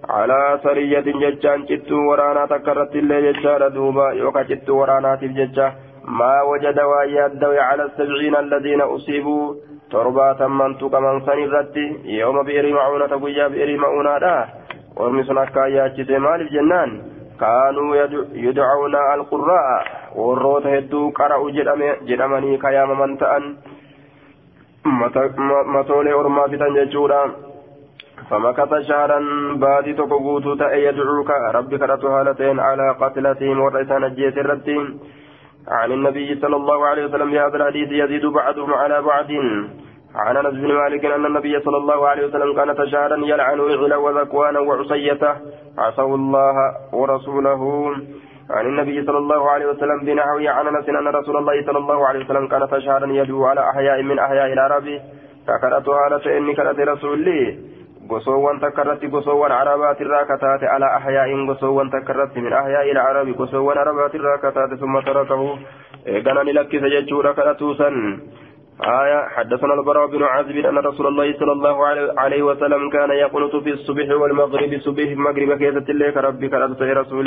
calaa 0.07 0.59
sariyatin 0.63 1.19
jechaan 1.19 1.67
cittuu 1.67 2.07
waraanaa 2.07 2.47
takka 2.47 2.71
irratti 2.71 2.99
illee 3.03 3.21
jechaadha 3.27 3.69
duuba 3.75 4.11
yookaan 4.21 4.47
cittuu 4.47 4.79
waraanaatiif 4.79 5.35
jecha 5.41 5.67
maa 6.21 6.43
wajada 6.49 6.87
waan 6.87 7.13
yaaddawe 7.17 7.57
cala 7.57 7.85
sabciina 7.97 8.39
alladiina 8.39 8.87
usiibuu 8.95 9.55
torbaataman 9.93 10.75
tuqaman 10.81 11.21
san 11.25 11.39
irratti 11.45 11.85
yooma 12.17 12.43
bi'irii 12.43 12.73
ma'uunata 12.73 13.17
guyyaa 13.23 13.49
bi'irii 13.49 13.77
ma'uunaadha? 13.77 14.35
Ormi 14.95 15.23
sun 15.23 15.37
akka 15.37 15.63
ayyaachise 15.63 16.19
maaliif 16.19 16.51
jennaan? 16.51 16.91
Kaanuu 17.37 17.95
yudcauna 18.45 18.99
alqurraa'a 19.13 19.77
warroota 20.15 20.69
hedduu 20.75 21.11
qara'u 21.19 21.49
jedhamanii 22.09 22.57
kayaamaman 22.57 23.17
ta'an 23.17 23.45
matoolee 25.73 26.13
ormaa 26.13 26.47
fitan 26.49 26.75
jechuudha. 26.81 27.52
فمكث 28.29 28.71
شهرا 28.87 29.19
بادي 29.55 29.93
تقوتو 29.93 30.55
تأي 30.55 30.83
يدعوك. 30.83 31.29
ربك 31.55 31.81
رتهالتين 31.81 32.59
على 32.59 32.95
قتلتهم 33.01 33.59
ورئيسان 33.59 34.03
الجيس 34.03 34.37
الرتين. 34.37 34.99
عن 35.67 35.91
النبي 35.91 36.39
صلى 36.41 36.55
الله 36.55 36.85
عليه 36.85 37.05
وسلم 37.05 37.29
في 37.29 37.39
هذا 37.39 37.55
الحديث 37.55 37.89
يزيد 37.91 38.25
بعضهم 38.25 38.73
على 38.73 39.01
بعض. 39.01 39.29
عن 40.15 40.37
أنس 40.37 40.53
بن 40.53 40.73
مالك 40.73 41.05
أن 41.05 41.25
النبي 41.25 41.59
صلى 41.59 41.77
الله 41.77 42.07
عليه 42.07 42.27
وسلم 42.27 42.55
كان 42.55 42.75
تشارا 42.75 43.17
يلعن 43.17 43.59
رعلا 43.59 43.97
وذكوانا 43.97 44.59
وعصيته 44.59 45.33
عصوا 45.77 46.15
الله 46.15 46.55
ورسوله. 46.93 47.61
عن 48.49 48.65
النبي 48.65 49.05
صلى 49.05 49.17
الله 49.17 49.49
عليه 49.49 49.65
وسلم 49.65 49.99
بنحو 50.05 50.37
عن 50.37 50.67
أنس 50.67 50.89
أن 50.89 51.07
رسول 51.07 51.37
الله 51.37 51.65
صلى 51.65 51.77
الله 51.77 52.07
عليه 52.07 52.25
وسلم 52.25 52.47
كان 52.47 52.67
تشارا 52.67 53.07
يدعو 53.07 53.45
على 53.45 53.61
أحياء 53.69 54.01
من 54.03 54.19
أحياء 54.19 54.53
العرب. 54.53 54.87
فكرت 55.47 55.89
هالة 55.89 56.37
إني 56.37 56.53
كانت 56.53 56.79
رسولي 56.79 57.59
gosoowwan 58.07 59.51
arabaatirraa 59.51 60.25
kataate 60.25 60.67
ala 60.67 60.87
ahyaa'in 60.99 61.45
gosoowwan 61.45 61.89
takka 61.89 62.13
irratti 62.13 62.41
min 62.41 62.53
ahyaa'i 62.53 62.89
ilcarabi 62.89 63.33
gosoowwan 63.33 63.77
arabaatirraa 63.77 64.37
kataate 64.37 64.77
summa 64.77 65.01
tarakahu 65.01 65.59
eegana 66.05 66.43
ni 66.43 66.53
lakkise 66.53 66.89
jechuudha 66.89 67.33
kadhatuusan 67.33 68.21
آية 68.81 69.27
حدثنا 69.29 69.73
البراء 69.73 70.07
بن 70.07 70.23
عازب 70.23 70.57
أن 70.57 70.77
رسول 70.77 71.07
الله 71.07 71.33
صلى 71.39 71.51
الله 71.51 71.85
عليه 72.17 72.43
وسلم 72.43 72.89
كان 72.89 73.11
يقنط 73.11 73.55
في 73.55 73.69
الصبح 73.69 74.07
والمغرب 74.21 74.79
صبح 74.79 75.07
مغرب 75.17 75.53
كيسة 75.61 75.85
الله 75.89 76.13
ربك 76.27 76.53
رسول 77.01 77.25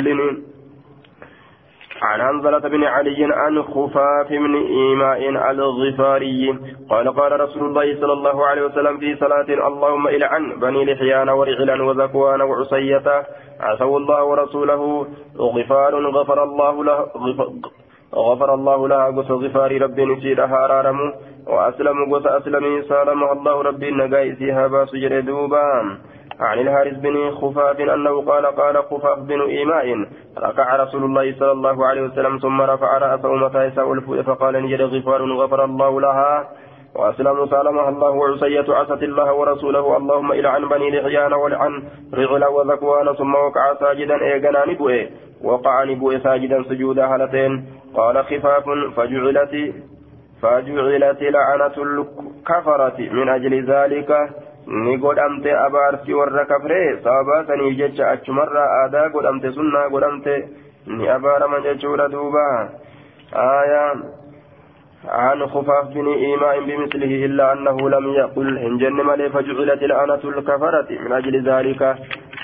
عن 2.01 2.21
حنظلة 2.21 2.59
بن 2.59 2.83
علي 2.83 3.23
عن 3.33 3.63
خفاف 3.63 4.29
بن 4.29 4.55
إيماء 4.55 5.29
الغفاري. 5.51 6.59
قال 6.89 7.15
قال 7.15 7.39
رسول 7.41 7.63
الله 7.65 8.01
صلى 8.01 8.13
الله 8.13 8.45
عليه 8.45 8.61
وسلم 8.61 8.97
في 8.97 9.15
صلاة 9.15 9.67
اللهم 9.67 10.07
إلعن 10.07 10.59
بني 10.59 10.85
لحيان 10.85 11.29
ورعلا 11.29 11.83
وذكوان 11.83 12.41
وعصية 12.41 13.25
عصوا 13.59 13.99
الله 13.99 14.23
ورسوله. 14.23 15.07
غفار 15.37 15.93
غفر 16.09 16.43
الله 16.43 16.83
له 16.83 17.07
غفر 18.15 18.53
الله 18.53 18.87
لها 18.87 19.05
قص 19.05 19.31
غفار 19.31 19.81
ربي 19.81 20.05
نسيرها 20.05 20.65
أرارم 20.65 21.13
وأسلم 21.47 22.15
قص 22.15 22.25
أسلمي 22.25 22.81
سالمها 22.81 23.31
الله 23.31 23.61
ربي 23.61 23.91
نقايسها 23.91 24.67
باس 24.67 24.95
جردوبا 24.95 25.97
عن 26.39 26.59
الحارث 26.59 26.93
بن 26.99 27.31
خفاف 27.31 27.79
أنه 27.79 28.21
قال 28.21 28.45
قال 28.45 28.83
خفاف 28.83 29.19
بن 29.19 29.41
إيماء 29.41 29.85
ركع 30.37 30.75
رسول 30.75 31.03
الله 31.03 31.35
صلى 31.39 31.51
الله 31.51 31.85
عليه 31.85 32.01
وسلم 32.01 32.37
ثم 32.37 32.61
رفع 32.61 32.97
رأسه 32.97 33.35
متى 33.35 33.63
يساء 33.63 34.21
فقال 34.21 34.63
نجد 34.63 34.81
غفار 34.81 35.21
غفر 35.31 35.63
الله 35.63 36.01
لها. 36.01 36.47
وأسلم 36.95 37.45
سالمها 37.45 37.89
الله 37.89 38.09
وعصية 38.09 38.65
عصت 38.69 39.03
الله 39.03 39.33
ورسوله 39.33 39.97
اللهم 39.97 40.31
إلى 40.31 40.47
عن 40.47 40.69
بني 40.69 40.91
لحيان 40.91 41.33
ولعن 41.33 41.83
رغلا 42.13 42.47
وذكوان 42.47 43.13
ثم 43.13 43.35
وقع 43.35 43.73
ساجدا 43.79 44.21
إيقنا 44.21 44.65
نبوئ 44.65 45.09
وقع 45.43 45.83
نبوئ 45.83 46.19
ساجدا 46.19 46.63
سجودا 46.63 47.05
هلتين 47.05 47.65
قال 47.95 48.25
خفاف 48.25 48.63
فجعلت 48.95 49.53
فجعلت 50.41 51.21
لعنة 51.21 51.75
الكفرة 51.77 52.97
من 52.99 53.29
أجل 53.29 53.65
ذلك. 53.71 54.29
Ni 54.67 54.97
godhamte 54.97 55.51
abaarsi 55.65 56.13
warra 56.13 56.45
kafree 56.45 56.99
sababaa 57.03 57.45
saniif 57.47 57.77
jecha 57.77 58.11
achumarraa 58.11 58.69
aadaa 58.79 59.09
godhamte 59.09 59.51
sunnaa 59.57 59.89
godhamte 59.89 60.35
ni 60.87 61.09
abaarama 61.15 61.59
jechuudha 61.65 62.07
duuba. 62.07 62.45
Aayaa 63.33 63.95
عن 65.05 65.47
خفاف 65.47 65.85
بن 65.87 66.07
إيماء 66.07 66.59
بمثله 66.59 67.25
إلا 67.25 67.53
أنه 67.53 67.89
لم 67.89 68.05
يقل 68.13 68.57
إن 68.57 68.77
جن 68.77 68.93
ملي 68.93 69.29
فجعلت 69.29 69.81
الآنة 69.83 70.23
الكفرة 70.23 70.87
من 71.03 71.11
أجل 71.11 71.35
ذلك 71.49 71.81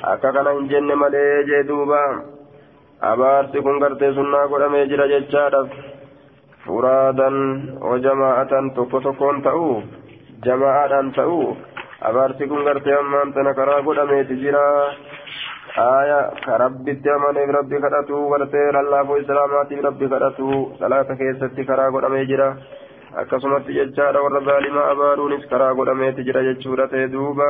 أكاكنا 0.04 0.52
إن 0.52 0.68
جن 0.68 0.90
ملي 1.04 1.44
جدوبا 1.50 2.04
أبارسي 3.04 3.62
كن 3.62 3.84
قرتي 3.84 4.14
سنة 4.16 4.38
قد 4.52 4.62
ميجر 4.72 5.02
ججارة 5.12 5.70
فرادا 6.66 7.30
وجماعة 7.82 8.54
تكو 8.76 9.00
تكون 9.00 9.36
تأو 9.44 9.82
جماعة 10.44 11.12
تأو 11.16 11.56
abaarsi 12.10 12.48
kun 12.52 12.66
gartee 12.68 12.96
ammaan 13.00 13.34
tana 13.34 13.54
karaa 13.60 13.82
godhameeti 13.88 14.40
jira 14.44 14.64
aya 15.84 16.20
ka 16.46 16.58
rabbitti 16.64 17.10
amaneef 17.16 17.50
rabbi 17.58 17.82
kadhatu 17.86 18.22
gartee 18.34 18.68
lallaafoo 18.78 19.18
islaamaatiif 19.24 19.84
rabbi 19.88 20.12
kadhatu 20.14 20.50
salaata 20.80 21.20
keessatti 21.22 21.68
karaa 21.72 21.90
godhamee 21.96 22.26
jira 22.32 22.50
akkasumatti 23.24 23.78
jechaadha 23.80 24.26
warra 24.26 24.46
zaalimaa 24.50 24.92
abaaruunis 24.92 25.50
karaa 25.54 25.74
godhameeti 25.80 26.28
jira 26.30 26.46
jechuudha 26.50 26.92
ta'e 26.94 27.08
duuba 27.16 27.50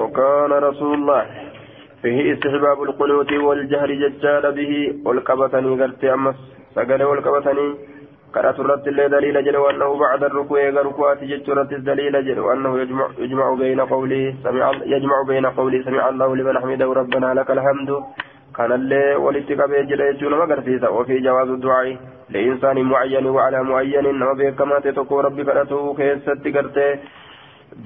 وكان 0.00 0.52
رسول 0.52 0.94
الله 0.94 1.22
فيه 2.02 2.32
استحباب 2.32 2.82
القنوت 2.82 3.32
والجهر 3.32 3.90
ججال 4.02 4.44
به 4.52 4.72
والقبتني 5.06 5.82
قلت 5.82 6.04
أمس 6.04 6.36
سقل 6.74 7.02
والقبتني 7.02 7.66
كرات 8.34 8.60
الرد 8.60 8.84
دليل 9.16 9.44
جل 9.44 9.56
وأنه 9.56 9.98
بعد 9.98 10.22
الركوع 10.24 10.60
ركوعات 10.70 11.24
جت 11.24 11.48
رد 11.48 11.72
الدليل 11.72 12.14
جل 12.26 12.38
وأنه 12.40 12.78
يجمع, 12.80 13.06
يجمع 13.18 13.54
بين 13.54 13.80
قوله 13.80 14.34
سمع 14.44 14.72
يجمع 14.94 15.16
بين 15.28 15.46
قوله 15.46 15.82
سمع 15.82 16.08
الله 16.08 16.36
لمن 16.36 16.58
حمده 16.62 16.92
ربنا 17.00 17.34
لك 17.34 17.50
الحمد. 17.50 17.90
كان 18.56 18.72
اللي 18.72 19.14
ولتك 19.24 19.60
بيجل 19.70 20.00
يجون 20.00 20.32
مغرفيسا 20.38 20.88
وفي 20.88 21.20
جواز 21.26 21.48
الدعاء 21.48 21.96
لإنسان 22.30 22.82
معين 22.82 23.26
وعلى 23.26 23.62
معين 23.62 24.04
نما 24.04 24.32
بكما 24.32 24.78
تتكو 24.84 25.20
ربي 25.20 25.44
كرته 25.44 25.94
كيست 25.94 26.48
كرته 26.54 26.98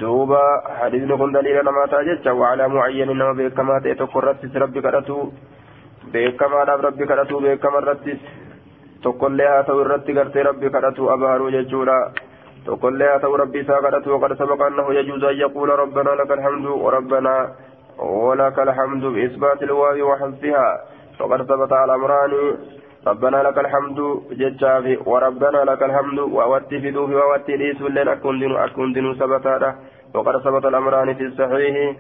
دوبا 0.01 0.43
حديث 0.81 1.03
نكون 1.11 1.33
دليل 1.33 1.57
لما 1.67 1.87
تاجت 1.93 2.27
وعلى 2.27 2.69
معين 2.69 3.09
نما 3.09 3.33
بكما 3.39 3.79
تتكو 3.85 4.19
ربي 4.63 4.81
كرته 4.81 5.33
بكما 6.13 6.65
ربي 6.87 7.05
كرته 7.11 7.37
بكما 7.45 7.79
رتس 7.79 8.21
tokkollee 9.05 9.49
haa 9.53 9.67
ta'u 9.69 9.81
irratti 9.85 10.17
gartee 10.19 10.47
rabbi 10.49 10.73
kadhatu 10.77 11.11
abaaruu 11.15 11.51
jechuudha. 11.57 11.99
Tokkollee 12.65 13.11
haa 13.13 13.23
ta'u 13.27 13.37
rabbi 13.43 13.63
isaa 13.65 13.83
kadhatu 13.87 14.17
وقد 14.17 14.33
سبق 14.39 14.63
أنه 14.63 14.95
يجوز 14.95 15.25
أن 15.25 15.37
يقول 15.37 15.69
ربنا 15.69 16.11
لك 16.11 16.31
الحمد 16.33 16.67
وربنا 16.67 17.35
ولك 17.99 18.59
الحمد 18.59 19.05
بإثبات 19.05 19.63
الواو 19.63 20.11
وحذفها 20.11 20.69
وقد 21.21 21.43
ثبت 21.43 21.73
على 21.73 21.95
أمران 21.95 22.33
ربنا 23.07 23.43
لك 23.43 23.59
الحمد 23.59 23.99
ججافي 24.41 24.99
وربنا 25.07 25.61
لك 25.71 25.83
الحمد 25.83 26.19
وأوتي 26.19 26.81
في 26.81 26.91
دوفي 26.91 27.15
وأوتي 27.15 27.57
ليس 27.57 27.81
لين 27.83 28.09
أكون 28.09 28.39
دينو 28.39 28.57
أكون 28.57 28.93
دينو 28.93 29.15
ثبت 29.15 29.47
وقد 30.15 30.37
ثبت 30.45 30.65
الأمران 30.65 31.15
في 31.15 31.23
الصحيح 31.23 31.97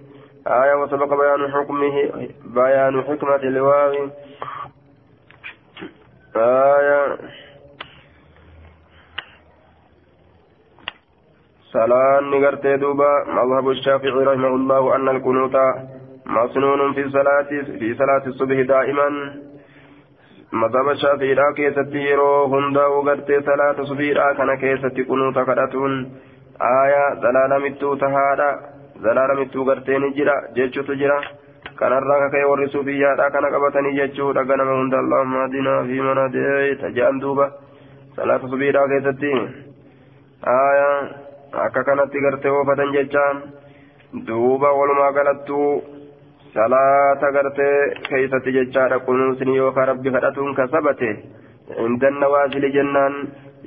آية 0.46 0.74
وسبق 0.82 1.10
بيان 1.20 1.52
حكمه 1.52 1.94
بيان 2.44 3.02
حكمة 3.02 3.42
الواو 3.50 3.94
آية 6.36 7.16
سلام 11.72 12.34
نقرتي 12.34 12.76
دوبا. 12.76 13.24
مذهب 13.26 13.68
الشافعي 13.70 14.10
رحمه 14.10 14.48
الله 14.48 14.96
أن 14.96 15.08
القنوت 15.08 15.56
مسنون 16.26 16.92
في 16.94 17.10
صلاة 17.10 17.50
في 17.78 17.94
صلاة 17.94 18.26
الصبح 18.26 18.60
دائما. 18.60 19.08
مذهب 20.52 20.88
الشافعي 20.90 21.34
لا 21.34 21.52
كيست 21.56 21.94
يرو 21.94 22.44
هندا 22.44 22.86
وقرتي 22.86 23.40
صلاة 23.40 23.78
الصبح 23.78 24.32
كان 24.38 24.56
كيست 24.56 25.08
قنوت 25.08 25.38
كرتون 25.38 25.92
آية 26.60 27.14
زلال 27.14 27.62
متو 27.62 27.94
تهادا. 27.94 28.50
زلال 28.96 29.40
متو 29.40 29.64
قرتي 29.64 29.98
نجرا 29.98 30.36
جيتشو 30.54 30.82
تجرا. 30.82 31.20
Kanarraa 31.80 32.20
kaka'e 32.24 32.44
warri 32.50 32.68
suufiyyaadha 32.74 33.30
kana 33.34 33.50
qabatanii 33.54 33.96
jechuudha 34.00 34.44
ganama 34.50 34.78
hunda 34.80 34.98
allahumma 35.02 35.44
adinaa 35.46 35.80
fi 35.90 36.00
man 36.08 36.18
hadeeyta 36.24 36.90
jedhan 36.98 37.20
duuba 37.24 37.46
salaata 38.16 38.50
subiidhaa 38.52 38.86
keessatti 38.92 39.32
aya 40.56 40.88
akka 41.66 41.82
kanatti 41.88 42.24
gartee 42.26 42.52
oofatan 42.58 42.92
jechaan 42.98 43.42
duuba 44.28 44.72
walumaa 44.80 45.12
galattuu 45.18 45.70
salaata 46.54 47.32
gartee 47.38 47.76
keeysatti 48.08 48.56
jechaadha 48.58 48.98
kunuunsini 49.08 49.56
yookaan 49.62 49.88
rabbi 49.92 50.14
kadhatuun 50.16 50.54
ka 50.60 50.66
sabate 50.76 51.10
indanna 51.86 52.28
waasili 52.34 52.70
jennaan 52.76 53.14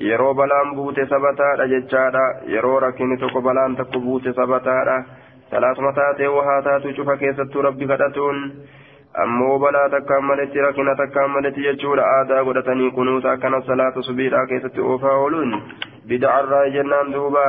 yeroo 0.10 0.34
balaan 0.39 0.76
buute 0.78 1.05
sabataadha 1.14 1.68
jechaadha 1.74 2.24
yeroo 2.55 2.80
rakkini 2.86 3.18
tokko 3.24 3.41
balaan 3.49 3.76
tokko 3.80 3.99
buute 4.08 4.34
sabataadha 4.39 4.97
taatu 5.52 6.93
cufa 6.93 7.18
keessattuu 7.18 7.62
rabbi 7.62 7.88
kadhatuun 7.88 8.39
ammoo 9.24 9.60
balaa 9.60 9.89
takkaan 9.89 10.24
maletti 10.24 10.62
rakkina 10.62 10.95
takkaan 10.95 11.32
maletti 11.32 11.64
jechuudha 11.64 12.06
aadaa 12.18 12.43
godhatanii 12.43 12.91
kunuuta 12.91 13.32
akkana 13.32 13.62
salaata 13.62 14.02
subiidhaa 14.02 14.45
keessatti 14.48 14.82
oofaa 14.82 15.18
ooluun 15.24 15.62
bida'arraa 16.08 16.66
jennaan 16.78 17.14
duuba 17.14 17.45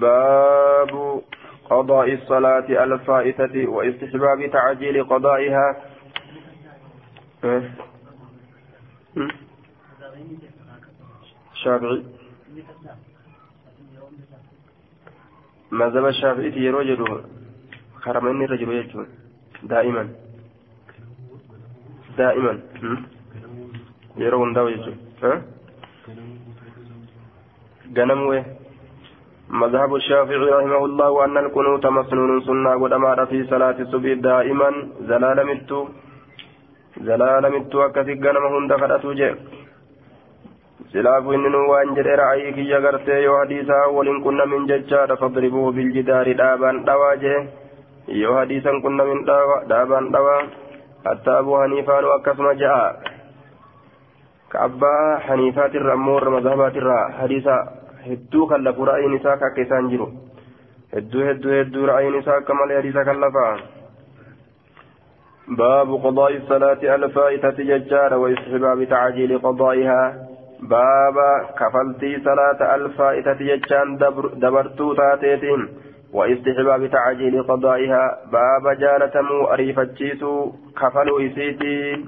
baabu 0.00 1.24
قضاء 1.70 2.12
الصلاة 2.12 2.84
الفائتة 2.84 3.68
واستحباب 3.68 4.50
تعجيل 4.52 5.04
قضائها 5.04 5.76
شافعي 11.54 12.02
مذهب 15.72 16.06
الشافعي 16.06 16.64
يرو 16.66 16.82
جدو 16.82 17.06
خرمين 18.02 18.42
الرجل 18.44 18.70
يجون 18.72 19.06
دائما. 19.62 20.04
دائما. 22.18 22.52
يرون 24.16 24.52
داوي 24.52 24.74
ها؟ 25.22 25.32
قنموه 27.96 28.44
مذهب 29.50 29.94
الشافعي 29.94 30.36
رحمه 30.36 30.82
الله 30.84 31.24
أن 31.24 31.36
القنوت 31.36 31.86
مسنون 31.86 32.40
سنة 32.46 32.76
ودمار 32.82 33.26
في 33.26 33.38
صلاة 33.50 33.78
الصبح 33.84 34.12
دائما. 34.28 34.70
زلال 35.10 35.38
متو. 35.46 35.80
زلال 37.08 37.44
متو 37.54 37.78
أكثر 37.86 38.14
قنم 38.24 38.44
هند 38.54 38.72
خدأتو 38.80 39.12
جي 39.12 39.30
سلاف 40.92 41.24
إنه 41.36 41.58
وأن 41.72 41.94
جرى 41.94 42.14
رأيك 42.14 42.58
يغرتي 42.58 43.16
يو 43.26 43.34
حديثا 43.40 43.84
ولن 43.96 44.18
كنا 44.24 44.44
من 44.44 44.66
ججار 44.66 45.16
فاضربوه 45.16 45.72
بالجدار 45.72 46.32
دابان 46.32 46.84
دواجه 46.84 47.36
يو 48.08 48.38
حديثا 48.40 48.72
كنا 48.82 49.04
من 49.04 49.18
دابان 49.70 50.04
دوا 50.10 50.38
حتى 51.06 51.30
أبو 51.30 51.62
حنيفة 51.62 52.16
أكسم 52.16 52.52
جاء 52.62 53.00
كأبا 54.52 55.18
حنيفات 55.26 55.74
الرمور 55.74 56.22
مذهبات 56.30 56.76
الرا 56.76 57.00
حديثا 57.20 57.58
ra'ayin 58.86 59.18
isaa 59.18 59.34
akka 59.34 59.62
isaan 59.62 59.90
jiru. 59.90 60.06
Hedduu 60.94 61.22
hedduu 61.28 61.52
hedduu 61.58 61.86
ra'ayin 61.90 62.18
isaa 62.20 62.36
akka 62.40 62.54
malee 62.54 62.76
hadiisa 62.78 63.04
kallafaa 63.04 63.56
باب 65.48 65.94
قضاء 65.94 66.36
الصلاة 66.36 66.82
الفائتة 66.94 67.50
ججار 67.50 68.14
واستحباب 68.14 68.84
تعجيل 68.84 69.38
قضائها 69.38 70.25
باب 70.60 71.16
كفلتي 71.58 72.20
صلاة 72.24 72.74
الفائتة 72.74 73.32
ججان 73.32 73.96
دبرتو 74.42 74.94
تاتيتين 74.94 75.68
واستحباب 76.12 76.86
تعجيل 76.90 77.42
قضائها 77.42 78.18
باب 78.32 78.78
جالتمو 78.78 79.44
أريفتشيسو 79.52 80.52
كفلوا 80.80 81.26
إسيتي 81.26 82.04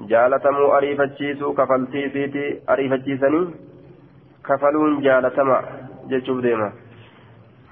جالتمو 0.00 0.76
أريفتشيسو 0.76 1.54
كفلتي 1.54 2.06
إسيتي 2.06 2.60
أريفتشيسني 2.70 3.42
كفلون 4.46 5.00
جالتما 5.00 5.58
جتشوف 6.10 6.40
ديما 6.40 6.72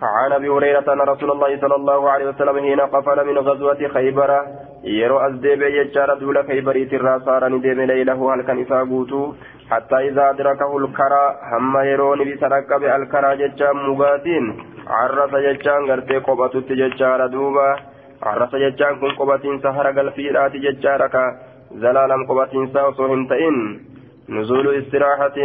عن 0.05 0.33
أبي 0.33 0.49
هريرة 0.49 0.93
أن 0.93 1.01
رسول 1.01 1.31
الله 1.31 1.61
صلى 1.61 1.77
الله 1.77 2.11
عليه 2.11 2.27
وسلم 2.29 2.61
حين 2.61 2.81
قفل 2.81 3.27
من 3.27 3.39
غزوة 3.39 3.89
خيبر 3.95 4.31
يرو 4.85 5.19
ازديب 5.19 5.63
يجار 5.63 6.15
دول 6.15 6.37
خيبر 6.47 6.77
ترى 6.91 7.21
صار 7.27 7.49
نديم 7.49 7.81
ليله 7.81 8.35
هل 8.35 8.43
كان 8.43 8.59
اساغوتو 8.63 9.33
حتى 9.71 9.97
إذا 10.09 10.31
أدركه 10.31 10.73
الكرى 10.79 11.25
هم 11.53 11.75
يرون 11.91 12.21
بسرقب 12.29 12.83
الكرى 12.85 13.31
ججا 13.41 13.73
مغاتين 13.73 14.45
عرف 14.99 15.33
ججان 15.47 15.81
غرتي 15.91 16.17
قبطت 16.19 16.69
ججار 16.81 17.27
دوبا 17.27 17.69
عرف 18.23 18.53
ججان 18.57 18.93
كن 19.01 19.11
قبطين 19.19 19.61
سهر 19.65 19.87
قلفيرات 19.99 20.53
ججارك 20.65 21.17
زلالم 21.83 22.21
قبطين 22.29 22.67
ساوسو 22.73 23.05
هنتئن 23.13 23.57
نزول 24.29 24.67
استراحة 24.79 25.39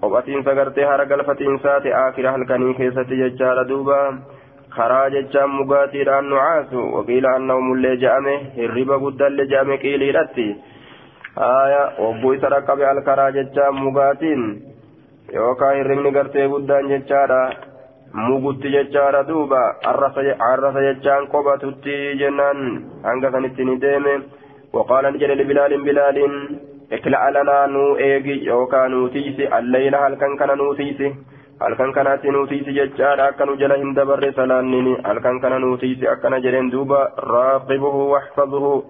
qophatiinsa 0.00 0.54
gartee 0.54 0.84
hara 0.90 1.04
galfatiinsaati 1.12 1.92
akira 2.00 2.32
halkanii 2.32 2.74
keessatti 2.80 3.16
jechaadha 3.22 3.64
duuba. 3.68 3.98
Karaa 4.76 5.10
jechaan 5.10 5.50
mugaatiidhaan 5.58 6.28
nucaasu 6.30 6.80
waqiila 6.96 7.30
annahumullee 7.36 7.96
je'ame 8.02 8.34
hirriba 8.56 8.98
guddallee 9.04 9.46
je'ame 9.52 9.78
qiiliidhatti. 9.84 10.46
Haya 11.40 11.82
obbuu 12.08 12.32
isa 12.36 12.50
dhaqqabe 12.54 12.86
alkaraa 12.90 13.30
jechaan 13.38 13.80
mugaatiin. 13.84 14.42
Yookaan 15.34 15.76
hirribni 15.78 16.12
gartee 16.12 16.46
guddaan 16.54 16.88
jechaadha. 16.92 17.40
Mugutti 18.12 18.70
jechaadha 18.76 19.24
duuba. 19.28 19.62
Arrasa 19.92 20.80
jechaan 20.88 21.26
qophatutti 21.34 21.96
jennaan. 22.22 22.60
Hanga 23.04 23.30
sanitti 23.30 23.64
ni 23.64 23.80
deeme. 23.80 24.14
Waqaala 24.72 25.10
ni 25.10 25.18
jedhe 25.18 25.34
libilaalin 25.42 25.84
bilaaliin 25.84 26.34
اكلا 26.92 27.30
لنا 27.30 27.66
نو 27.66 27.96
ايجي 27.96 28.34
يوكا 28.50 28.88
نوتيسي 28.88 29.44
الليل 29.58 29.94
هل 29.94 30.14
كان 30.20 30.36
كان 30.40 30.50
نوتيسي 30.58 31.08
كان 31.78 31.92
كان 31.92 32.08
نوتيسي 32.32 32.70
ججار 32.78 33.28
أكن 33.28 33.56
جل 33.60 33.72
هند 33.72 33.98
بر 34.08 34.24
سلانيني 34.38 34.94
هل 35.06 35.18
كان 35.24 35.36
كان 35.42 35.60
نوتيسي 35.60 36.12
أكن 36.12 36.40
جلين 36.44 36.70
دوبا 36.70 37.00
راقبه 37.18 37.94
واحفظه 38.12 38.84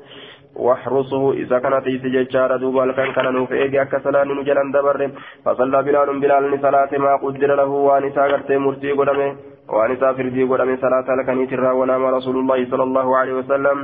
واحرسه 0.57 1.33
إذا 1.33 1.59
كان 1.59 1.75
تيسي 1.85 2.09
ججار 2.15 2.57
دوبا 2.57 2.85
هل 2.85 2.93
كان 2.93 3.13
كان 3.17 3.27
نوف 3.35 3.53
ايجي 3.53 3.83
أكا 3.83 3.99
سلانين 4.05 4.45
جلن 4.49 4.71
دبر 4.75 5.11
فصلى 5.45 5.83
بلال 5.83 6.21
بلال 6.21 6.45
صلاة 6.63 6.93
ما 7.05 7.17
قدر 7.23 7.51
له 7.61 7.71
وانسا 7.89 8.23
قرتي 8.31 8.57
مرتي 8.65 8.91
قدمه 8.99 9.48
وانسا 9.69 10.13
فردي 10.13 10.43
قدمه 10.51 10.77
صلاة 10.77 11.09
لكنيت 11.19 11.53
ونام 11.53 12.03
رسول 12.17 12.37
الله 12.37 12.59
صلى 12.71 12.83
الله 12.89 13.17
عليه 13.17 13.35
وسلم. 13.41 13.79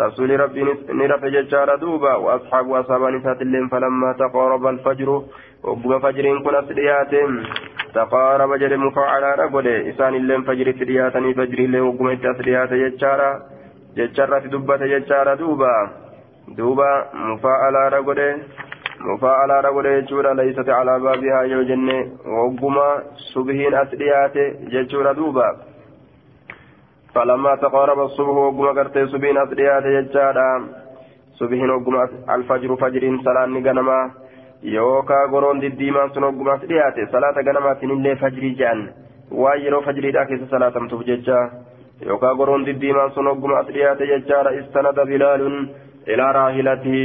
رسول 0.00 0.40
ربي 0.40 0.62
نرف 0.98 1.24
ججار 1.24 1.76
دوبا 1.76 2.14
وأصحاب 2.14 2.72
أصحاب 2.72 3.02
نسات 3.02 3.42
الليل 3.42 3.68
فلما 3.68 4.12
تقارب 4.12 4.66
الفجر 4.66 5.08
وقم 5.64 5.98
فجر 5.98 6.24
كن 6.44 6.54
أسريات 6.54 7.12
تقارب 7.94 8.50
جل 8.62 8.72
مفعلا 8.78 9.30
رقل 9.34 9.66
إسان 9.90 10.14
الليل 10.14 10.42
فجر 10.48 10.66
سرياتني 10.78 11.34
فجر 11.34 11.58
الليل 11.58 11.80
وقم 11.80 12.08
أسريات 12.08 12.72
ججارا 12.72 13.30
ججارة. 13.96 14.38
دبة 14.52 14.82
ججار 14.92 15.34
دوبا. 15.34 15.74
دوبا 16.58 16.90
مفعلا 17.14 17.82
رقل 17.88 18.20
مفعلا 19.00 19.60
رقل 19.60 20.02
ججورا 20.02 20.34
ليست 20.34 20.68
على 20.68 20.98
بابها 21.00 21.42
يوجن 21.42 21.88
وقم 22.26 22.76
صبهين 23.34 23.74
أسريات 23.74 24.36
ججور 24.72 25.12
دوبا 25.12 25.56
فلما 27.14 27.54
تقارب 27.54 28.00
الصبح 28.00 28.28
وقم 28.28 28.66
قرتي 28.78 29.06
سبين 29.06 29.38
أسريات 29.38 29.84
يجادا 29.84 30.48
سبحين 31.38 31.70
وقم 31.70 31.94
الفجر 32.34 32.76
فجر 32.76 33.02
صلاة 33.26 33.46
غنما 33.66 34.10
يوكا 34.62 35.18
غرون 35.32 35.60
ديديما 35.60 36.08
سن 36.14 36.24
وقم 36.24 36.48
أسريات 36.48 36.96
صلاة 37.12 37.36
غنما 37.46 37.72
تنين 37.80 38.14
فجر 38.14 38.44
جان 38.60 38.78
وايرو 39.32 39.80
فجر 39.80 40.10
داكس 40.10 40.40
صلاة 40.50 40.74
متفججا 40.84 41.40
يوكا 42.02 42.26
غرون 42.38 42.64
ديديما 42.64 43.08
سن 43.14 43.26
وقم 43.26 43.52
أسريات 43.52 44.00
يجادا 44.00 44.50
استند 44.60 44.98
بلال 45.10 45.42
إلى 46.08 46.24
راحلته 46.38 46.98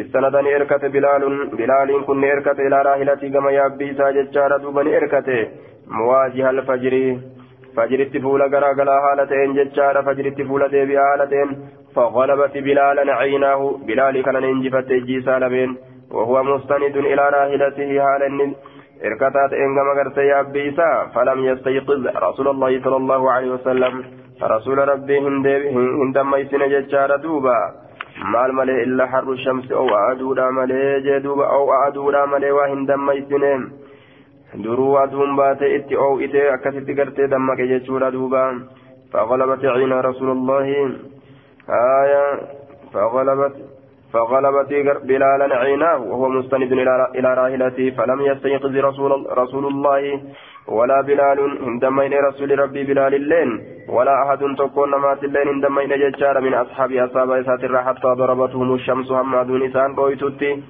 استندني 0.00 0.56
إركت 0.56 0.84
بلال 0.84 1.22
بلال 1.60 1.90
كن 2.06 2.24
إركت 2.24 2.58
إلى 2.66 2.78
راحلته 2.82 3.28
كما 3.34 3.50
يابيسا 3.50 4.10
ججارا 4.16 4.56
دوبني 4.62 4.96
إركت 4.96 5.28
مواجه 5.98 6.50
الفجر 6.50 6.94
فجرت 7.76 8.14
فولا 8.24 8.46
غرا 8.52 8.70
غلا 8.78 8.96
حالتين 9.04 9.50
ججارا 9.58 10.00
فجرت 10.06 10.38
فولا 10.48 10.66
ديبي 10.72 10.98
حالتين 10.98 11.48
فغلبت 11.94 12.54
بلالا 12.66 13.14
عيناه 13.20 13.60
بلال 13.86 14.22
كان 14.24 14.36
ننجفت 14.42 14.90
جيسا 15.08 15.38
لبين 15.42 15.70
وهو 16.16 16.42
مستند 16.42 16.96
إلى 17.12 17.24
راحلته 17.36 17.90
حالا 18.04 18.30
إركتات 19.06 19.52
إنما 19.64 19.92
غرت 19.98 20.18
يابيسا 20.32 20.90
فلم 21.14 21.38
يستيقظ 21.50 22.06
رسول 22.26 22.48
الله 22.48 22.72
صلى 22.84 22.96
الله 22.96 23.22
عليه 23.34 23.50
وسلم 23.56 23.94
رسول 24.42 24.78
ربي 24.88 25.18
هندما 26.02 26.36
يسن 26.38 26.62
ججارا 26.72 27.16
دوبا 27.16 27.58
maal 28.32 28.52
malee 28.58 28.82
illa 28.86 29.06
harru 29.12 29.36
shamsi 29.44 29.72
oo 29.82 29.88
aduudha 30.02 30.50
malee 30.58 31.00
jee 31.06 31.20
duuba 31.24 31.48
oo 31.58 31.72
aduudha 31.80 32.26
malee 32.26 32.54
waa 32.58 32.70
hin 32.72 32.86
dammaysine 32.86 33.52
duruu 34.64 34.94
aduun 35.02 35.36
baate 35.36 35.74
itti 35.76 36.00
oo'ite 36.06 36.48
akkasitti 36.54 36.98
gartee 37.02 37.28
dammaqe 37.34 37.68
jechuudha 37.74 38.10
duuba 38.16 38.42
فغلبت 39.14 39.64
عينا 39.64 40.00
رسول 40.00 40.30
الله 40.30 40.90
آية 41.70 42.40
فغلبت 44.14 44.70
بلالا 45.08 45.56
عيناه 45.62 45.98
وهو 46.10 46.28
مستند 46.28 46.72
إلى 47.18 47.30
راحلته 47.40 47.90
فلم 47.98 48.20
يستيقظ 48.30 48.76
رسول, 48.76 49.10
رسول 49.42 49.64
الله 49.66 50.02
ولا 50.68 51.00
بلال 51.00 51.38
عندما 51.68 52.06
إلى 52.06 52.16
رسول 52.28 52.58
ربي 52.58 52.82
بلال 52.84 53.14
اللين 53.14 53.50
ولا 53.88 54.14
أحد 54.22 54.40
تكون 54.58 54.90
مات 55.04 55.24
اللين 55.24 55.48
عندما 55.48 55.80
إلى 55.82 56.10
ججار 56.10 56.40
من 56.40 56.54
أصحاب 56.54 56.92
أصحاب 56.92 57.30
إسات 57.30 57.62
حتى 57.86 58.08
ضربتهم 58.20 58.74
الشمس 58.74 59.08
هم 59.12 59.42
دون 59.42 59.62
إسان 59.68 59.94
قويتوتي 59.94 60.62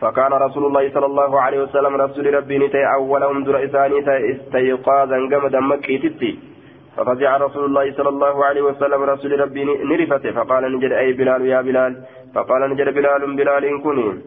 فكان 0.00 0.32
رسول 0.32 0.64
الله 0.66 0.84
صلى 0.94 1.06
الله 1.06 1.40
عليه 1.40 1.62
وسلم 1.62 1.92
رسول 2.04 2.34
ربي 2.34 2.58
نتي 2.58 2.82
أولهم 2.94 3.44
در 3.44 3.64
إساني 3.64 3.98
استيقاظا 4.32 5.18
قمدا 5.32 5.60
مكيتتي 5.60 6.32
ففزع 6.96 7.36
رسول 7.36 7.64
الله 7.64 7.92
صلى 7.92 8.08
الله 8.08 8.44
عليه 8.44 8.62
وسلم 8.62 9.02
رسول 9.02 9.40
ربي 9.40 9.64
نرفته 9.64 10.30
فقال 10.32 10.62
نجد 10.76 10.92
أي 10.92 11.12
بلال 11.12 11.46
يا 11.46 11.60
بلال. 11.62 11.92
فقال 12.34 12.70
نجد 12.70 12.88
بلال 12.94 13.36
بلال 13.36 13.64
إن 13.64 13.78
كني. 13.80 14.20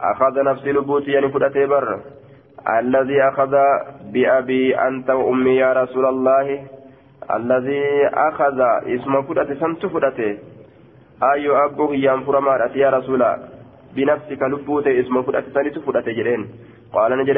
أخذ 0.00 0.42
نفسي 0.42 0.72
لبوتي 0.72 1.10
يعني 1.10 1.28
فرأتي 1.28 1.66
بر 1.66 2.00
الذي 2.78 3.22
أخذ 3.22 3.54
بأبي 4.12 4.78
أنت 4.78 5.10
وأمي 5.10 5.56
يا 5.56 5.72
رسول 5.72 6.06
الله. 6.06 6.46
الذي 7.36 7.84
أخذ 8.06 8.60
اسم 8.96 9.22
فرأتي 9.22 9.54
سنت 9.54 9.86
فرأتي 9.86 10.38
أي 11.32 11.50
أبوه 11.64 11.94
ينفر 11.94 12.40
مارتي 12.40 12.78
يا 12.78 12.90
رسول. 12.90 13.22
بنفسك 13.96 14.42
لبوتي 14.42 15.00
اسم 15.00 15.22
فرأتي 15.22 15.50
سنت 15.50 15.78
فرأتي 15.78 16.12
جرين 16.12 16.42
قال 16.92 17.18
نجد 17.18 17.36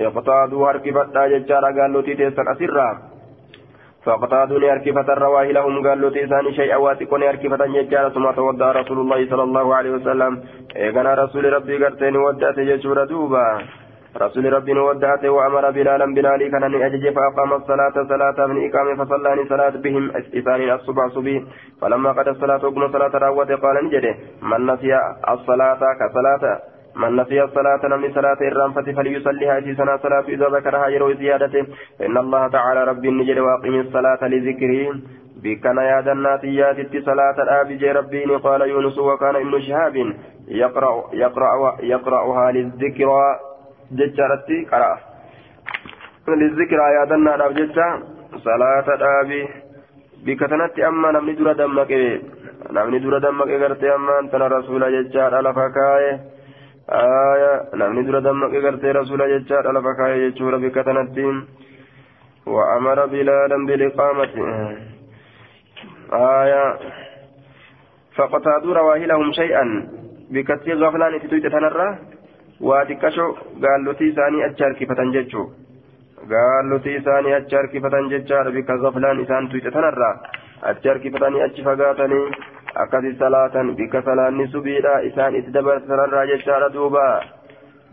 اقتادوا 0.00 0.70
هركبت 0.70 1.16
ججارا 1.32 1.70
قال 1.80 1.92
له 1.92 2.02
تيتي 2.02 2.28
أسرّا 2.28 3.13
فاقتادوا 4.04 4.72
أركفة 4.72 5.12
الرواه 5.12 5.44
لهم 5.44 5.86
قالوا 5.86 6.10
تيسان 6.10 6.52
شيئا 6.52 6.76
واتقون 6.76 7.22
أركفة 7.22 7.64
يجار 7.64 8.08
ثم 8.10 8.30
توضأ 8.30 8.72
رسول 8.72 8.98
الله 8.98 9.30
صلى 9.30 9.42
الله 9.42 9.74
عليه 9.74 9.90
وسلم. 9.90 10.32
إيقنا 10.76 11.14
رسول 11.14 11.52
ربي 11.52 11.84
قرتين 11.84 12.16
ودأت 12.16 12.58
يجور 12.58 13.04
دوبا. 13.04 13.46
رسول 14.16 14.52
ربي 14.52 14.72
ودعته 14.78 15.30
وأمر 15.30 15.70
بلالا 15.70 16.06
بلالي 16.16 16.50
كان 16.50 16.64
أجج 16.86 17.04
فأقام 17.16 17.52
الصلاة 17.52 17.96
صلاة 18.08 18.46
من 18.46 18.56
إقامة 18.66 19.04
فصلاني 19.04 19.44
صلاة 19.48 19.74
بهم 19.84 20.04
إثاني 20.38 20.74
الصبح 20.74 21.06
صبي. 21.06 21.46
فلما 21.80 22.12
قد 22.12 22.28
الصلاة 22.28 22.64
وقم 22.64 22.92
صلاة 22.92 23.14
راوت 23.24 23.50
قال 23.52 23.76
نجده 23.84 24.14
من 24.42 24.66
نسي 24.66 24.92
الصلاة 25.34 25.80
كصلاة. 26.00 26.73
من 26.96 27.16
نسي 27.16 27.42
الصلاة 27.42 27.82
نمني 27.84 28.12
صلاة 28.14 28.40
الرانفة 28.40 28.86
فليصليها 28.96 29.60
في 29.60 29.74
سنة 29.74 29.96
صلاة 29.96 30.24
إذا 30.28 30.46
ذكرها 30.48 30.88
يروي 30.88 31.14
زيادته. 31.14 31.66
فإن 31.98 32.16
الله 32.18 32.48
تعالى 32.48 32.84
ربي 32.84 33.10
نجد 33.10 33.38
واقم 33.38 33.74
الصلاة 33.80 34.22
لذكره. 34.22 34.94
بكنا 35.42 35.82
يا 35.90 36.00
دنات 36.00 36.44
ياتي 36.44 37.00
صلاة 37.00 37.36
الآب 37.42 37.68
ربي 37.98 38.24
قال 38.46 38.60
يونس 38.62 38.98
وكان 38.98 39.36
ابن 39.36 39.60
شهاب 39.60 39.96
يقرأ 40.48 40.94
يقرأ 41.12 41.76
يقرأها 41.82 42.52
للذكرى 42.52 43.24
jechaadhatti 43.92 44.64
qara'a 44.70 46.34
lizzikiraa 46.42 46.90
yaadannaadhaaf 46.96 47.56
jecha 47.58 47.86
salaata 48.44 48.96
dhaabi 49.02 49.40
bikka 50.24 50.48
tanatti 50.48 50.86
amma 50.88 51.12
namni 51.12 51.36
dura 51.40 51.54
dammaqe 51.54 52.00
namni 52.76 53.00
dura 53.04 53.20
dammaqe 53.20 53.58
gartee 53.64 53.92
ammaan 53.96 54.30
tana 54.32 54.48
rasuula 54.48 54.90
jechaadha 54.96 55.42
lafa 55.48 55.68
kaa'e 55.76 56.10
namni 56.88 58.04
dura 58.06 58.20
dammaqe 58.20 58.60
gartee 58.60 58.92
rasuula 58.92 59.28
jechaadha 59.28 59.72
lafa 59.72 59.94
kaa'e 59.94 60.18
jechuudha 60.24 60.58
bikka 60.58 60.84
tanatti 60.84 61.26
وأمر 62.46 63.06
بلالا 63.06 63.66
بالإقامة 63.66 64.34
آية 66.12 66.78
فقتادوا 68.16 68.74
رواهلهم 68.74 69.32
شيئا 69.32 69.64
بكثير 70.30 70.76
غفلان 70.76 71.20
تتويت 71.20 71.46
تنرى 71.46 71.88
achi 74.46 74.62
harkifatan 74.64 75.12
jechuu 75.12 75.52
gaallotii 76.28 76.96
isaanii 77.00 77.32
achi 77.38 77.56
harkifatan 77.56 78.08
jechaadha 78.12 78.50
bikka 78.56 78.76
gaflaan 78.78 79.20
isaan 79.24 79.48
tuyxe 79.48 79.70
tanarraa 79.70 80.14
achi 80.70 80.88
harkifatanii 80.88 81.42
achi 81.46 81.64
fagaatanii 81.66 82.26
akkasi 82.82 83.14
salaatan 83.18 83.74
bikka 83.76 84.02
salaanni 84.02 84.48
subiidha. 84.48 85.00
Isaan 85.10 85.36
itti 85.36 85.52
dabarsanarraa 85.52 86.26
jechaadha 86.32 86.72
duuba. 86.74 87.06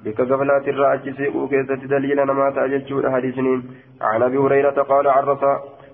Gaflaatirraa 0.06 0.92
achi 0.98 1.14
siquu 1.18 1.48
keessatti 1.48 1.88
daliila 1.88 2.26
namaa 2.26 2.52
ta'a 2.52 2.70
jechuudha 2.76 3.14
hadisniin 3.16 3.62
عن 4.02 4.22
ابي 4.24 4.38
هريره 4.38 4.78
قال 4.92 5.08
عرف 5.08 5.44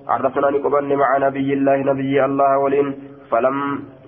عرفنا 0.08 0.50
نقبل 0.50 0.96
مع 0.96 1.18
نبي 1.18 1.54
الله 1.54 1.78
نبي 1.92 2.26
الله 2.26 2.58
ولين 2.58 2.88
فلم 3.32 3.58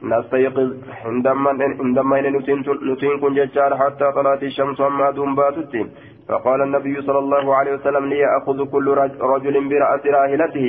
نستيقظ 0.03 0.69
عندما 1.05 1.51
عندما 1.83 2.21
نتين 2.21 3.19
كن 3.21 3.33
ججار 3.39 3.71
حتى 3.81 4.07
طلعت 4.15 4.43
الشمس 4.43 4.81
أما 4.81 5.11
دون 5.11 5.35
باتت 5.35 5.73
فقال 6.29 6.61
النبي 6.61 7.01
صلى 7.01 7.19
الله 7.19 7.55
عليه 7.55 7.73
وسلم 7.73 8.05
ليأخذ 8.05 8.57
كل 8.73 8.87
رجل 9.33 9.55
برأس 9.69 10.03
راهلته 10.15 10.67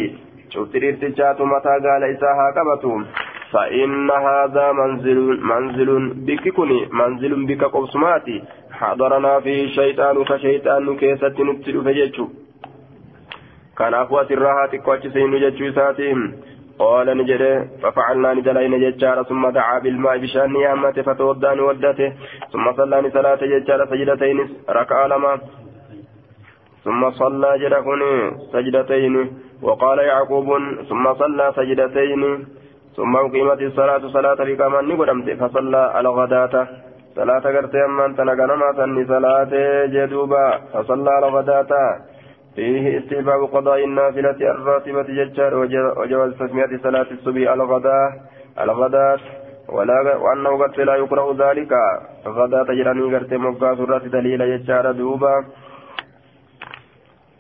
شفت 0.53 0.75
الارتجات 0.77 1.41
متى 1.53 1.75
قال 1.87 2.03
إساها 2.13 2.47
كبتم 2.57 3.05
فإن 3.53 4.11
هذا 4.11 4.73
منزل 4.73 5.19
منزل 5.53 5.91
بك 6.27 6.49
كني 6.49 6.89
منزل 6.93 7.47
بك 7.47 7.65
قبسماتي 7.65 8.43
حضرنا 8.73 9.41
فيه 9.41 9.65
الشيطان 9.65 10.25
فشيطان 10.25 10.97
كيسة 10.97 11.37
نبتل 11.39 11.85
فجيتشو 11.85 12.27
كان 13.79 13.95
أخوة 13.95 14.29
الراحة 14.31 14.71
قواتش 14.85 15.07
سين 15.07 15.39
جيتشو 15.43 15.73
ساتهم 15.73 16.21
قال 16.79 17.07
نجري 17.19 17.53
ففعلنا 17.83 18.35
ندلين 18.35 18.75
ججارة 18.85 19.23
ثم 19.23 19.49
دعا 19.49 19.79
بالماء 19.79 20.19
بشأن 20.19 20.53
نيامة 20.53 20.97
فتودان 21.07 21.61
ودته 21.61 22.13
ثم 22.53 22.67
صلى 22.79 23.11
صلاة 23.11 23.41
ججارة 23.53 23.85
سجدتين 23.91 24.39
ركع 24.71 25.07
لما. 25.07 25.41
ثم 26.85 27.11
صلى 27.11 27.59
جرهن 27.63 28.03
سجدتين 28.53 29.15
وقال 29.63 29.99
يعقوب 29.99 30.49
ثم 30.89 31.05
صلى 31.15 31.53
سجدتين. 31.57 32.23
ثم 32.97 33.17
أقيمت 33.17 33.61
الصلاة 33.63 34.03
صلاة 34.09 34.35
بكمان 34.35 34.89
نقدمت 34.89 35.29
فصلى 35.41 36.01
الغداة. 36.01 36.55
صلاة 37.17 37.45
قرتي 37.55 37.85
أمان 37.85 38.17
تنقنما 38.17 38.69
سني 38.77 39.05
صلاة 39.07 39.53
جدوبا 39.95 40.47
فصلى 40.73 41.19
الغداة. 41.19 41.73
فيه 42.55 42.99
استحباب 42.99 43.41
قضاء 43.55 43.85
النافلة 43.85 44.41
الراتبة 44.55 45.03
ججار 45.03 45.55
وجواز 45.99 46.31
تسمية 46.35 46.73
صلاة 46.83 47.07
الصبح 47.11 47.53
الغداء 47.53 48.09
الغداء 48.61 49.19
ولا 49.69 50.17
وأنه 50.17 50.51
قد 50.63 50.81
لا 50.81 50.95
يكره 50.97 51.29
ذلك. 51.39 51.73
غدا 52.27 52.63
تجراني 52.69 53.15
قرت 53.15 53.33
مقا 53.35 53.75
سورة 53.75 53.99
دليل 53.99 54.41
ججار 54.51 54.93
دوبا. 54.93 55.35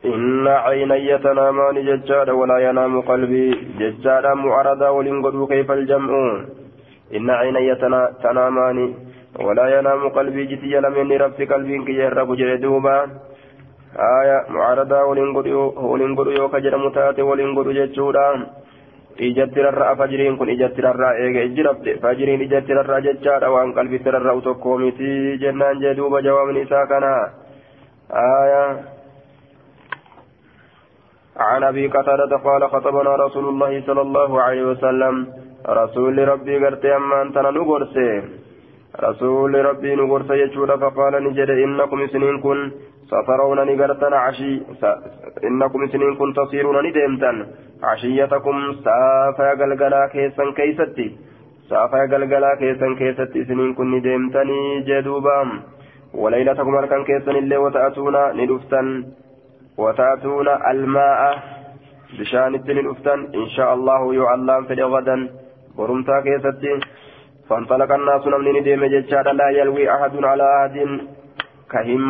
إن 0.05 0.49
عيني 0.49 1.19
تنامان 1.19 1.77
ججار 1.89 2.31
ولا 2.31 2.59
ينام 2.59 3.01
قلبي 3.01 3.47
ججار 3.81 4.35
معرضا 4.35 4.89
ولنقدوا 4.89 5.47
كيف 5.47 5.71
الجمع 5.71 6.13
إن 7.17 7.31
عيني 7.31 7.75
تنامان 8.25 8.95
ولا 9.41 9.79
ينام 9.79 10.09
قلبي 10.09 10.45
جتي 10.45 10.75
لم 10.81 11.13
رب 11.23 11.39
قلبي 11.53 11.77
كي 11.85 11.93
يرب 11.93 12.37
جردوبا 12.37 12.97
waliin 17.29 17.55
godhu 17.55 17.73
jechuudha 17.73 18.25
ijatti 19.19 19.63
rarra'a 19.63 19.97
fajiriin 19.97 20.39
kun 20.39 20.49
ijatti 20.49 20.81
rarraa 20.83 21.15
eege 21.25 21.45
ijji 21.45 21.63
rabde 21.63 21.99
fajiriin 22.03 22.43
ijatti 22.47 22.75
rarraa 22.79 23.01
jechaadha 23.01 23.51
waan 23.51 23.75
qalbitti 23.75 24.11
rarra'u 24.11 24.41
tokko 24.41 24.79
miti 24.79 25.39
jennaan 25.43 25.81
jee 25.83 25.95
duuba 25.97 26.23
jawaabni 26.23 26.63
isaa 26.63 26.87
kana 26.87 27.11
aya 28.23 28.63
عن 31.37 31.63
أبي 31.63 31.87
قتادة 31.87 32.37
قال 32.37 32.71
خطبنا 32.71 33.17
رسول 33.17 33.49
الله 33.49 33.81
صلى 33.87 34.01
الله 34.01 34.43
عليه 34.43 34.63
وسلم. 34.71 35.27
رسول 35.69 36.29
ربي 36.29 36.65
قرت 36.65 36.85
أما 36.85 37.23
أنت 37.23 37.39
نغرسي 37.39 38.23
رسول 39.01 39.65
ربي 39.65 39.95
نغرسي 39.95 40.35
يجود 40.43 40.71
فقال 40.83 41.25
نجد 41.25 41.51
إنكم 41.51 42.07
سنين 42.07 42.41
كن 42.41 42.59
سترون 43.11 43.59
نقرتن 43.69 44.15
عشي 44.15 44.53
إنكم 45.45 45.87
سنين 45.93 46.15
كن 46.19 46.35
تصيرون 46.35 46.77
ندمتن. 46.87 47.37
عشيتكم 47.83 48.57
سافا 48.85 49.51
قلقلا 49.61 50.07
كيسا 50.13 50.45
كيستي. 50.57 51.09
سافا 51.71 52.01
قلقلا 52.13 52.51
كيسا 52.61 52.89
كيستي 52.99 53.45
سنين 53.45 53.75
كن 53.75 53.91
ندمتني 53.95 54.61
جدوبام. 54.89 55.49
وليلتكم 56.15 56.75
أركان 56.75 57.05
كيسا 57.05 57.31
اللي 57.31 57.57
وتأتون 57.57 58.17
ندفتن. 58.39 58.87
وتأتون 59.83 60.49
الماء 60.73 61.21
بشان 62.19 62.55
الدين 62.55 62.79
ندفتن 62.79 63.21
إن 63.41 63.47
شاء 63.57 63.71
الله 63.75 64.03
يعلم 64.21 64.61
في 64.69 64.83
غدا 64.95 65.17
ورمتا 65.79 66.17
كيستي 66.25 66.73
فانطلق 67.49 67.91
الناس 67.99 68.23
نمني 68.33 68.51
ندم 68.61 68.83
جتشاد 68.93 69.27
لا 69.41 69.49
يلوي 69.59 69.85
أحد 69.95 70.15
على 70.31 70.47
أحد 70.59 70.77
ka 71.71 71.83
hin 71.87 72.03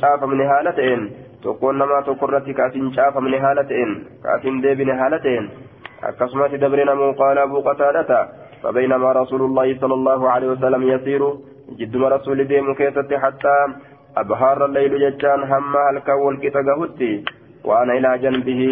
caafamne 0.00 0.46
haala 0.50 0.70
ta'een 0.78 1.02
tokkoon 1.42 1.76
namaa 1.78 2.02
tokko 2.08 2.26
irratti 2.28 2.54
ka 2.58 2.64
hin 2.74 2.88
caafamne 2.96 3.38
haala 3.44 3.62
ta'een 3.70 3.92
ka 4.24 4.38
hin 4.44 4.56
deebine 4.64 4.94
haala 5.00 5.20
ta'een 5.26 5.46
akkasumatti 6.08 6.60
dabre 6.64 6.86
namuu 6.90 7.12
qaala 7.22 7.46
abuu 7.48 7.62
qataadhata 7.68 8.20
فبينما 8.62 9.12
رسول 9.12 9.42
الله 9.42 9.78
صلى 9.80 9.94
الله 9.94 10.30
عليه 10.30 10.48
وسلم 10.48 10.82
يسير 10.82 11.22
جد 11.78 11.96
رسول 11.96 12.38
ديم 12.48 12.74
كيست 12.74 13.10
حتى 13.22 13.56
أبهار 14.16 14.64
الليل 14.64 14.92
ججان 15.04 15.42
هم 15.42 15.76
هلكا 15.76 16.12
والكتغهتي 16.12 17.24
وأنا 17.64 17.92
إلى 17.92 18.18
جنبه. 18.18 18.62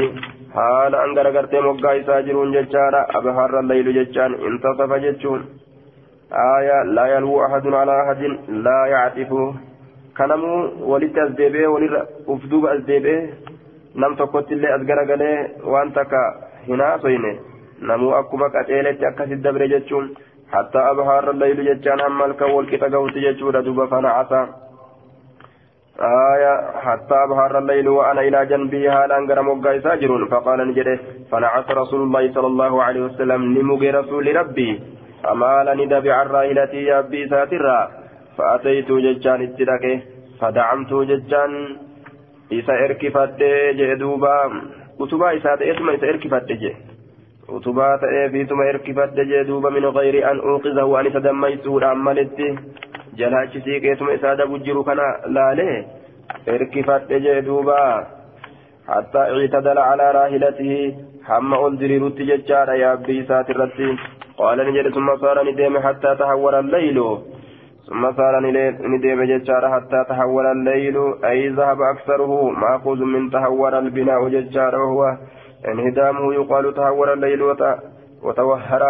حال 0.55 0.95
أنقر 0.95 1.27
قرتي 1.37 1.61
مقا 1.61 1.93
يساجرون 1.93 2.53
ججان 2.53 2.95
أبهار 3.19 3.61
الليل 3.61 3.87
ججان 3.99 4.35
انتصف 4.35 4.93
ججون. 4.93 5.41
آية 6.59 6.83
لا 6.83 7.07
يلوو 7.07 7.45
أحد 7.47 7.67
على 7.67 7.95
أحد 8.03 8.23
لا 8.49 8.87
يعطف. 8.87 9.31
كنمو 10.19 10.55
ولت 10.91 11.19
أزديبه 11.19 11.67
ولر 11.69 11.95
أفدوب 12.29 12.67
أزديبه. 12.67 13.19
نم 13.97 14.15
تقوت 14.15 14.53
اللي 14.53 14.69
أزقر 14.77 15.13
قليه 15.13 15.49
وأنتك 15.65 16.13
هنا 16.69 16.99
صينه. 17.03 17.35
نمو 17.83 18.19
أكما 18.19 18.47
قتيلت 18.55 19.03
أكس 19.03 19.31
الدبر 19.37 19.67
جتشون 19.67 20.15
حتى 20.53 20.79
أبهار 20.79 21.31
الليل 21.31 21.59
جتشان 21.69 22.01
هم 22.01 22.23
الكول 22.23 22.67
كتقوت 22.71 23.15
جتشون 23.25 23.65
دوب 23.65 23.85
فنعسى 23.91 24.47
آية 26.01 26.55
حتى 26.85 27.15
أبهر 27.15 27.59
الليل 27.59 27.89
وأنا 27.89 28.21
إلى 28.21 28.47
جنبي 28.47 28.89
هالا 28.89 29.19
أنقر 29.19 29.43
مقا 29.43 29.79
ساجرون 29.79 30.29
فقال 30.29 30.69
نجده 30.69 30.99
فنعس 31.31 31.71
رسول 31.71 32.03
الله 32.03 32.33
صلى 32.33 32.47
الله 32.47 32.83
عليه 32.83 33.01
وسلم 33.01 33.59
نمقي 33.59 33.91
رسول 33.91 34.37
ربي 34.37 34.81
أمالني 35.33 35.87
دبع 35.87 36.23
الراهلة 36.23 36.73
يا 36.75 36.99
أبي 36.99 37.29
ساترا. 37.29 37.91
فأتيت 38.39 38.93
ججان 38.93 39.43
اتدك 39.43 39.85
فدعمت 40.41 40.93
ججان. 41.11 41.53
إسا 42.53 42.75
إركفت 42.85 43.41
جدوبا 43.79 44.37
utubaa 44.99 45.33
isaa 45.33 45.57
ta'eetuma 45.57 45.93
isa 45.93 46.07
hirkifadhe 46.07 46.57
jee 46.57 46.77
utubaa 47.49 47.99
ta'ee 47.99 48.29
fiituma 48.35 48.65
hirkifadhe 48.65 49.25
jee 49.31 49.45
duuba 49.49 49.71
min 49.71 49.87
gayri 49.97 50.21
an 50.25 50.41
uuqizahu 50.51 50.97
an 50.97 51.07
isa 51.07 51.21
malitti 53.15 53.23
jalaachi 53.23 53.61
siiqeetuma 53.65 54.13
isaa 54.15 54.37
dabu 54.37 54.59
jiru 54.59 54.85
kana 54.85 55.03
laalee 55.27 55.85
hirkifadhe 56.47 57.21
jee 57.21 57.43
duuba 57.43 58.07
hattaa 58.87 59.29
ictadala 59.45 59.89
calaa 59.91 60.13
raahilatihi 60.13 60.97
hamma 61.23 61.59
ol 61.59 61.79
diriirutti 61.79 62.27
jechaadha 62.27 62.75
yaabbii 62.75 63.19
isaati 63.23 63.53
irratti 63.53 63.99
qaala 64.39 64.65
ni 64.65 64.77
jedhe 64.77 64.93
summa 64.93 65.19
saara 65.21 65.45
ni 65.45 65.57
deeme 65.57 65.81
hattaa 65.81 66.17
tahawwara 66.17 66.59
allaylu 66.59 67.09
ثم 67.89 68.13
صار 68.17 68.35
نديم 68.93 69.23
ججار 69.25 69.65
حتى 69.73 70.05
تحول 70.09 70.47
الليل 70.47 70.97
أي 71.25 71.49
ذهب 71.49 71.81
أكثره 71.83 72.51
مأخوذ 72.51 73.01
من 73.05 73.31
تحول 73.31 73.75
البناء 73.75 74.29
ججار 74.29 74.75
وهو 74.77 75.17
انهدامه 75.69 76.35
يقال 76.35 76.75
تحول 76.75 77.09
الليل 77.09 77.43
وتوهر 78.23 78.83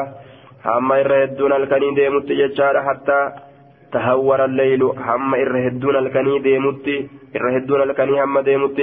هم 0.64 0.92
إرهدون 0.92 1.52
الكني 1.52 1.94
ديمت 1.94 2.28
ججار 2.40 2.82
حتى 2.82 3.18
تحول 3.95 4.40
الليل 4.40 4.82
هم 4.82 5.34
إرهدون 5.34 5.97
الكني 5.97 6.38
ديمت 6.38 6.86
إرهدون 7.36 7.80
الكني 7.82 8.22
هم 8.24 8.38
ديمت 8.49 8.78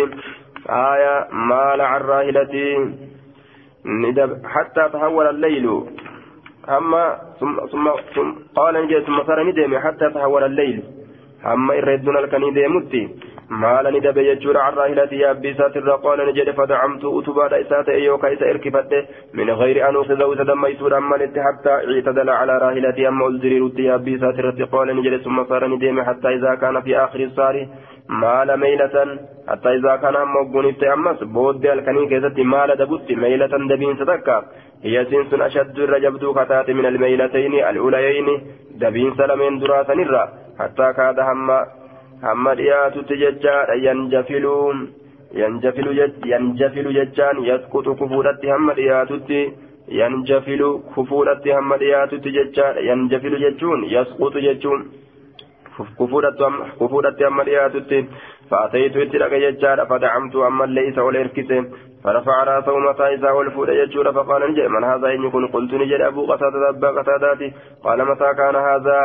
آية 0.70 1.16
مال 1.49 1.82
عن 1.82 2.01
راهلتي. 2.01 2.68
حتى 4.53 4.84
تحول 4.93 5.26
الليل. 5.34 5.66
أما 6.78 7.03
ثم 7.39 7.55
ثم 7.72 7.86
ثم 8.16 8.30
قال 8.55 8.76
ثم 9.05 9.18
صار 9.28 9.39
ندم 9.43 9.78
حتى 9.86 10.09
تحول 10.16 10.43
الليل. 10.43 10.78
أما 11.45 11.74
إردنا 11.78 12.20
الكني 12.20 12.49
ديمتي 12.51 13.03
ما 13.52 13.82
لني 13.82 13.99
دب 13.99 14.18
يجور 14.18 14.58
عن 14.58 14.74
راهلتي 14.74 15.16
يا 15.16 15.32
أبي 15.32 15.54
ساتر 15.54 15.89
قال 16.06 16.20
نجد 16.28 16.52
فدعمت 16.52 17.04
أتبا 17.06 17.62
إسات 17.62 17.89
أيوكا 17.89 18.34
إسا 18.34 18.49
إركفت 18.49 18.91
من 19.34 19.49
غير 19.49 19.89
أن 19.89 19.95
أخذ 19.95 20.36
تدميت 20.39 20.82
أما 20.82 21.18
حتى 21.47 21.70
اعتدل 21.70 22.30
على 22.30 22.58
راهلتي 22.58 23.08
أما 23.08 23.28
أزدري 23.28 23.60
رتي 23.60 23.84
يا 23.84 23.95
أبي 23.95 24.18
ساتر 24.20 24.64
قال 24.74 24.88
نجد 24.97 25.22
ثم 25.22 25.43
صار 25.49 25.68
ندم 25.68 26.02
حتى 26.02 26.28
إذا 26.28 26.56
كان 26.56 26.82
في 26.82 26.97
آخر 26.97 27.20
الصار 27.20 27.56
maala 28.08 28.58
meeylatan 28.58 29.20
hatta 29.47 29.74
izaa 29.74 29.97
kana 29.97 30.22
ammoo 30.22 30.45
gunitte 30.54 30.89
ammas 30.93 31.20
booddee 31.36 31.70
halkanii 31.70 32.08
keessatti 32.14 32.43
maala 32.54 32.76
dabutti 32.82 33.16
meeylatan 33.16 33.70
dabiinsa 33.70 34.06
takka 34.10 34.43
hiyasiin 34.84 35.30
sun 35.30 35.41
ashaddu 35.47 35.84
irra 35.86 35.99
jabduu 36.06 36.34
kataate 36.39 36.74
min 36.80 36.86
almeeylatayni 36.89 37.64
al'ulayayni 37.70 38.36
dabiinsa 38.82 39.28
lameen 39.32 39.62
duraa 39.62 39.84
sanirra 39.91 40.24
hattaa 40.60 40.93
kaada 40.99 41.30
hamma 41.30 41.60
hamma 42.22 42.55
dhiyaatutti 42.59 43.19
jechaadha 43.24 43.76
yanjafilu 43.88 44.55
yanjafilu 45.41 45.93
yanjafilu 46.34 46.93
jechaan 46.99 47.43
yasqutu 47.49 47.95
kufuudhatti 48.01 48.53
hamma 48.53 48.78
dhiyaatutti 48.80 49.39
yanjafilu 50.01 50.69
kufuudhatti 50.95 51.55
hamma 51.57 51.78
dhiyaatutti 51.84 52.36
jechaadha 52.39 52.88
yanjafilu 52.89 53.43
jechuun 53.45 53.88
yasqutu 53.95 54.45
jechuun 54.47 54.86
kufuudhatti 55.97 57.26
amma 57.32 57.43
dhiyaatutti 57.49 58.05
فأتيت 58.51 58.97
اتلقى 58.97 59.41
يجار 59.43 59.86
فدعمت 59.86 60.36
أما 60.36 60.65
ليس 60.65 60.97
والإركس 60.97 61.49
فرفع 62.03 62.43
رأسه 62.43 62.78
متى 62.78 63.03
إذا 63.15 63.32
والفود 63.32 63.69
يجور 63.69 64.11
فقال 64.13 64.41
من 64.76 64.84
هذا 64.84 65.07
إن 65.13 65.24
يكون 65.24 65.47
قلت 65.47 65.74
نجي 65.74 66.07
أبو 66.07 66.26
قتادة 66.32 66.69
أبا 66.69 66.89
قتاداتي 66.97 67.53
قال 67.84 67.99
متى 68.09 68.34
كان 68.38 68.55
هذا 68.55 68.99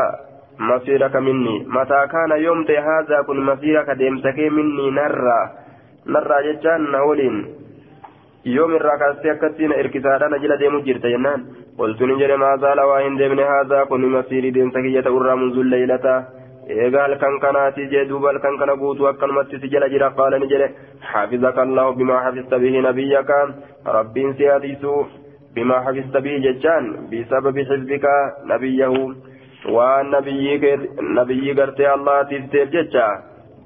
مسيرك 0.58 1.16
مني 1.16 1.56
متى 1.68 2.00
كان 2.12 2.30
يوم 2.46 2.64
هذا 2.68 3.22
كن 3.26 3.40
مسيرك 3.50 3.90
ديمتك 3.90 4.38
مني 4.56 4.90
نرى 4.90 5.40
نرى 6.12 6.38
ججان 6.46 6.80
نولين 6.92 7.36
يوم 8.44 8.72
الراكاسي 8.74 9.32
أكتين 9.32 9.72
إركسادا 9.72 10.26
نجل 10.32 10.56
ديمو 10.56 10.80
جرت 10.86 11.06
جنان 11.12 11.40
قلت 11.78 12.02
نجي 12.02 12.36
ما 12.42 12.56
زال 12.62 12.80
وإن 12.80 13.16
ديمن 13.16 13.40
هذا 13.40 13.84
كن 13.84 14.02
مسيري 14.16 14.50
ديمتك 14.50 14.84
يتأرى 14.96 15.34
منذ 15.40 15.56
الليلة 15.64 16.06
eegaa 16.74 17.02
halkan 17.02 17.38
kanaati 17.42 17.84
jee 17.90 18.04
duuba 18.08 18.28
halkan 18.28 18.56
kana 18.60 18.74
guutuu 18.76 19.06
akkanumatti 19.08 19.58
si 19.62 19.68
jala 19.74 19.88
jira 19.92 20.08
qaala 20.18 20.38
ni 20.42 20.48
jedhe 20.52 20.66
xafizaka 21.10 21.62
allahu 21.62 21.92
bimaa 21.98 22.22
xafista 22.24 22.58
bihi 22.62 22.80
nabiyyaka 22.86 23.36
rabbiin 23.96 24.34
si 24.38 24.48
hadiisu 24.52 24.94
bimaa 25.54 25.84
xafista 25.84 26.20
bihi 26.24 26.40
jechaan 26.46 26.88
bisababi 27.10 27.66
xifdika 27.68 28.14
nabiyyahu 28.52 29.02
waan 29.75 30.09
nabiyyii 30.11 31.53
gartee 31.59 31.91
allah 31.97 32.17
tiifteef 32.29 32.71
jecha 32.77 33.09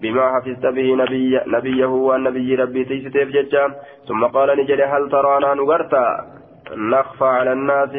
بما 0.01 0.26
حفظت 0.34 0.65
به 0.65 0.88
نبي 0.95 1.39
نبيه 1.47 1.86
والنبي 1.86 2.55
ربي 2.55 2.84
تيستيف 2.86 3.30
ججا 3.36 3.65
ثم 4.07 4.21
قال 4.26 4.49
نجد 4.59 4.82
هل 4.82 5.03
ترانا 5.09 5.53
نغرتا 5.53 6.05
نخفى 6.93 7.26
على 7.26 7.51
الناس 7.53 7.93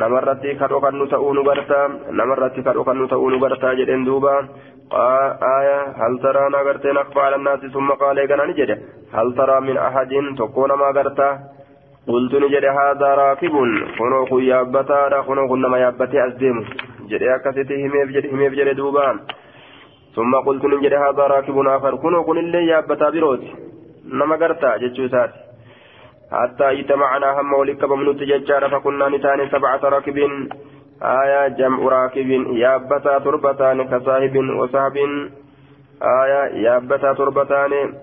namarratti 0.00 0.56
kadhokannu 0.60 1.06
ta'uu 1.12 1.32
nu 1.36 1.42
gartaa 1.44 1.88
namarratti 2.18 2.62
kadhokannu 2.66 3.08
ta'uu 3.12 3.28
nu 3.30 3.38
gartaa 3.42 3.74
jedhen 3.80 4.06
duuba 4.06 4.32
aya 5.56 5.78
hal 6.00 6.14
taraa 6.22 6.48
na 6.54 6.64
gartee 6.68 6.94
nakfa 6.98 7.26
ala 7.26 7.38
naasi 7.38 7.68
summa 7.74 7.96
qaalee 8.02 8.24
ganani 8.30 8.56
jedhe 8.60 8.76
hal 9.12 9.32
taraa 9.40 9.60
min 9.60 9.76
ahadin 9.88 10.32
tokkoo 10.40 10.66
namaa 10.72 10.92
gartaa 10.98 11.32
qultu 12.08 12.40
ni 12.40 12.48
jedhe 12.54 12.70
haadaa 12.78 13.14
raakibun 13.20 13.70
kunoo 13.98 14.24
kun 15.52 15.62
yaabbataadha 17.09 17.15
kunoo 17.15 17.15
kun 17.15 17.15
nama 17.15 17.15
yaabbatee 17.15 17.15
as 17.15 17.15
deemu 17.15 17.15
jedhe 17.15 17.33
akkasitti 17.33 17.81
himeef 17.83 18.13
jedhe 18.15 18.31
himeef 18.35 18.53
jedhe 18.59 18.73
duuba 18.73 19.07
summa 20.15 20.43
qultu 20.47 20.67
ni 20.67 20.81
jedhe 20.85 21.03
haadaa 21.03 21.27
raakibun 21.27 21.67
afar 21.67 21.97
kunoo 21.97 22.23
kunillee 22.23 22.65
yaabbataa 22.69 23.11
birooti 23.11 23.51
nama 24.21 24.37
gartaa 24.37 24.77
jechuu 24.85 25.05
isaati 25.11 25.47
حتى 26.31 26.71
اجتمعنا 26.71 27.41
هم 27.41 27.53
ولك 27.53 27.85
بمنوت 27.85 28.15
ججار 28.15 28.69
فكنا 28.69 29.09
نتان 29.09 29.49
سبعة 29.49 29.79
راكب 29.83 30.17
آية 31.01 31.47
جمع 31.47 31.79
راكب 31.89 32.29
يابتا 32.63 33.19
تربتان 33.19 33.83
كصاحب 33.91 34.35
وصاحب 34.59 34.97
آية 36.03 36.41
يابتا 36.65 37.13
تربتان 37.13 37.93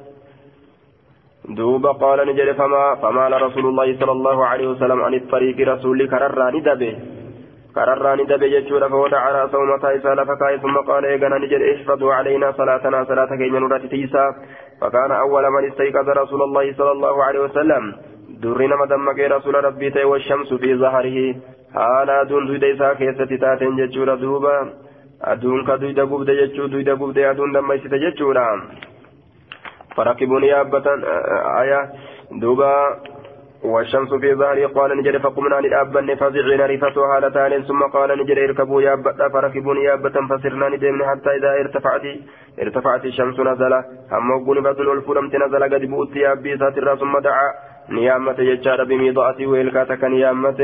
دوب 1.49 1.87
قال 1.87 2.29
نجري 2.29 2.55
فما 2.55 2.95
فمال 3.03 3.43
رسول 3.43 3.67
الله 3.67 3.99
صلى 4.01 4.13
الله 4.13 4.47
عليه 4.47 4.67
وسلم 4.69 5.01
عن 5.03 5.15
الطريق 5.15 5.69
رسول 5.69 6.09
كرر 6.09 6.51
ندبه 6.57 6.99
كرر 7.75 8.15
ندبه 8.21 8.47
ججور 8.47 8.89
فودع 8.89 9.23
رأسه 9.31 9.61
متى 9.65 9.97
إسال 9.97 10.27
فكاي 10.27 10.59
ثم 10.59 10.77
قال 10.89 11.05
إيقنا 11.05 11.39
نجري 11.39 11.75
احفظوا 11.75 12.15
علينا 12.15 12.53
صلاتنا 12.53 13.05
صلاة 13.05 13.31
كي 13.37 13.49
نرات 13.51 13.87
تيسا 13.87 14.25
فكان 14.81 15.13
أول 15.13 15.45
من 15.51 15.63
استيقظ 15.69 16.09
رسول 16.09 16.43
الله 16.43 16.73
صلى 16.79 16.93
الله 16.93 17.25
عليه 17.25 17.41
وسلم 17.41 17.85
rabbii 19.65 19.91
ta'e 19.91 20.05
washamsu 20.05 20.59
fi 20.59 20.77
zaharihi 20.77 21.37
haala 21.75 22.21
aduun 22.21 22.47
duyda 22.47 22.67
isaa 22.67 22.95
keessatti 22.95 23.39
taateen 23.39 23.77
jechuudha 23.77 24.17
duuba 24.17 24.53
aduun 25.33 25.65
ka 25.65 25.77
duyda 25.81 26.05
gubde 26.07 26.37
jechuu 26.41 26.69
duyda 26.69 26.95
gubde 26.97 27.27
aduun 27.29 27.53
dammaysite 27.53 27.99
jechuudha 28.05 28.45
farakibuun 29.97 30.45
yaabbatan 30.45 31.05
aya 31.63 31.81
duuba 32.41 32.71
والشمس 33.65 34.15
في 34.15 34.35
ظهري 34.35 34.65
قال 34.65 34.99
نجري 34.99 35.19
فقمنا 35.19 35.55
لأبن 35.55 36.15
فزعين 36.15 36.61
رفتها 36.61 37.17
هالتان 37.17 37.63
ثم 37.63 37.83
قال 37.83 38.19
نجري 38.19 38.45
اركبوا 38.45 38.83
يابتا 38.83 39.29
فركبوا 39.29 39.75
يابة 39.75 40.17
فسرنا 40.29 40.69
ندمن 40.69 41.05
حتى 41.05 41.31
إذا 41.37 41.51
ارتفعت 41.61 42.05
ارتفعت 42.63 43.05
الشمس 43.05 43.41
نزل. 43.41 43.73
هم 44.13 44.31
وقوني 44.31 44.61
بدل 44.61 44.93
الفلمت 44.93 45.35
نزل 45.37 45.63
قد 45.75 45.85
بؤت 45.91 46.17
يابي 46.17 46.59
ساتر 46.59 46.97
ثم 46.97 47.19
دعا. 47.19 47.49
نيامة 47.89 48.39
يجار 48.39 48.85
بميضاءتي 48.85 49.47
ويلكا 49.47 49.85
تك 49.85 50.05
نيامة 50.05 50.61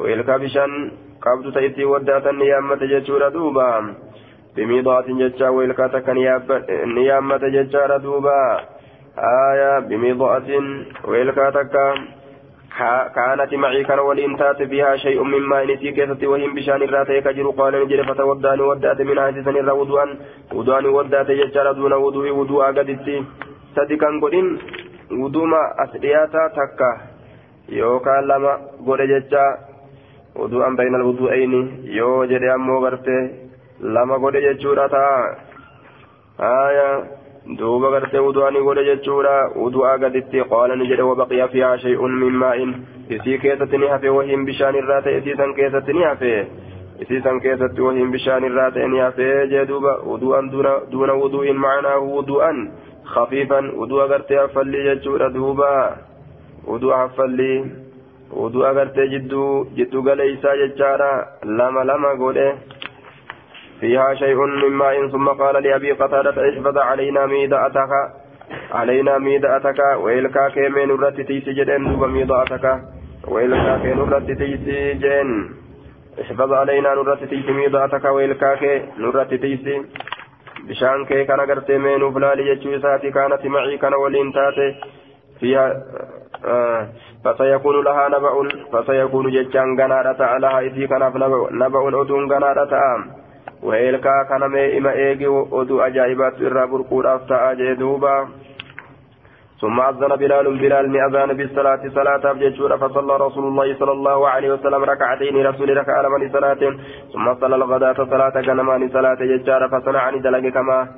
ويلكا 0.00 0.36
بشان 0.36 0.90
قبض 1.22 1.54
تيتي 1.54 1.84
وداتا 1.84 2.32
نيامة 2.32 2.82
يجور 2.82 3.28
دوبا. 3.28 3.94
بميضاءة 4.56 5.08
يجار 5.08 5.50
ويلكا 5.50 5.86
تك 5.86 6.08
نيامة 6.98 7.40
يجار 7.42 7.96
دوبا. 7.96 8.60
آية 9.18 9.78
بميضاءة 9.78 10.50
ويلكا 11.04 11.50
تك 11.50 11.74
كانت 13.14 13.54
معي 13.54 13.84
كان 13.84 13.98
ولين 13.98 14.36
تات 14.36 14.62
بها 14.62 14.96
شيء 14.96 15.22
مما 15.22 15.64
نسي 15.64 15.90
كيست 15.92 16.24
وهم 16.24 16.54
بشان 16.54 16.82
الراتي 16.82 17.20
كجر 17.20 17.50
قال 17.50 17.72
نجر 17.82 18.04
فتوداني 18.08 18.62
ودات 18.62 19.00
من 19.00 19.18
عهد 19.18 19.36
سن 19.44 19.70
وضوءا 19.70 20.06
وضوءا 20.54 20.86
ودات 20.86 21.28
يجار 21.30 21.72
دون 21.72 21.92
وضوء 21.92 22.30
وضوء 22.30 22.64
قدتي 22.76 23.16
صدقا 23.76 24.10
قدين 24.22 24.46
wuduma 25.10 25.72
as 25.78 25.92
dhiyaataa 26.00 26.48
takka 26.56 26.88
yookaan 27.68 28.26
lama 28.28 28.52
godhe 28.84 29.06
jecha 29.08 29.44
wudu'an 30.36 30.76
bainal 30.76 31.04
wudu'ayni 31.08 31.60
yoo 31.96 32.26
jedhe 32.32 32.50
ammoo 32.52 32.80
gartee 32.84 33.22
lama 33.80 34.18
godhe 34.18 34.42
jechuudha 34.46 34.88
ta'a. 34.96 35.22
Godhe 37.56 38.84
jechuudha 38.84 39.34
wudu'aa 39.56 39.98
gaditti 39.98 40.44
qaala 40.50 40.76
ni 40.76 40.88
jedhe 40.88 41.02
wabaqiya 41.10 41.48
fiihaa 41.48 41.78
shay'un 41.84 42.18
min 42.22 42.34
maa'in 42.44 42.74
isii 43.10 43.38
keessatti 43.38 43.78
ni 43.78 43.86
hafe 43.86 44.08
wahiin 44.08 44.44
bishaan 44.50 44.80
irraa 44.82 45.00
ta'e 45.02 45.18
isiisan 45.18 45.54
keessatti 45.54 45.92
ni 45.92 46.02
hafe 46.02 46.34
isiisan 47.06 47.40
keessatti 47.40 47.80
wahiin 47.80 48.12
bishaan 48.16 48.44
irraa 48.50 48.70
ta'e 48.70 48.88
ni 48.88 48.98
hafe 48.98 49.30
jee 49.54 49.64
duuba 49.72 49.96
wudu'an 50.10 50.52
duuna 50.90 51.14
wudu'in 51.22 51.64
ma'anaahu 51.66 52.14
wudu'an 52.18 52.68
خفيفا 53.08 53.72
ودوا 53.76 54.04
غرتي 54.04 54.44
افلي 54.44 54.94
جچورا 54.94 55.28
دوبا 55.28 55.96
uduu 56.68 56.90
haffallii 56.90 57.64
uduu 58.44 58.64
agartee 58.70 59.08
jidduu 59.08 59.66
jiddu 59.76 60.02
galeeysaa 60.02 60.56
jechaadha 60.56 61.10
lama 61.58 61.84
lama 61.84 62.14
godhe 62.14 62.48
فيها 63.80 64.14
شيء 64.14 64.34
من 64.34 64.70
ماء 64.70 65.08
ثم 65.08 65.28
قال 65.28 65.62
لأبي 65.62 65.92
قتادة 65.92 66.48
احفظ 66.50 66.78
علينا 66.78 67.26
ميدأتك 67.26 67.92
علينا 68.72 69.18
ميدأتك 69.18 69.78
وإلكا 69.96 70.48
كيمين 70.48 70.90
الرت 70.90 71.20
تيسي 71.20 71.52
جدين 71.52 71.84
دوب 71.84 72.04
ميدأتك 72.04 72.80
وإلكا 73.28 73.76
جين 75.02 75.58
احفظ 76.20 76.52
علينا 76.52 76.94
نرت 76.94 77.24
تيسي 77.24 77.52
ميدأتك 77.52 78.04
وإلكا 78.04 78.54
كي 78.54 78.82
نرت 78.98 79.34
تيسي. 79.34 79.82
بشان 80.68 81.04
كي 81.04 81.24
كان 81.24 81.40
قرتي 81.40 81.78
مين 81.78 82.12
فلالي 82.12 82.48
يجو 82.48 82.78
ساتي 82.78 83.10
كانت 83.10 83.46
معي 83.46 83.78
كان 83.78 83.94
ولين 83.94 84.32
تاتي. 84.32 84.68
فيها 85.40 85.82
آه 86.44 86.88
فسيكون 87.24 87.84
لها 87.84 88.08
نبأ 88.08 88.48
فسيكون 88.72 89.30
ججان 89.30 89.80
غنارة 89.80 90.38
لها 90.38 90.60
إذي 90.60 90.86
كان 90.86 91.02
نبأ 91.50 92.00
أدون 92.00 92.32
غنارة 92.32 92.74
weelkaa 93.62 94.24
kana 94.24 94.48
mee 94.48 94.68
ima 94.76 94.92
eegi 94.92 95.26
oduu 95.60 95.80
ajaa'ibaatu 95.86 96.46
irraa 96.50 96.66
burquudhaaf 96.66 97.26
ta'a 97.28 97.54
jee 97.54 97.74
duuba. 97.76 98.28
ثم 99.60 99.80
أذن 99.80 100.16
بلال 100.16 100.46
بلال 100.58 100.96
أذان 100.96 101.30
بالصلاة 101.36 101.82
صلاة 101.94 102.32
بججورة 102.32 102.76
فصلى 102.76 103.16
رسول 103.16 103.44
الله 103.44 103.74
صلى 103.78 103.92
الله 103.92 104.28
عليه 104.28 104.52
وسلم 104.52 104.84
ركعتين 104.84 105.46
رسول 105.46 105.76
ركع 105.76 106.00
لمن 106.00 106.32
صلاة 106.32 106.62
ثم 107.12 107.26
صلى 107.40 107.56
الغداة 107.56 107.98
صلاة 108.12 108.40
جنمان 108.40 108.88
صلاة 108.88 109.14
ججارة 109.14 109.66
فصنع 109.72 110.10
دلق 110.10 110.48
كما 110.48 110.88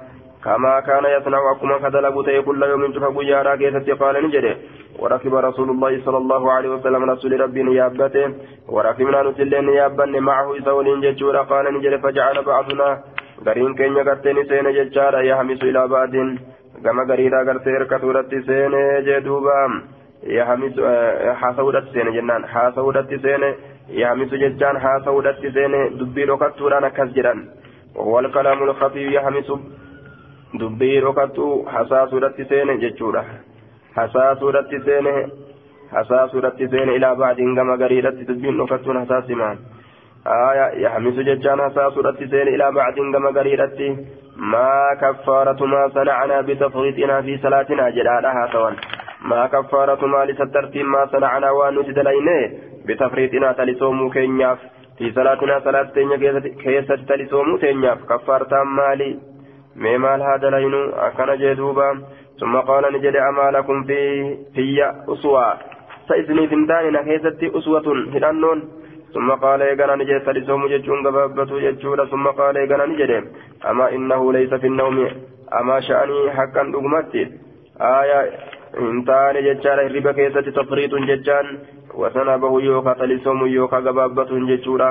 كما 0.45 0.81
كان 0.81 1.05
يصنع 1.05 1.41
أكما 1.53 1.79
كدلق 1.79 2.25
تي 2.25 2.43
كل 2.43 2.63
يوم 2.63 2.93
شفا 2.95 3.09
قيارا 3.17 3.57
كيست 3.57 3.91
قال 4.01 4.15
نجري 4.25 4.53
وركب 5.00 5.36
رسول 5.36 5.70
الله 5.70 6.02
صلى 6.06 6.18
الله 6.18 6.52
عليه 6.52 6.70
وسلم 6.70 7.04
رسول 7.04 7.42
ربي 7.42 7.64
نيابته 7.64 8.26
وركبنا 8.68 9.24
نتلين 9.24 9.66
نيابا 9.66 10.06
معه 10.06 10.56
يسولين 10.56 11.02
ججورا 11.02 11.42
قال 11.42 11.66
نجري 11.74 11.98
فجعل 11.98 12.38
بعضنا 12.44 12.88
غرين 13.46 13.76
كين 13.76 13.98
يغتين 13.98 14.38
سين 14.50 14.68
ججارا 14.78 15.20
يحمس 15.20 15.62
إلى 15.64 15.88
بعض 15.88 16.14
كما 16.84 17.04
غريدا 17.10 17.40
غرتي 17.48 17.70
ركتورت 17.82 18.32
سين 18.48 18.74
جدوبا 19.08 19.60
يحمس 20.38 20.76
حاسودت 21.40 21.86
سين 21.94 22.08
جنان 22.16 22.42
حاسودت 22.54 23.10
سين 23.24 23.44
يحمس 24.02 24.32
ججان 24.44 24.76
حاسودت 24.84 25.40
سين 25.56 25.74
دبي 26.00 26.24
ركتورا 26.24 26.80
نكس 26.80 27.10
جران 27.16 27.40
وهو 27.96 28.20
الكلام 28.20 28.64
الخفي 28.64 29.04
يحمس 29.16 29.50
dubbii 30.60 31.02
dhokattu 31.02 31.46
hasaasuudhatti 31.74 32.46
seene 32.50 32.78
jechuudha 32.78 33.24
hasaasuudhatti 33.97 34.81
seene 34.87 35.15
hasaasuudhatti 35.97 36.69
seene 36.75 36.95
ilaa 37.01 37.15
baadiin 37.23 37.55
gama 37.59 37.77
gariidhatti 37.83 38.27
dubbiin 38.29 38.59
dhokattuun 38.63 38.99
hasaasimaan 39.03 39.59
aya 40.39 40.67
yahmisu 40.85 41.23
jechaan 41.29 41.61
hasaasuudhatti 41.67 42.29
seene 42.35 42.51
ilaa 42.57 42.73
baadiin 42.79 43.13
gama 43.17 43.33
gariidhatti 43.39 43.89
maa 44.55 44.97
kaffaaratu 45.05 45.67
maa 45.75 45.89
sanacanaa 45.95 46.43
bitafriixinaa 46.43 47.23
fi 47.23 47.39
salaatinaa? 47.43 47.91
jedhaadha 47.99 48.33
haa 48.39 48.49
ta'an. 48.53 48.77
Maa 49.31 49.49
kaffaaratu 49.55 50.09
maalisattartiin 50.09 50.87
maa 50.95 51.07
sanacanaa 51.15 51.55
waan 51.59 51.75
nuti 51.75 51.95
dalayne 51.99 52.37
bitafriixinaa 52.87 53.55
talisoomuu 53.55 54.11
keenyaaf 54.11 54.61
fi 54.99 55.13
salaatinaa 55.19 55.61
salaatteenya 55.67 56.19
keessatti 56.63 57.07
talisoomuu 57.13 57.59
teenyaaf 57.59 58.07
kaffaartaan 58.13 58.69
maali? 58.79 59.11
Mee 59.75 59.99
maal 59.99 60.23
haa 60.29 60.39
dalaynuu 60.47 60.87
akkana 61.09 61.37
jee 61.43 61.55
duubaa 61.57 61.93
amaa 62.43 63.51
lakum 63.51 63.85
fi 63.85 63.99
fiyya 64.55 64.95
uswaa 65.07 65.59
sa 66.09 66.17
isiniif 66.17 66.51
hin 66.51 66.67
taane 66.67 66.91
na 66.91 67.03
keessatti 67.03 67.51
uswatun 67.63 68.13
hidhannoon 68.13 68.63
ثم 69.15 69.31
قال 69.31 69.63
إيقنا 69.63 69.95
نجد 69.97 70.23
تلسوم 70.27 70.67
جتشون 70.67 71.07
قبابته 71.07 71.59
جتشولا 71.61 72.05
ثم 72.13 72.27
قال 72.27 72.57
إيقنا 72.57 72.87
نجد 72.87 73.11
أما 73.71 73.87
إنه 73.95 74.33
ليس 74.33 74.55
في 74.55 74.67
النوم 74.67 74.97
أما 75.61 75.81
شأني 75.81 76.31
حقا 76.31 76.63
دقمتي 76.73 77.23
آية 77.81 78.21
إنتان 78.79 79.35
جتشان 79.47 79.79
الربا 79.87 80.13
كيسة 80.13 80.41
تفريط 80.41 80.95
جتشان 80.95 81.47
وسنبه 81.95 82.53
يوكا 82.63 82.93
تلسوم 82.93 83.47
يوكا 83.47 83.77
قبابته 83.77 84.39
جتشولا 84.51 84.91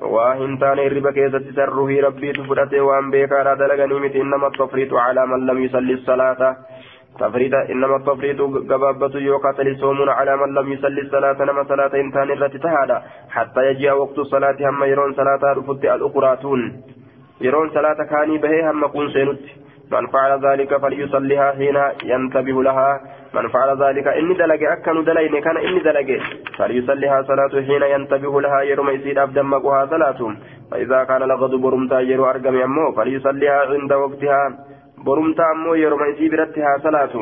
waa 0.00 0.34
hin 0.34 0.58
taane 0.58 0.82
hirriba 0.82 1.12
keessatti 1.12 1.52
sarruhii 1.56 2.00
rabbiitu 2.00 2.44
fudhate 2.44 2.80
waan 2.80 3.10
beekaadha 3.14 3.56
dalaganii 3.62 3.98
miti 4.04 4.18
innama 4.24 4.48
tafriitu 4.56 4.96
calaa 4.96 5.26
man 5.32 5.44
lam 5.48 5.58
yusalli 5.62 5.96
salaata 6.06 6.48
تفريد 7.18 7.54
إنما 7.54 7.96
التفريط 7.96 8.40
قبابة 8.40 9.14
يوكا 9.18 9.52
تلسومون 9.52 10.08
على 10.08 10.36
من 10.36 10.54
لم 10.54 10.72
يصلي 10.72 11.00
الصلاة 11.00 11.44
نما 11.44 11.64
صلاة 11.64 11.92
إنتان 11.94 12.30
التي 12.30 12.58
تهادا 12.58 13.02
حتى 13.30 13.60
يجي 13.70 13.90
وقت 13.90 14.18
الصلاة 14.18 14.56
هم 14.60 14.84
يرون 14.84 15.12
صلاة 15.14 15.42
رفض 15.58 15.84
الأخراتون. 15.84 16.82
يرون 17.40 17.70
صلاة 17.70 18.04
كاني 18.10 18.38
به 18.38 18.70
هم 18.70 18.84
قون 18.84 19.10
سينت 19.10 19.40
من 19.92 20.06
فعل 20.06 20.32
ذلك 20.46 20.76
فليصليها 20.76 21.52
حين 21.52 21.78
ينتبه 22.04 22.62
لها. 22.62 23.00
من 23.34 23.48
فعل 23.48 23.82
ذلك 23.82 24.06
إني 24.06 24.34
دلق 24.34 24.70
أكن 24.72 25.04
دلين 25.04 25.40
كان 25.40 25.56
إني 25.56 25.80
دلق 25.80 26.08
فليصليها 26.58 27.22
صلاة 27.22 27.52
حين 27.66 27.82
ينتبه 27.82 28.40
لها 28.40 28.62
يرم 28.62 28.90
يسيد 28.90 29.18
أبدمقها 29.18 29.86
صلاة. 29.86 30.20
فإذا 30.70 31.04
كان 31.04 31.22
لغض 31.22 31.54
برمتا 31.54 32.00
يرو 32.00 32.24
أرقم 32.30 32.56
يمو 32.56 32.92
فليصليها 32.92 33.60
عند 33.70 33.92
وقتها. 33.92 34.69
برمتا 35.06 35.44
أمو 35.52 35.74
يرم 35.74 36.02
يسيد 36.10 36.30
برتها 36.30 36.78
صلاة 36.86 37.14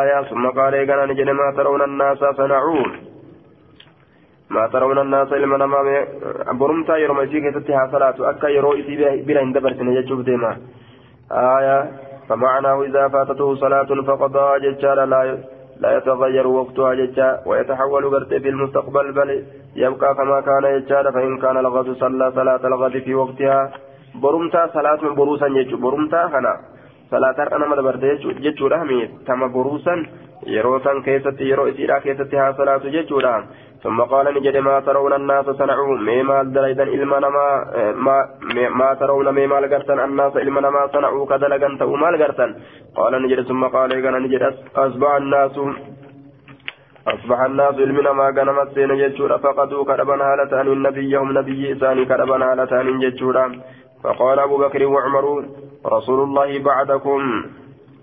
آية 0.00 0.22
ثم 0.30 0.44
قال 0.58 0.74
إيقنا 0.74 1.06
نجد 1.06 1.28
ما 1.30 1.52
ترون 1.56 1.82
الناس 1.82 2.18
صنعون 2.38 2.90
ما 4.50 4.66
ترون 4.72 4.98
الناس 4.98 5.32
إلما 5.32 5.56
نما 5.56 5.80
برمتا 6.60 6.96
يرم 6.96 7.20
يسيد 7.20 7.42
برتها 7.54 7.82
صلاة 7.92 8.16
أكا 8.30 8.48
يرو 8.56 8.74
يسيد 8.74 9.00
برا 9.26 9.42
هندبرتنا 9.42 9.90
يجوب 9.98 10.20
ديما 10.24 10.52
آية 11.58 11.78
فمعناه 12.28 12.82
إذا 12.82 13.08
فاتته 13.08 13.54
صلاة 13.54 13.90
فقضى 14.08 14.46
ججال 14.64 14.98
لا 15.10 15.38
لا 15.80 15.96
يتغير 15.96 16.46
وقتها 16.46 16.94
ججا 16.94 17.40
ويتحول 17.46 18.04
قرت 18.12 18.34
في 18.42 18.48
المستقبل 18.48 19.12
بل 19.12 19.44
يبقى 19.76 20.14
كما 20.14 20.40
كان 20.40 20.64
ججال 20.80 21.12
فإن 21.12 21.38
كان 21.38 21.56
الغد 21.56 21.88
صلى 22.02 22.32
صلاة 22.34 22.66
الغد 22.66 22.98
في 22.98 23.14
وقتها 23.14 23.72
صلاة 24.22 25.02
بروسا 25.18 25.48
جج 25.48 25.74
برمتا 25.74 26.26
هنا 26.26 26.54
صلاة 27.10 27.38
أنا 27.56 27.66
مدبرت 27.68 28.04
جج 28.44 28.62
رحمي 28.62 29.08
كما 29.26 29.46
بروسا 29.46 29.94
يروسا 30.46 30.92
كيست 31.04 31.40
يرو 31.40 31.68
إسيرا 31.68 31.98
كيست 31.98 32.34
ها 32.34 32.52
صلاة 32.52 32.84
جج 32.94 33.12
رحمي 33.12 33.46
ثم 33.82 34.00
قال 34.12 34.26
نجد 34.34 34.56
ما 34.56 34.80
ترون 34.80 35.12
الناس 35.12 35.46
صنعوا 35.60 35.96
ميما 36.08 36.42
دليدا 36.42 36.82
إلما 36.94 37.18
ما 38.06 38.16
ما 38.80 38.94
ترون 39.00 39.28
ميما 39.38 39.56
لقرتن 39.62 39.98
الناس 40.08 40.36
إلما 40.36 40.70
ما 40.76 40.82
صنعوا 40.94 41.26
كدلقا 41.30 41.76
تأو 41.78 41.96
ما 42.02 42.08
لقرتن 42.14 42.50
قال 42.96 43.12
نجد 43.22 43.40
ثم 43.48 43.62
قال 43.74 43.92
إيقنا 43.92 44.18
نجد 44.24 44.42
أصبح 44.76 45.10
الناس 45.22 45.56
أصبح 47.12 47.40
الناس 47.40 47.74
علمنا 47.84 48.12
ما 48.12 48.26
قنمت 48.36 48.68
سين 48.74 48.90
جتشورا 49.00 49.36
فقدوا 49.44 49.84
كربا 49.88 50.16
هالتان 50.28 50.82
نبيهم 50.86 51.28
نبي 51.38 51.72
إساني 51.72 52.04
كربا 52.10 52.36
هالتان 52.46 52.86
جتشورا 53.02 53.44
فقال 54.04 54.38
أبو 54.38 54.56
بكر 54.58 54.86
وعمر 54.86 55.44
رسول 55.86 56.20
الله 56.20 56.58
بعدكم 56.58 57.20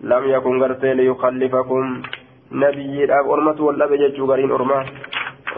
لم 0.01 0.23
يكن 0.29 0.63
قرتي 0.63 0.93
ليخلفكم 0.93 2.01
نبي 2.51 3.03
الأب 3.03 3.29
أرمة 3.29 3.61
والأب 3.61 3.93
جتشو 3.93 4.31
قرين 4.31 4.51
أرمة 4.51 4.85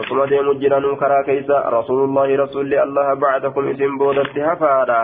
osuma 0.00 0.26
deemu 0.26 0.54
jiranuu 0.54 0.96
karaa 0.96 1.22
keeysa 1.22 1.70
rasuulullahi 1.70 2.36
rasulli 2.36 2.78
allaha 2.78 3.16
bacdakum 3.16 3.68
isin 3.70 3.98
boodatti 3.98 4.40
hafaadha 4.40 4.96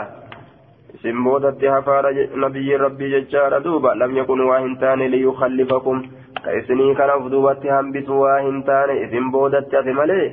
isin 0.95 1.21
boodatti 1.25 1.67
hafaadha 1.67 2.11
nabiyyiin 2.35 2.81
rabbii 2.81 3.11
jechaadha 3.13 3.61
duuba 3.67 3.95
lam 3.95 4.17
yakun 4.17 4.41
waa 4.49 4.59
hin 4.65 4.75
taane 4.83 5.09
liyukallifakum 5.13 6.03
ka 6.45 6.57
isinii 6.63 6.95
kanaaf 6.95 7.31
duubatti 7.31 7.69
hambisu 7.69 8.21
waa 8.21 8.41
hin 8.49 8.59
taane 8.71 8.99
isin 9.05 9.31
boodatti 9.31 9.77
hafe 9.77 9.93
malee 10.01 10.27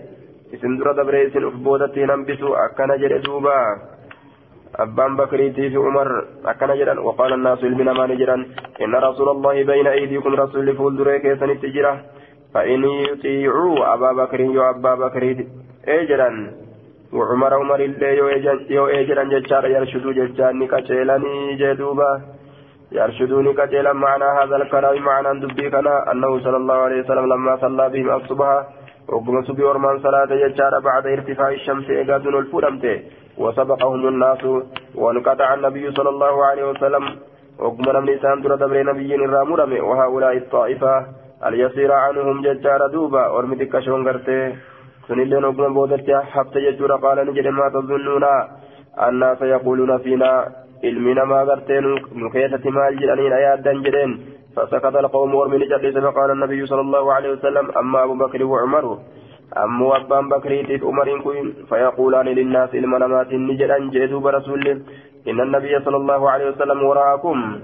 isin 0.58 0.78
dura 0.78 0.93
dabre 0.93 1.24
isin 1.28 1.45
أبان 4.80 5.15
بكريتي 5.15 5.69
في 5.69 5.78
عمر 5.78 6.25
أكن 6.45 6.67
جرا 6.80 6.99
وقال 6.99 7.34
الناس 7.34 7.63
المنا 7.63 7.93
ما 7.93 8.05
نجرا 8.07 8.36
إن 8.84 8.95
رسول 8.95 9.30
الله 9.30 9.63
بين 9.63 9.88
أيديكم 9.88 10.34
رسول 10.36 10.75
فول 10.78 10.97
دريك 10.97 11.25
سنتجرا 11.39 11.93
فإن 12.53 12.84
يطيعوا 12.84 13.93
أبا 13.93 14.11
بكر 14.11 14.39
يو 14.41 14.61
أبا 14.69 14.95
بكر 14.95 15.23
إجرا 15.88 16.30
وعمر 17.13 17.53
عمر 17.53 17.80
اللي 17.80 18.17
يو 18.69 18.86
إجرا 18.88 19.23
ججار 19.23 19.65
يرشدوا 19.75 20.13
ججان 20.19 20.67
كتيلاني 20.67 21.55
جدوبا 21.61 22.11
يرشدوني 22.91 23.53
كتيلا 23.53 23.93
معنى 23.93 24.23
هذا 24.39 24.55
الكلام 24.55 24.97
معنى 25.09 25.39
دبي 25.39 25.69
كنا 25.69 26.11
أنه 26.11 26.39
صلى 26.45 26.57
الله 26.57 26.73
عليه 26.86 26.99
وسلم 27.01 27.25
لما 27.34 27.53
صلى 27.63 27.89
بهم 27.89 28.09
الصبح 28.17 28.51
وقم 29.09 29.43
سبي 29.47 29.63
ورمان 29.63 29.99
صلاة 29.99 30.32
ججار 30.41 30.73
بعد 30.80 31.07
ارتفاع 31.07 31.49
الشمس 31.49 31.89
إيقاد 31.89 32.28
الفرمت 32.28 32.86
وسبقهم 33.38 34.07
الناس 34.07 34.43
وانقطع 34.95 35.53
النبي 35.53 35.91
صلى 35.91 36.09
الله 36.09 36.45
عليه 36.45 36.69
وسلم 36.69 37.03
وقم 37.59 37.85
نمني 37.95 38.17
سان 38.21 38.41
در 38.41 38.55
دبر 38.55 38.77
نبي 38.83 39.15
الرامرم 39.15 39.71
وهؤلاء 39.88 40.38
الطائفة 40.38 40.93
اليسير 41.47 41.91
عنهم 41.91 42.41
ججار 42.41 42.81
دوبا 42.93 43.27
ورمتك 43.27 43.79
شون 43.79 44.07
قرتي 44.07 44.55
سنلين 45.07 45.45
وقنا 45.45 45.67
بودتي 45.67 46.15
حفت 46.31 46.55
ججور 46.65 46.91
قال 46.95 47.17
نجد 47.27 47.47
ما 47.47 47.69
تظنون 47.69 48.25
الناس 49.07 49.41
يقولون 49.41 49.97
فينا 49.97 50.31
علمنا 50.83 51.23
ما 51.31 51.39
قرتين 51.49 51.85
نكيتة 52.21 52.65
مال 52.75 52.99
جلانين 52.99 53.33
آيات 53.33 53.59
دنجرين 53.59 54.11
فسكت 54.55 54.95
القوم 54.95 55.35
ورمي 55.35 55.57
جلس 55.71 55.97
فقال 56.05 56.29
النبي 56.31 56.65
صلى 56.65 56.81
الله 56.81 57.13
عليه 57.13 57.29
وسلم 57.31 57.65
أما 57.81 58.03
أبو 58.03 58.13
بكر 58.13 58.43
وعمر. 58.43 58.85
أمو 59.55 59.95
أبان 59.95 60.29
بكريتيف 60.29 60.83
عمر 60.83 61.19
كوين 61.23 61.53
فيقولان 61.69 62.25
للناس 62.25 62.75
المنامات 62.75 63.33
نجدا 63.33 63.77
جئتوا 63.93 64.19
برسول 64.19 64.67
إن 65.27 65.39
النبي 65.41 65.79
صلى 65.85 65.97
الله 65.97 66.21
عليه 66.31 66.47
وسلم 66.49 66.83
وراءكم 66.83 67.59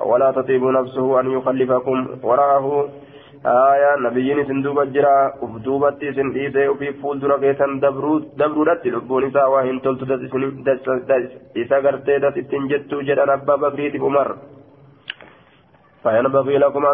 ولا 0.00 0.30
تطيب 0.30 0.64
نفسه 0.64 1.20
أن 1.20 1.26
يخلفكم. 1.30 2.06
وراءه 2.22 2.88
آية 3.46 3.90
نبيين 4.06 4.46
سندوب 4.48 4.78
الجرا. 4.80 5.32
أفدوبت 5.42 6.00
سنديسة 6.16 6.68
وفي 6.68 6.92
فول 6.92 7.20
درا 7.20 7.36
كيسان 7.42 7.80
دبرو 7.80 8.18
دبرو 8.38 8.64
دت 8.64 8.86
لبون 8.86 9.24
إسا 9.24 9.44
وهن 9.52 9.82
تلت 9.82 10.00
دت 10.66 10.86
إسا 11.56 11.76
قرتي 11.84 12.18
دت 12.18 12.36
إتنجتو 12.38 13.00
جدا 13.06 13.34
أبا 13.34 13.54
بكريتيف 13.62 14.02
عمر 14.02 14.28
فينبغي 16.02 16.58
لكم 16.58 16.86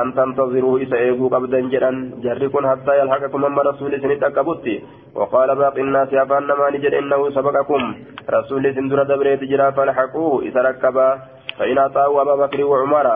أن 0.00 0.14
تنتظروا 0.16 0.78
إذا 0.78 0.96
إيقوا 0.96 1.28
قبدا 1.28 1.60
جدا 1.60 1.90
جركم 2.24 2.62
حتى 2.70 2.92
يلحقكم 3.00 3.44
أما 3.44 3.62
رسول 3.62 4.00
سنة 4.02 4.26
أكبتي 4.26 4.84
وقال 5.14 5.56
باقي 5.56 5.80
الناس 5.80 6.14
أفان 6.14 6.46
ما 6.60 6.70
نجد 6.70 6.94
إنه 6.94 7.30
سبقكم 7.30 7.82
رسول 8.30 8.74
سندر 8.74 9.02
دبريت 9.02 9.44
جرا 9.50 9.70
فالحقوه 9.70 10.42
إذا 10.42 10.60
ركبا 10.62 11.08
فإن 11.58 11.78
أطاعوا 11.78 12.22
أبا 12.22 12.34
بكر 12.46 12.64
وعمر 12.64 13.06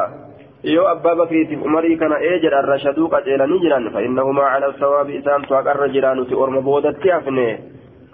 bakriitiif 0.64 1.61
umarii 1.62 1.97
kana 1.97 2.16
ee 2.20 2.39
jedha 2.41 2.62
rashaduu 2.62 3.09
qaceelanii 3.09 3.61
jiran 3.61 3.91
fa'innahumaa 3.93 4.53
cala 4.53 4.72
sawaabi 4.80 5.16
isaantu 5.16 5.55
haqarra 5.55 5.89
jira 5.89 6.14
nuti 6.14 6.35
orma 6.35 6.61
boodatti 6.61 7.11
hafne 7.11 7.49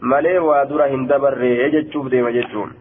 malee 0.01 0.39
waa 0.39 0.65
dura 0.65 0.89
hin 0.91 1.07
dabarre 1.07 1.71
jechuuf 1.71 2.11
deema 2.11 2.33
jechuun 2.33 2.75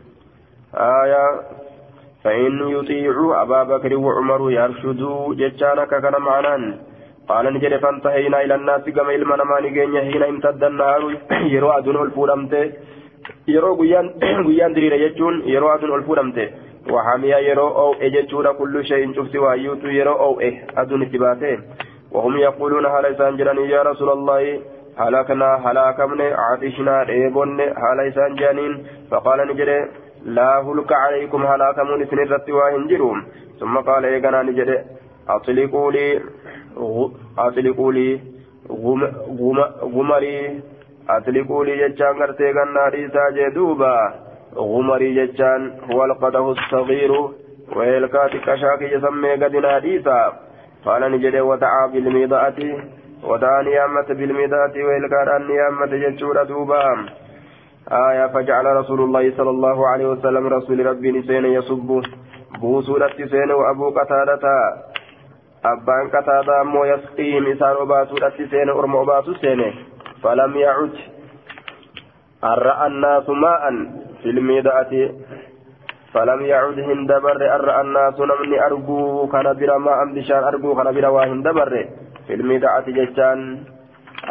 فإن 2.24 2.70
يطيعوا 2.76 3.42
أبا 3.42 3.64
بكر 3.64 3.92
وعمر 3.96 4.52
يرشدوا 4.52 5.36
جتشانك 5.40 5.90
كان 6.04 6.16
معنان 6.22 6.64
قال 7.30 7.54
نجد 7.54 7.74
فانتهينا 7.84 8.42
إلى 8.42 8.56
الناس 8.56 8.84
كما 8.96 9.16
إلما 9.16 9.36
نما 9.36 9.60
نجينا 9.62 10.02
حين 10.02 10.24
امتد 10.24 10.64
النهار 10.64 11.02
يرو 11.54 11.70
أدون 11.78 11.98
الفورمت 12.06 12.54
يرو 13.48 13.72
قيان 13.80 14.74
درير 14.76 14.94
يجون 15.06 15.36
يرو 15.54 15.68
أدون 15.76 15.92
الفورمت 16.00 16.38
وحاميا 16.94 17.38
يرو 17.38 17.68
أو 17.82 17.94
إجتشون 18.06 18.48
كل 18.60 18.86
شيء 18.86 19.14
شفت 19.16 19.36
وأيوت 19.36 19.84
يرو 19.84 20.14
أو 20.26 20.40
إيه 20.40 20.56
أدون 20.78 21.02
اتباته. 21.02 21.58
وهم 22.12 22.38
يقولون 22.38 22.86
هل 22.86 23.06
إسان 23.06 23.38
جراني 23.38 23.70
يا 23.70 23.82
رسول 23.84 24.10
الله؟ 24.10 24.60
هلاكنا 24.98 25.50
هلاكمنا 25.66 26.28
عطشنا 26.46 27.04
ريبون 27.04 27.62
هل 27.62 28.00
إسان 28.08 28.36
جانين 28.36 28.74
فقال 29.12 29.40
نجد 29.48 29.70
لا 30.26 30.60
هلك 30.60 30.92
عليكم 30.92 31.46
هلاكمون 31.46 32.06
سنرت 32.06 32.50
واهنجرون 32.50 33.24
ثم 33.60 33.78
قال 33.78 34.06
إيقنا 34.06 34.44
نجد 34.44 34.86
أطلقوا 35.30 35.92
لي 35.92 36.22
أطلقوا 37.38 37.94
لي 37.94 38.20
غمري. 39.96 40.62
أطلقوا 41.10 41.66
لي 41.66 41.88
جتشان 41.88 42.14
قرتي 42.20 42.52
قنا 42.52 42.90
ريسا 42.94 43.30
جدوبا 43.30 44.14
غمري 44.56 45.10
جتشان 45.18 45.62
هو 45.92 46.06
القده 46.06 46.52
الصغير. 46.52 47.12
ويلكات 47.76 48.32
كشاك 48.46 48.82
يسمي 48.82 49.32
قدنا 49.32 49.78
ريسا 49.78 50.34
قال 50.86 51.12
نجد 51.12 51.36
ودعا 51.36 51.88
بالميضاءة 51.94 52.60
ودعا 53.24 53.62
نيامة 53.62 54.08
بالميضاءة 54.20 54.76
ويلكات 54.88 55.28
النيامة 55.42 55.86
جتشورة 55.86 56.44
دوبا. 56.44 57.06
آية 57.92 58.28
فجعل 58.28 58.66
رسول 58.66 59.02
الله 59.02 59.38
صلى 59.38 59.50
الله 59.50 59.88
عليه 59.88 60.06
وسلم 60.06 60.48
رسول 60.48 60.86
ربي 60.86 61.12
نسين 61.12 61.46
يصب 61.46 62.02
بوسولة 62.62 63.18
سين 63.18 63.52
وأبو 63.52 63.90
قتادة. 63.90 64.46
أبان 65.66 66.06
قتادة 66.14 66.62
أمو 66.62 66.86
يسقيهم. 66.86 67.48
إسان 67.52 67.76
وباسولة 67.76 68.38
سين 68.50 68.70
أرم 68.70 68.96
وباسو 68.96 69.34
سين. 69.34 69.74
فلم 70.24 70.58
يعد 70.58 70.96
أرأى 72.44 72.88
الناس 72.88 73.30
ماء 73.30 73.64
في 74.22 74.30
الميدأة. 74.30 74.94
فلم 76.14 76.42
يعد 76.42 76.80
هندبر 76.80 77.56
أرأى 77.56 77.82
الناس 77.82 78.20
نمني 78.20 78.66
أرجو. 78.66 79.28
كان 79.34 79.48
برا 79.58 79.78
ماء 79.78 80.00
بشان 80.14 80.44
أرجو. 80.44 80.76
كان 80.76 80.94
برا 80.96 81.08
وهندبر 81.08 81.72
في 82.28 82.34
الميدأة 82.34 82.86
جتان 82.88 83.40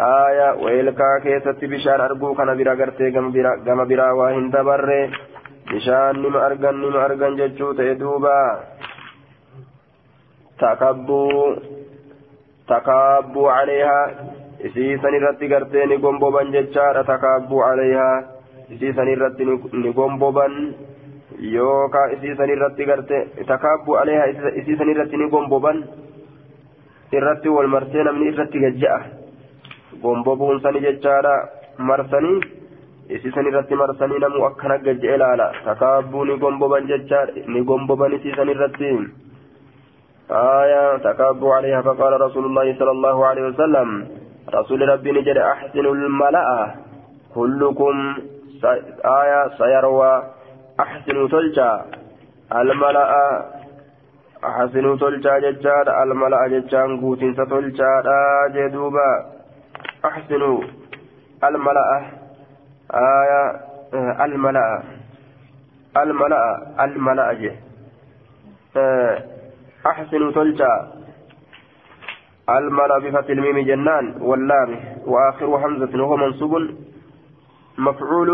aayaa 0.07 0.55
weelkaa 0.65 1.21
keessatti 1.27 1.69
bishaan 1.71 2.01
arguu 2.01 2.35
kana 2.39 2.55
bira 2.59 2.75
gartee 2.81 3.11
gama 3.11 3.87
biraa 3.91 4.13
waa 4.19 4.31
hin 4.35 4.51
dabarre 4.53 4.99
bishaan 5.71 6.21
nima 6.23 6.43
argan 6.49 6.79
nima 6.83 7.01
argan 7.07 7.39
jechuu 7.41 7.73
ta'e 7.81 7.95
duuba 8.03 8.35
takabbuu 10.63 11.43
takaabbuu 12.73 13.49
caleehaa 13.51 14.07
isii 14.71 14.95
san 15.03 15.19
irratti 15.21 15.51
gartee 15.55 15.87
ni 15.87 15.99
gomboban 16.07 16.55
jechaadha 16.57 17.05
takaabbuu 17.13 17.61
caleehaa 17.67 18.17
isii 18.77 18.95
san 19.01 19.13
irratti 19.17 19.51
ni 19.83 19.93
gomboban 20.01 20.59
yookaan 21.59 22.19
isii 22.19 22.37
san 22.41 22.51
irratti 22.57 22.91
gartee 22.93 23.23
takaabbuu 23.53 23.99
caleehaa 24.01 24.57
isii 24.63 24.79
san 24.83 24.97
irratti 24.97 25.25
ni 25.25 25.31
gomboban 25.37 25.87
irratti 27.21 27.49
wal 27.59 27.77
martee 27.77 28.03
namni 28.11 28.35
irratti 28.35 28.69
gajja'a. 28.69 29.18
Gombobuun 30.03 30.61
sani 30.67 30.85
jechaadha 30.87 31.35
marsanii 31.91 32.41
isiisan 33.17 33.49
irratti 33.53 33.81
marsanii 33.85 34.21
namu 34.25 34.45
akkana 34.51 34.79
gajja'e 34.89 35.15
ilaala 35.21 35.53
takaabbuu 35.65 36.25
ni 36.25 36.37
gomboban 36.45 36.91
jechaadha 36.93 37.47
ni 37.55 37.65
gomboban 37.73 38.19
isiisan 38.19 38.55
irratti 38.57 38.93
آية 40.31 40.97
تكابوا 40.97 41.55
عليها 41.55 41.83
فقال 41.83 42.21
رسول 42.21 42.45
الله 42.45 42.79
صلى 42.79 42.91
الله 42.91 43.27
عليه 43.27 43.43
وسلم 43.43 44.09
رسول 44.55 44.89
ربي 44.89 45.13
نجد 45.13 45.37
أحسن 45.39 45.87
الملأ 45.87 46.75
كلكم 47.35 48.17
آية 49.05 49.49
سيروى 49.59 50.23
أحسن 50.81 51.29
تلجا 51.29 51.85
الملأ 52.53 53.11
أحسن 54.45 54.99
تلجا 54.99 55.39
ججاد 55.39 55.89
الملأ 55.89 56.47
ججان 56.49 57.01
قوتين 57.01 57.35
ستلجا 57.35 58.03
جدوبا 58.55 59.38
أحسنوا 60.05 60.63
الملأ 61.45 62.11
آية 62.95 63.61
الملأ 64.25 64.83
الملأ 65.97 66.45
الملأ 66.85 67.33
جه 67.33 67.57
أحسنوا 69.87 70.33
تلجأ. 70.33 70.93
الملأ 72.49 72.99
بفتح 72.99 73.29
الميم 73.31 73.59
جنان 73.59 74.15
واللام. 74.21 74.71
وآخر 75.07 75.47
همزة 75.47 76.03
وهو 76.03 76.17
منصوب. 76.17 76.53
مفعول 77.79 78.33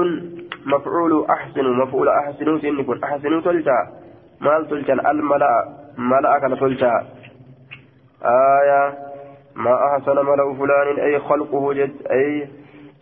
مفعول 0.66 1.26
أحسن 1.30 1.64
مفعول 1.64 2.08
أحسن 2.08 2.60
سنكون 2.60 3.04
أحسن 3.04 3.42
تلجأ. 3.42 3.88
مال 4.40 4.68
تلجأ. 4.68 4.92
الملأ 5.10 5.68
ملأ 5.98 6.38
كان 6.38 6.58
تلجأ. 6.58 7.06
آية 8.24 9.03
ما 9.56 9.74
أحسن 9.86 10.16
ملأ 10.16 10.54
فلان 10.54 11.00
أي 11.00 11.18
خلقه 11.18 11.72
جد 11.72 12.06
أي 12.10 12.48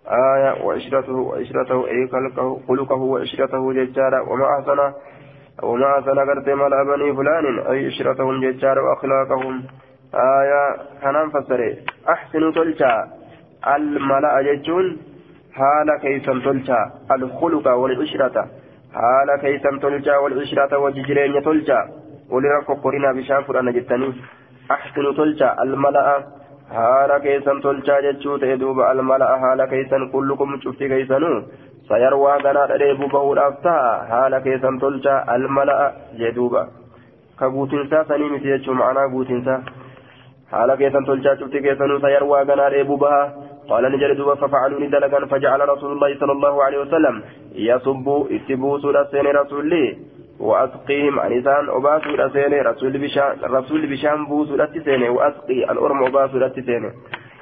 آية 0.07 0.65
وعشرته 0.65 1.13
وعشرته 1.13 1.87
أي 1.87 2.09
خلقه 2.09 2.61
خلقه 2.69 2.97
وعشرته 2.97 3.73
ججارا 3.73 4.21
وما 4.21 4.47
أحسن 4.59 4.93
وما 5.63 5.99
أحسن 5.99 6.19
قرت 6.19 6.49
ملأ 6.49 6.83
بني 6.83 7.15
فلان 7.17 7.59
أي 7.59 7.87
عشرتهم 7.87 8.41
ججارا 8.41 8.81
وأخلاقهم 8.81 9.63
آية 10.15 10.77
كان 11.03 11.31
فسره. 11.31 11.77
أحسن 12.09 12.53
تلجا. 12.53 13.09
الملأ 13.67 14.43
ججون 14.43 14.99
حال 15.55 15.89
كيسا 16.03 16.33
تلجا. 16.45 16.91
الخلق 17.13 17.69
والعشرة 17.69 18.37
حال 18.95 19.29
كيسا 19.41 19.71
تلجا. 19.83 20.17
والعشرة 20.17 20.79
وججرين 20.79 21.43
تلجا. 21.43 21.81
ولرقق 22.31 22.81
قرنا 22.85 23.13
بشافر 23.13 23.61
أنا 23.61 23.71
جتني. 23.71 24.13
أحسن 24.71 25.17
تلجا. 25.17 25.63
الملأ 25.63 26.42
haala 26.77 27.21
keessan 27.27 27.61
tolchaa 27.67 28.01
jechuu 28.07 28.39
ta'e 28.43 28.57
duuba 28.63 28.89
almala'a 28.91 29.39
haala 29.45 29.67
keessan 29.73 30.09
kullukum 30.15 30.57
cufti 30.65 30.89
keessanuu 30.93 31.37
sayarwaa 31.89 32.39
ganaadha 32.47 32.79
dheebuu 32.83 33.11
bahuudhaaf 33.15 33.61
ta'a 33.67 33.93
haala 34.13 34.41
keessan 34.47 34.81
tolchaa 34.85 35.19
almala'a 35.37 35.87
jee 36.21 36.33
duuba 36.41 36.67
ka 37.43 37.51
guutinsaa 37.57 38.05
sanii 38.11 38.31
miti 38.35 38.53
jechuu 38.55 38.77
ma'anaa 38.83 39.09
guutinsaa 39.15 39.61
haala 40.53 40.77
keessan 40.83 41.09
tolchaa 41.11 41.37
cufti 41.43 41.65
keessanuu 41.67 42.01
sayarwaa 42.07 42.45
ganaa 42.53 42.71
dheebuu 42.77 43.01
bahaa 43.07 43.27
قال 43.71 43.85
نجد 43.93 44.17
دوبا 44.17 44.35
ففعلوا 44.35 44.81
ندلقا 44.81 45.27
فجعل 45.27 45.61
رسول 45.69 45.93
الله 45.93 46.11
صلى 46.21 46.33
الله 46.33 46.65
عليه 46.65 46.79
وسلم 46.79 47.23
يصب 47.55 48.07
اتبوس 48.37 48.85
السين 48.85 49.27
رسول 49.27 49.65
وأسقيهم 50.43 51.15
أنسان 51.21 51.65
أباسو 51.79 52.11
رسيني 52.25 52.59
رسول 52.71 52.93
بشان 52.99 53.33
رسول 53.57 53.83
بشان 53.93 54.19
بوسو 54.27 54.55
لتسيني 54.61 55.09
وأسقي 55.09 55.59
الأرم 55.73 55.99
أباسو 56.05 56.37
لتسيني 56.39 56.91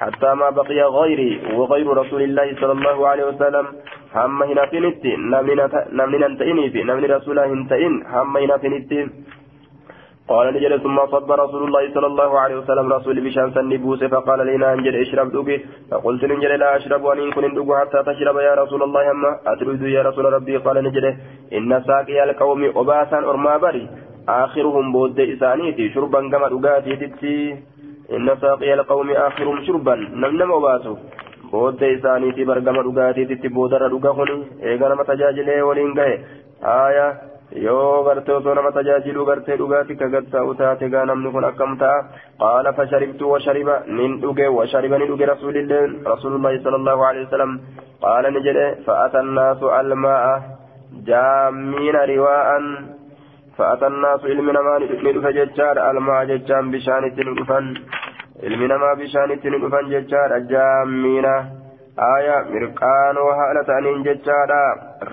حتى 0.01 0.29
ما 0.33 0.49
بقي 0.49 0.81
غيري 0.97 1.31
وغير 1.57 1.87
رسول 2.01 2.21
الله 2.21 2.47
صلى 2.61 2.71
الله 2.71 2.97
عليه 3.07 3.25
وسلم 3.25 3.65
هم 4.15 4.43
هنا 4.43 4.65
فينتي 4.65 5.11
نمنا 5.15 6.27
ننتئني 6.27 6.65
في 6.73 6.79
نمن 6.83 7.03
رسوله 7.17 7.45
هنتئن 7.53 7.93
هم 8.13 8.37
هنا 8.37 8.57
فينتي 8.57 8.99
قال 10.29 10.53
نجد 10.53 10.83
ثم 10.83 10.97
صب 11.11 11.31
رسول 11.31 11.63
الله 11.63 11.93
صلى 11.93 12.07
الله 12.07 12.39
عليه 12.39 12.55
وسلم 12.55 12.93
رسول 12.93 13.21
بشان 13.25 13.51
سني 13.51 13.77
بوسه 13.77 14.07
فقال 14.07 14.39
لنا 14.47 14.73
انجل 14.73 14.95
اشرب 14.95 15.31
دوكي. 15.31 15.57
فقلت 15.91 16.23
نجد 16.23 16.51
لا 16.61 16.77
اشرب 16.77 17.03
وان 17.03 17.31
كن 17.31 17.53
دوكو 17.53 17.75
حتى 17.75 18.03
تشرب 18.03 18.37
يا 18.37 18.53
رسول 18.55 18.83
الله. 18.83 19.11
أما 19.11 19.39
أتريد 19.47 19.81
يا 19.81 20.01
رسول 20.01 20.25
ربي؟ 20.33 20.57
قال 20.57 20.83
نجد 20.83 21.05
إن 21.53 21.83
ساقي 21.87 22.23
القوم 22.23 22.61
اباسا 22.75 23.17
أرما 23.17 23.57
بري. 23.57 23.89
آخرهم 24.29 24.91
بود 24.91 25.19
اسانيتي 25.19 25.89
شربا 25.93 26.29
كما 26.31 26.47
دغاتي 26.53 26.95
تتي. 26.95 27.35
إن 28.15 28.27
ساقي 28.41 28.73
القوم 28.73 29.11
آخرهم 29.11 29.57
شربا. 29.65 29.95
نمنم 29.95 30.51
أباسو. 30.51 30.95
بود 31.51 31.83
اسانيتي 31.83 32.43
برغما 32.45 32.81
دغاتي 32.83 33.25
تتي 33.25 33.47
بودر 33.47 33.87
دغا 33.87 34.11
كوني 34.13 34.37
ايغنا 34.63 34.95
متجاجله 34.95 35.63
ولين 35.63 35.99
آية 36.63 37.30
yoo 37.59 38.03
gartee 38.03 38.33
osoo 38.33 38.53
nama 38.55 38.71
tajaajiluu 38.71 39.25
gartee 39.29 39.57
dhugaatii 39.61 39.95
ka 40.01 40.07
gattaa'u 40.13 40.53
taate 40.61 40.89
gaa 40.93 41.05
namni 41.09 41.31
kun 41.35 41.43
akkam 41.49 41.73
ta'a 41.81 41.97
qaala 42.43 42.73
fasharibtu 42.77 43.31
washariba 43.31 43.75
nin 43.97 44.15
dhuge 44.21 44.47
washariba 44.59 44.97
ni 45.01 45.07
dhuge 45.11 45.25
rasuulilleen 45.33 45.97
rasuulullaahi 46.13 46.63
sala 46.63 46.79
allahu 46.81 47.03
alehi 47.09 47.25
wasalam 47.27 47.59
qaala 48.05 48.31
ni 48.35 48.43
jedhe 48.47 48.67
fa'ata 48.87 49.19
annaasu 49.25 49.71
almaa'a 49.79 50.33
jaammiina 51.09 52.05
riwaa'an 52.13 52.65
fa'ata 53.57 53.85
annaasu 53.91 54.31
ilmi 54.35 54.51
namaa 54.59 54.79
ni 54.83 55.13
dhufe 55.17 55.33
jechaadha 55.39 55.89
almaa'a 55.91 56.25
jechaan 56.33 56.71
bishaanitti 56.75 57.27
ni 57.29 57.35
dhufan 57.39 57.67
ilmi 58.49 58.67
namaa 58.73 58.95
bishaanitti 59.01 59.51
ni 59.55 59.59
dhufan 59.65 59.91
jechaadha 59.95 60.39
jaammiina 60.53 61.33
ta'aniin 63.67 64.03
jechaadha 64.03 64.61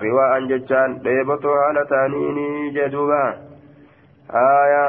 riwaa'an 0.01 0.47
jechaan 0.51 0.99
dheebotoo 1.03 1.55
haala 1.61 1.85
ta'aniini 1.85 2.71
jedhuuba 2.77 3.21
aya 4.43 4.83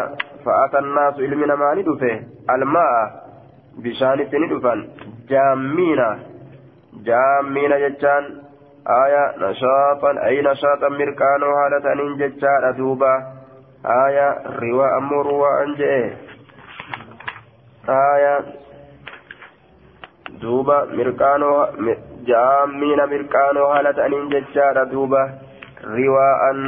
fa'ata 0.45 0.79
annaasu 0.79 1.25
ilmi 1.25 1.47
namaa 1.53 1.75
ni 1.75 1.83
dhufe 1.89 2.13
alma'a 2.55 3.01
bishaanitti 3.83 4.39
ni 4.39 4.51
dhufan 4.53 4.85
jaammiina 5.33 6.07
jaammiina 7.11 7.81
jechaan 7.85 8.31
aya 9.01 9.25
nashaaxan 9.43 10.23
ay 10.29 10.43
nashaaxan 10.49 10.99
mirqaanoo 11.03 11.53
haala 11.59 11.81
ta'aniin 11.89 12.17
jechaadha 12.23 12.73
duuba 12.79 13.13
aya 13.99 14.29
riwaa'an 14.63 15.05
moo 15.11 15.23
ruwaa'an 15.33 15.77
je'e 15.83 16.03
aya 17.99 18.35
duuba 20.43 20.77
mirqaanoo 20.99 21.59
jaammiina 22.31 23.07
mirqaanoo 23.13 23.69
haala 23.73 23.93
ta'aniin 23.99 24.31
jechaadha 24.35 24.85
duuba 24.93 25.23
riwaa'an 25.99 26.61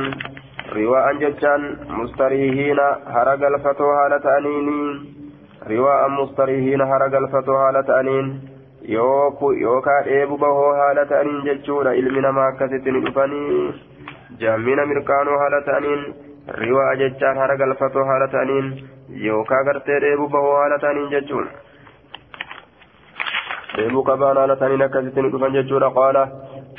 riwaa'an 0.78 1.20
jechaan 1.24 1.66
mustarihiina 1.98 2.86
hara 3.16 3.36
galfatoo 3.44 3.92
haala 3.98 4.20
ta'aniini 4.26 4.78
riwaa'an 5.72 6.18
mustarihiina 6.20 6.90
hara 6.92 7.08
galfatoo 7.16 7.58
haala 7.62 7.82
ta'aniin 7.92 8.30
yookaa 8.88 10.02
dheebu 10.10 10.38
bahoo 10.44 10.70
haala 10.80 11.06
ta'aniin 11.14 11.42
jechuudha 11.48 11.96
ilmi 12.02 12.26
namaa 12.28 12.46
akkasitti 12.52 12.92
ni 12.92 13.04
dhufanii 13.06 13.74
jaammiina 14.40 14.86
mirqaanoo 14.92 15.38
haala 15.42 15.60
ta'aniin 15.68 16.06
riwaa'a 16.62 16.96
jechaan 17.02 17.36
hara 17.42 17.56
galfatoo 17.56 18.04
haala 18.04 18.28
ta'aniin 18.28 18.72
yookaa 19.26 19.62
gartee 19.68 20.00
dheebu 20.06 20.28
bahoo 20.28 20.56
haala 20.60 20.78
ta'aniin 20.86 21.12
jechuudha 21.14 21.50
deemuu 23.76 24.04
qabaan 24.10 24.36
haala 24.36 24.56
taniin 24.56 24.82
akkasitti 24.88 25.22
ni 25.22 25.32
dhufan 25.32 25.52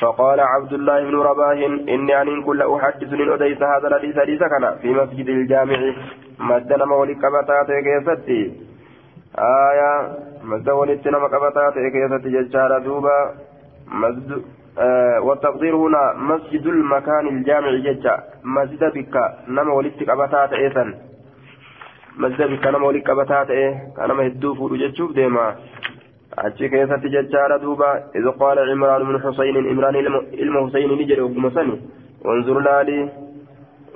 فقال 0.01 0.39
عبد 0.39 0.73
الله 0.73 1.03
بن 1.03 1.15
رباه 1.15 1.65
إني 1.93 2.21
أن 2.21 2.43
كل 2.43 2.61
أحدث 2.61 3.11
من 3.13 3.29
أديس 3.31 3.61
هذا 3.61 3.87
الحديث 3.87 4.19
حديث 4.19 4.39
كان 4.39 4.75
في 4.81 4.89
مسجد 4.93 5.27
الجامع 5.29 5.79
مدنا 6.39 6.85
مولي 6.85 7.15
كبتات 7.15 7.69
كيستي 7.85 8.41
آية 9.39 9.93
مد 10.43 10.69
ولدت 10.69 11.07
نما 11.07 11.27
كبتات 11.27 11.73
كيستي 11.93 12.29
ججارة 12.35 12.77
دوبا 12.79 13.17
مسجد 13.91 14.41
والتقدير 15.25 15.75
هنا 15.75 16.13
مسجد 16.31 16.65
المكان 16.67 17.27
الجامع 17.27 17.71
ججا 17.85 18.15
مسجد 18.43 18.83
بك 18.95 19.15
نما 19.47 19.73
ولدت 19.73 20.03
كبتات 20.03 20.53
إيسا 20.53 20.85
مسجد 22.17 22.41
بك 22.51 22.67
نما 22.67 22.87
ولدت 22.87 23.07
كبتات 23.07 23.49
إيه 23.49 23.73
كان 23.97 24.11
ما 24.11 24.23
يدوف 24.23 24.59
وججوف 24.59 25.11
ديما 25.11 25.55
achi 26.37 26.69
keessatti 26.69 27.09
jechaadha 27.09 27.59
duuba. 27.59 27.89
إذ 28.15 28.29
قال 28.29 28.59
عمران 28.59 29.03
بن 29.03 29.15
حسين 29.21 29.55
عمران 29.69 29.95
ilma 30.43 30.69
حسين 30.69 30.91
نجري 30.91 31.21
وقم 31.21 31.49
سني 31.49 31.81
انظر 32.25 32.59
لالي 32.59 33.09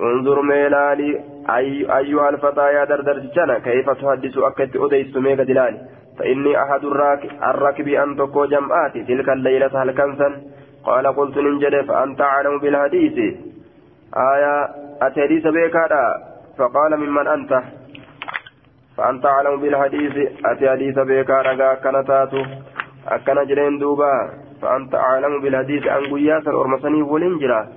انظر 0.00 0.42
ميلالي 0.42 1.20
أي 1.56 1.68
أيها 1.98 2.28
الفتى 2.28 2.66
يا 2.76 2.84
دردر 2.84 3.18
جنا 3.34 3.58
كيف 3.58 3.90
تحدث 3.90 4.38
أكدت 4.38 4.76
أديس 4.76 5.16
ميغا 5.16 5.44
دلالي 5.44 5.78
فإني 6.18 6.62
أحد 6.62 6.84
الراكب 7.50 7.88
أن 7.88 8.16
تكو 8.16 8.44
جمعاتي 8.44 9.04
تلك 9.08 9.28
الليلة 9.28 9.82
هل 9.82 9.90
كنسا 9.98 10.28
قال 10.84 11.06
قلت 11.06 11.36
ننجد 11.38 11.74
فأنت 11.88 12.20
أعلم 12.20 12.58
بالحديث 12.58 13.16
آية 14.32 14.54
أتحديث 15.02 15.46
بك 15.46 15.76
فقال 16.58 16.96
ممن 16.96 17.26
أنت 17.28 17.52
فأنت 18.98 19.26
أعلم 19.26 19.60
بالحديث 19.60 20.14
أتي 20.44 20.70
حديث 20.70 20.98
بيكا 20.98 21.42
رقا 21.42 21.74
كنتاتو 21.74 22.42
أكنا 23.08 23.44
جرين 23.44 23.78
دوبا. 23.78 24.30
فأنت 24.62 24.94
أعلم 24.94 25.40
بالحديث 25.42 25.86
أن 25.86 26.02
قياسا 26.12 26.50
أرمسني 26.50 27.02
ولنجرا 27.02 27.68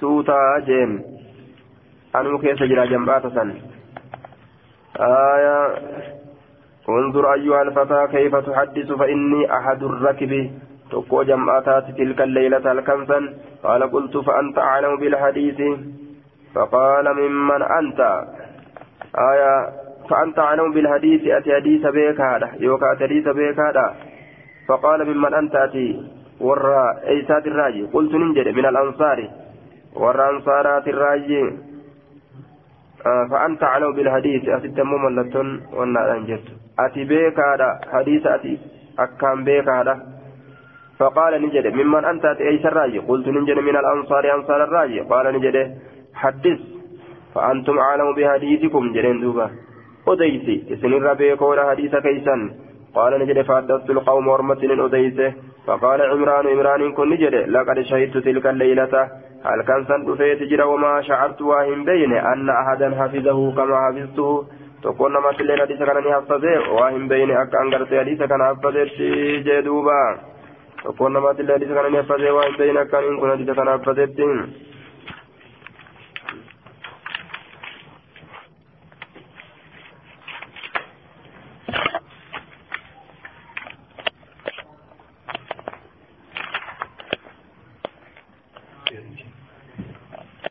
سوتا 0.00 0.58
جين 0.66 1.02
أنو 2.16 2.38
كيس 2.38 2.62
جرا 2.62 2.84
جنبات 2.84 3.26
سن. 3.26 3.48
آية. 5.00 5.58
انظر 6.88 7.32
أيها 7.32 7.62
الفتى 7.62 8.06
كيف 8.12 8.36
تحدث؟ 8.36 8.92
فإني 8.92 9.56
أحد 9.56 9.82
الركب. 9.82 10.50
تقو 10.90 11.22
جمعات 11.22 11.68
تلك 11.98 12.20
الليلة 12.20 12.72
الكنسا 12.72 13.18
قال 13.64 13.82
قلت 13.92 14.16
فأنت 14.16 14.58
أعلم 14.58 14.96
بالحديث. 14.96 15.60
فقال 16.54 17.06
ممن 17.16 17.62
أنت؟ 17.62 18.00
آية. 19.30 19.81
فأنت 20.12 20.38
أعلم 20.38 20.72
بالحديث 20.72 21.20
أتي 21.26 21.54
حديث 21.54 21.86
بيك 21.86 22.20
هذا 22.20 22.48
يوكا 22.60 22.86
حديث 23.00 23.28
بيك 23.28 23.58
هذا 23.58 23.86
فقال 24.68 25.00
ممن 25.08 25.34
أنت 25.34 25.54
أتي؟ 25.56 25.88
ورا 26.40 26.84
إيسات 27.08 27.46
الراجي. 27.46 27.82
قلت 27.94 28.12
ننجد 28.14 28.48
من 28.48 28.66
الأنصار. 28.66 29.18
ورا 29.96 30.30
أنصارات 30.30 30.88
الراجي. 30.88 31.42
آه 33.06 33.24
فأنت 33.30 33.62
أعلم 33.62 33.92
بالحديث. 33.92 34.48
أتي 34.48 34.68
تمم 34.68 35.06
اللتن 35.06 35.60
وأنا 35.72 36.16
أنجد. 36.16 36.44
أتي 36.84 37.04
بيك 37.04 37.38
هذا 37.40 37.70
حديث 37.92 38.26
أتي 38.26 38.58
أكام 38.98 39.44
بيك 39.44 39.68
هذا 39.68 39.94
فقال 40.98 41.42
نجد 41.42 41.66
ممن 41.66 42.04
أنت 42.04 42.24
أتي؟ 42.24 42.42
إيس 42.48 42.66
الراجي. 42.66 42.98
قلت 42.98 43.28
ننجد 43.28 43.58
من 43.58 43.76
الأنصار 43.76 44.34
أنصار 44.34 44.64
الراجي. 44.64 45.00
قال 45.00 45.26
نجد 45.36 45.56
حدث. 46.14 46.60
فأنتم 47.34 47.78
أعلم 47.78 48.08
بحديثكم. 48.16 48.92
جرين 48.92 49.20
دوبا. 49.20 49.71
أديسي 50.08 50.64
إسن 50.72 51.14
بيكون 51.14 51.58
حديث 51.70 51.96
كيسا 51.96 52.36
قال 52.94 53.12
نجد 53.20 53.42
فحدثت 53.42 53.90
القوم 53.90 54.28
ورمتن 54.28 54.80
أديسه 54.80 55.32
فقال 55.66 56.02
عمران 56.02 56.46
عمران 56.46 56.92
كن 56.92 57.10
نجد 57.10 57.34
لقد 57.34 57.80
شهدت 57.80 58.16
تلك 58.18 58.46
الليلة 58.46 58.94
هل 59.44 59.62
كان 59.62 59.84
سند 59.88 60.14
فيت 60.14 60.42
جرى 60.42 60.62
وما 60.62 61.02
شعرت 61.02 61.42
واهم 61.42 61.84
بين 61.84 62.12
أن 62.12 62.50
أحدا 62.50 62.88
حفظه 63.00 63.52
كما 63.56 63.76
حفظته 63.86 64.44
تكون 64.82 65.12
ما 65.12 65.32
تلين 65.38 65.60
حديث 65.60 65.78
كان 65.78 66.02
حفظه 66.14 66.72
واهم 66.72 67.08
بين 67.08 67.30
أكا 67.30 67.60
أنقرت 67.62 67.94
حديث 67.94 68.22
كان 68.22 68.42
حفظه 68.44 68.90
جدوبا 69.46 70.18
تكون 70.84 71.12
ما 71.12 71.32
تلين 71.32 71.54
حديث 71.54 71.68
كان 71.68 71.96
حفظه 71.96 72.32
واهم 72.32 72.56
بين 72.58 72.76
أكا 72.76 73.00
كن 73.20 73.30
حديث 73.30 73.50
كان 73.50 73.68
حفظه 73.70 74.06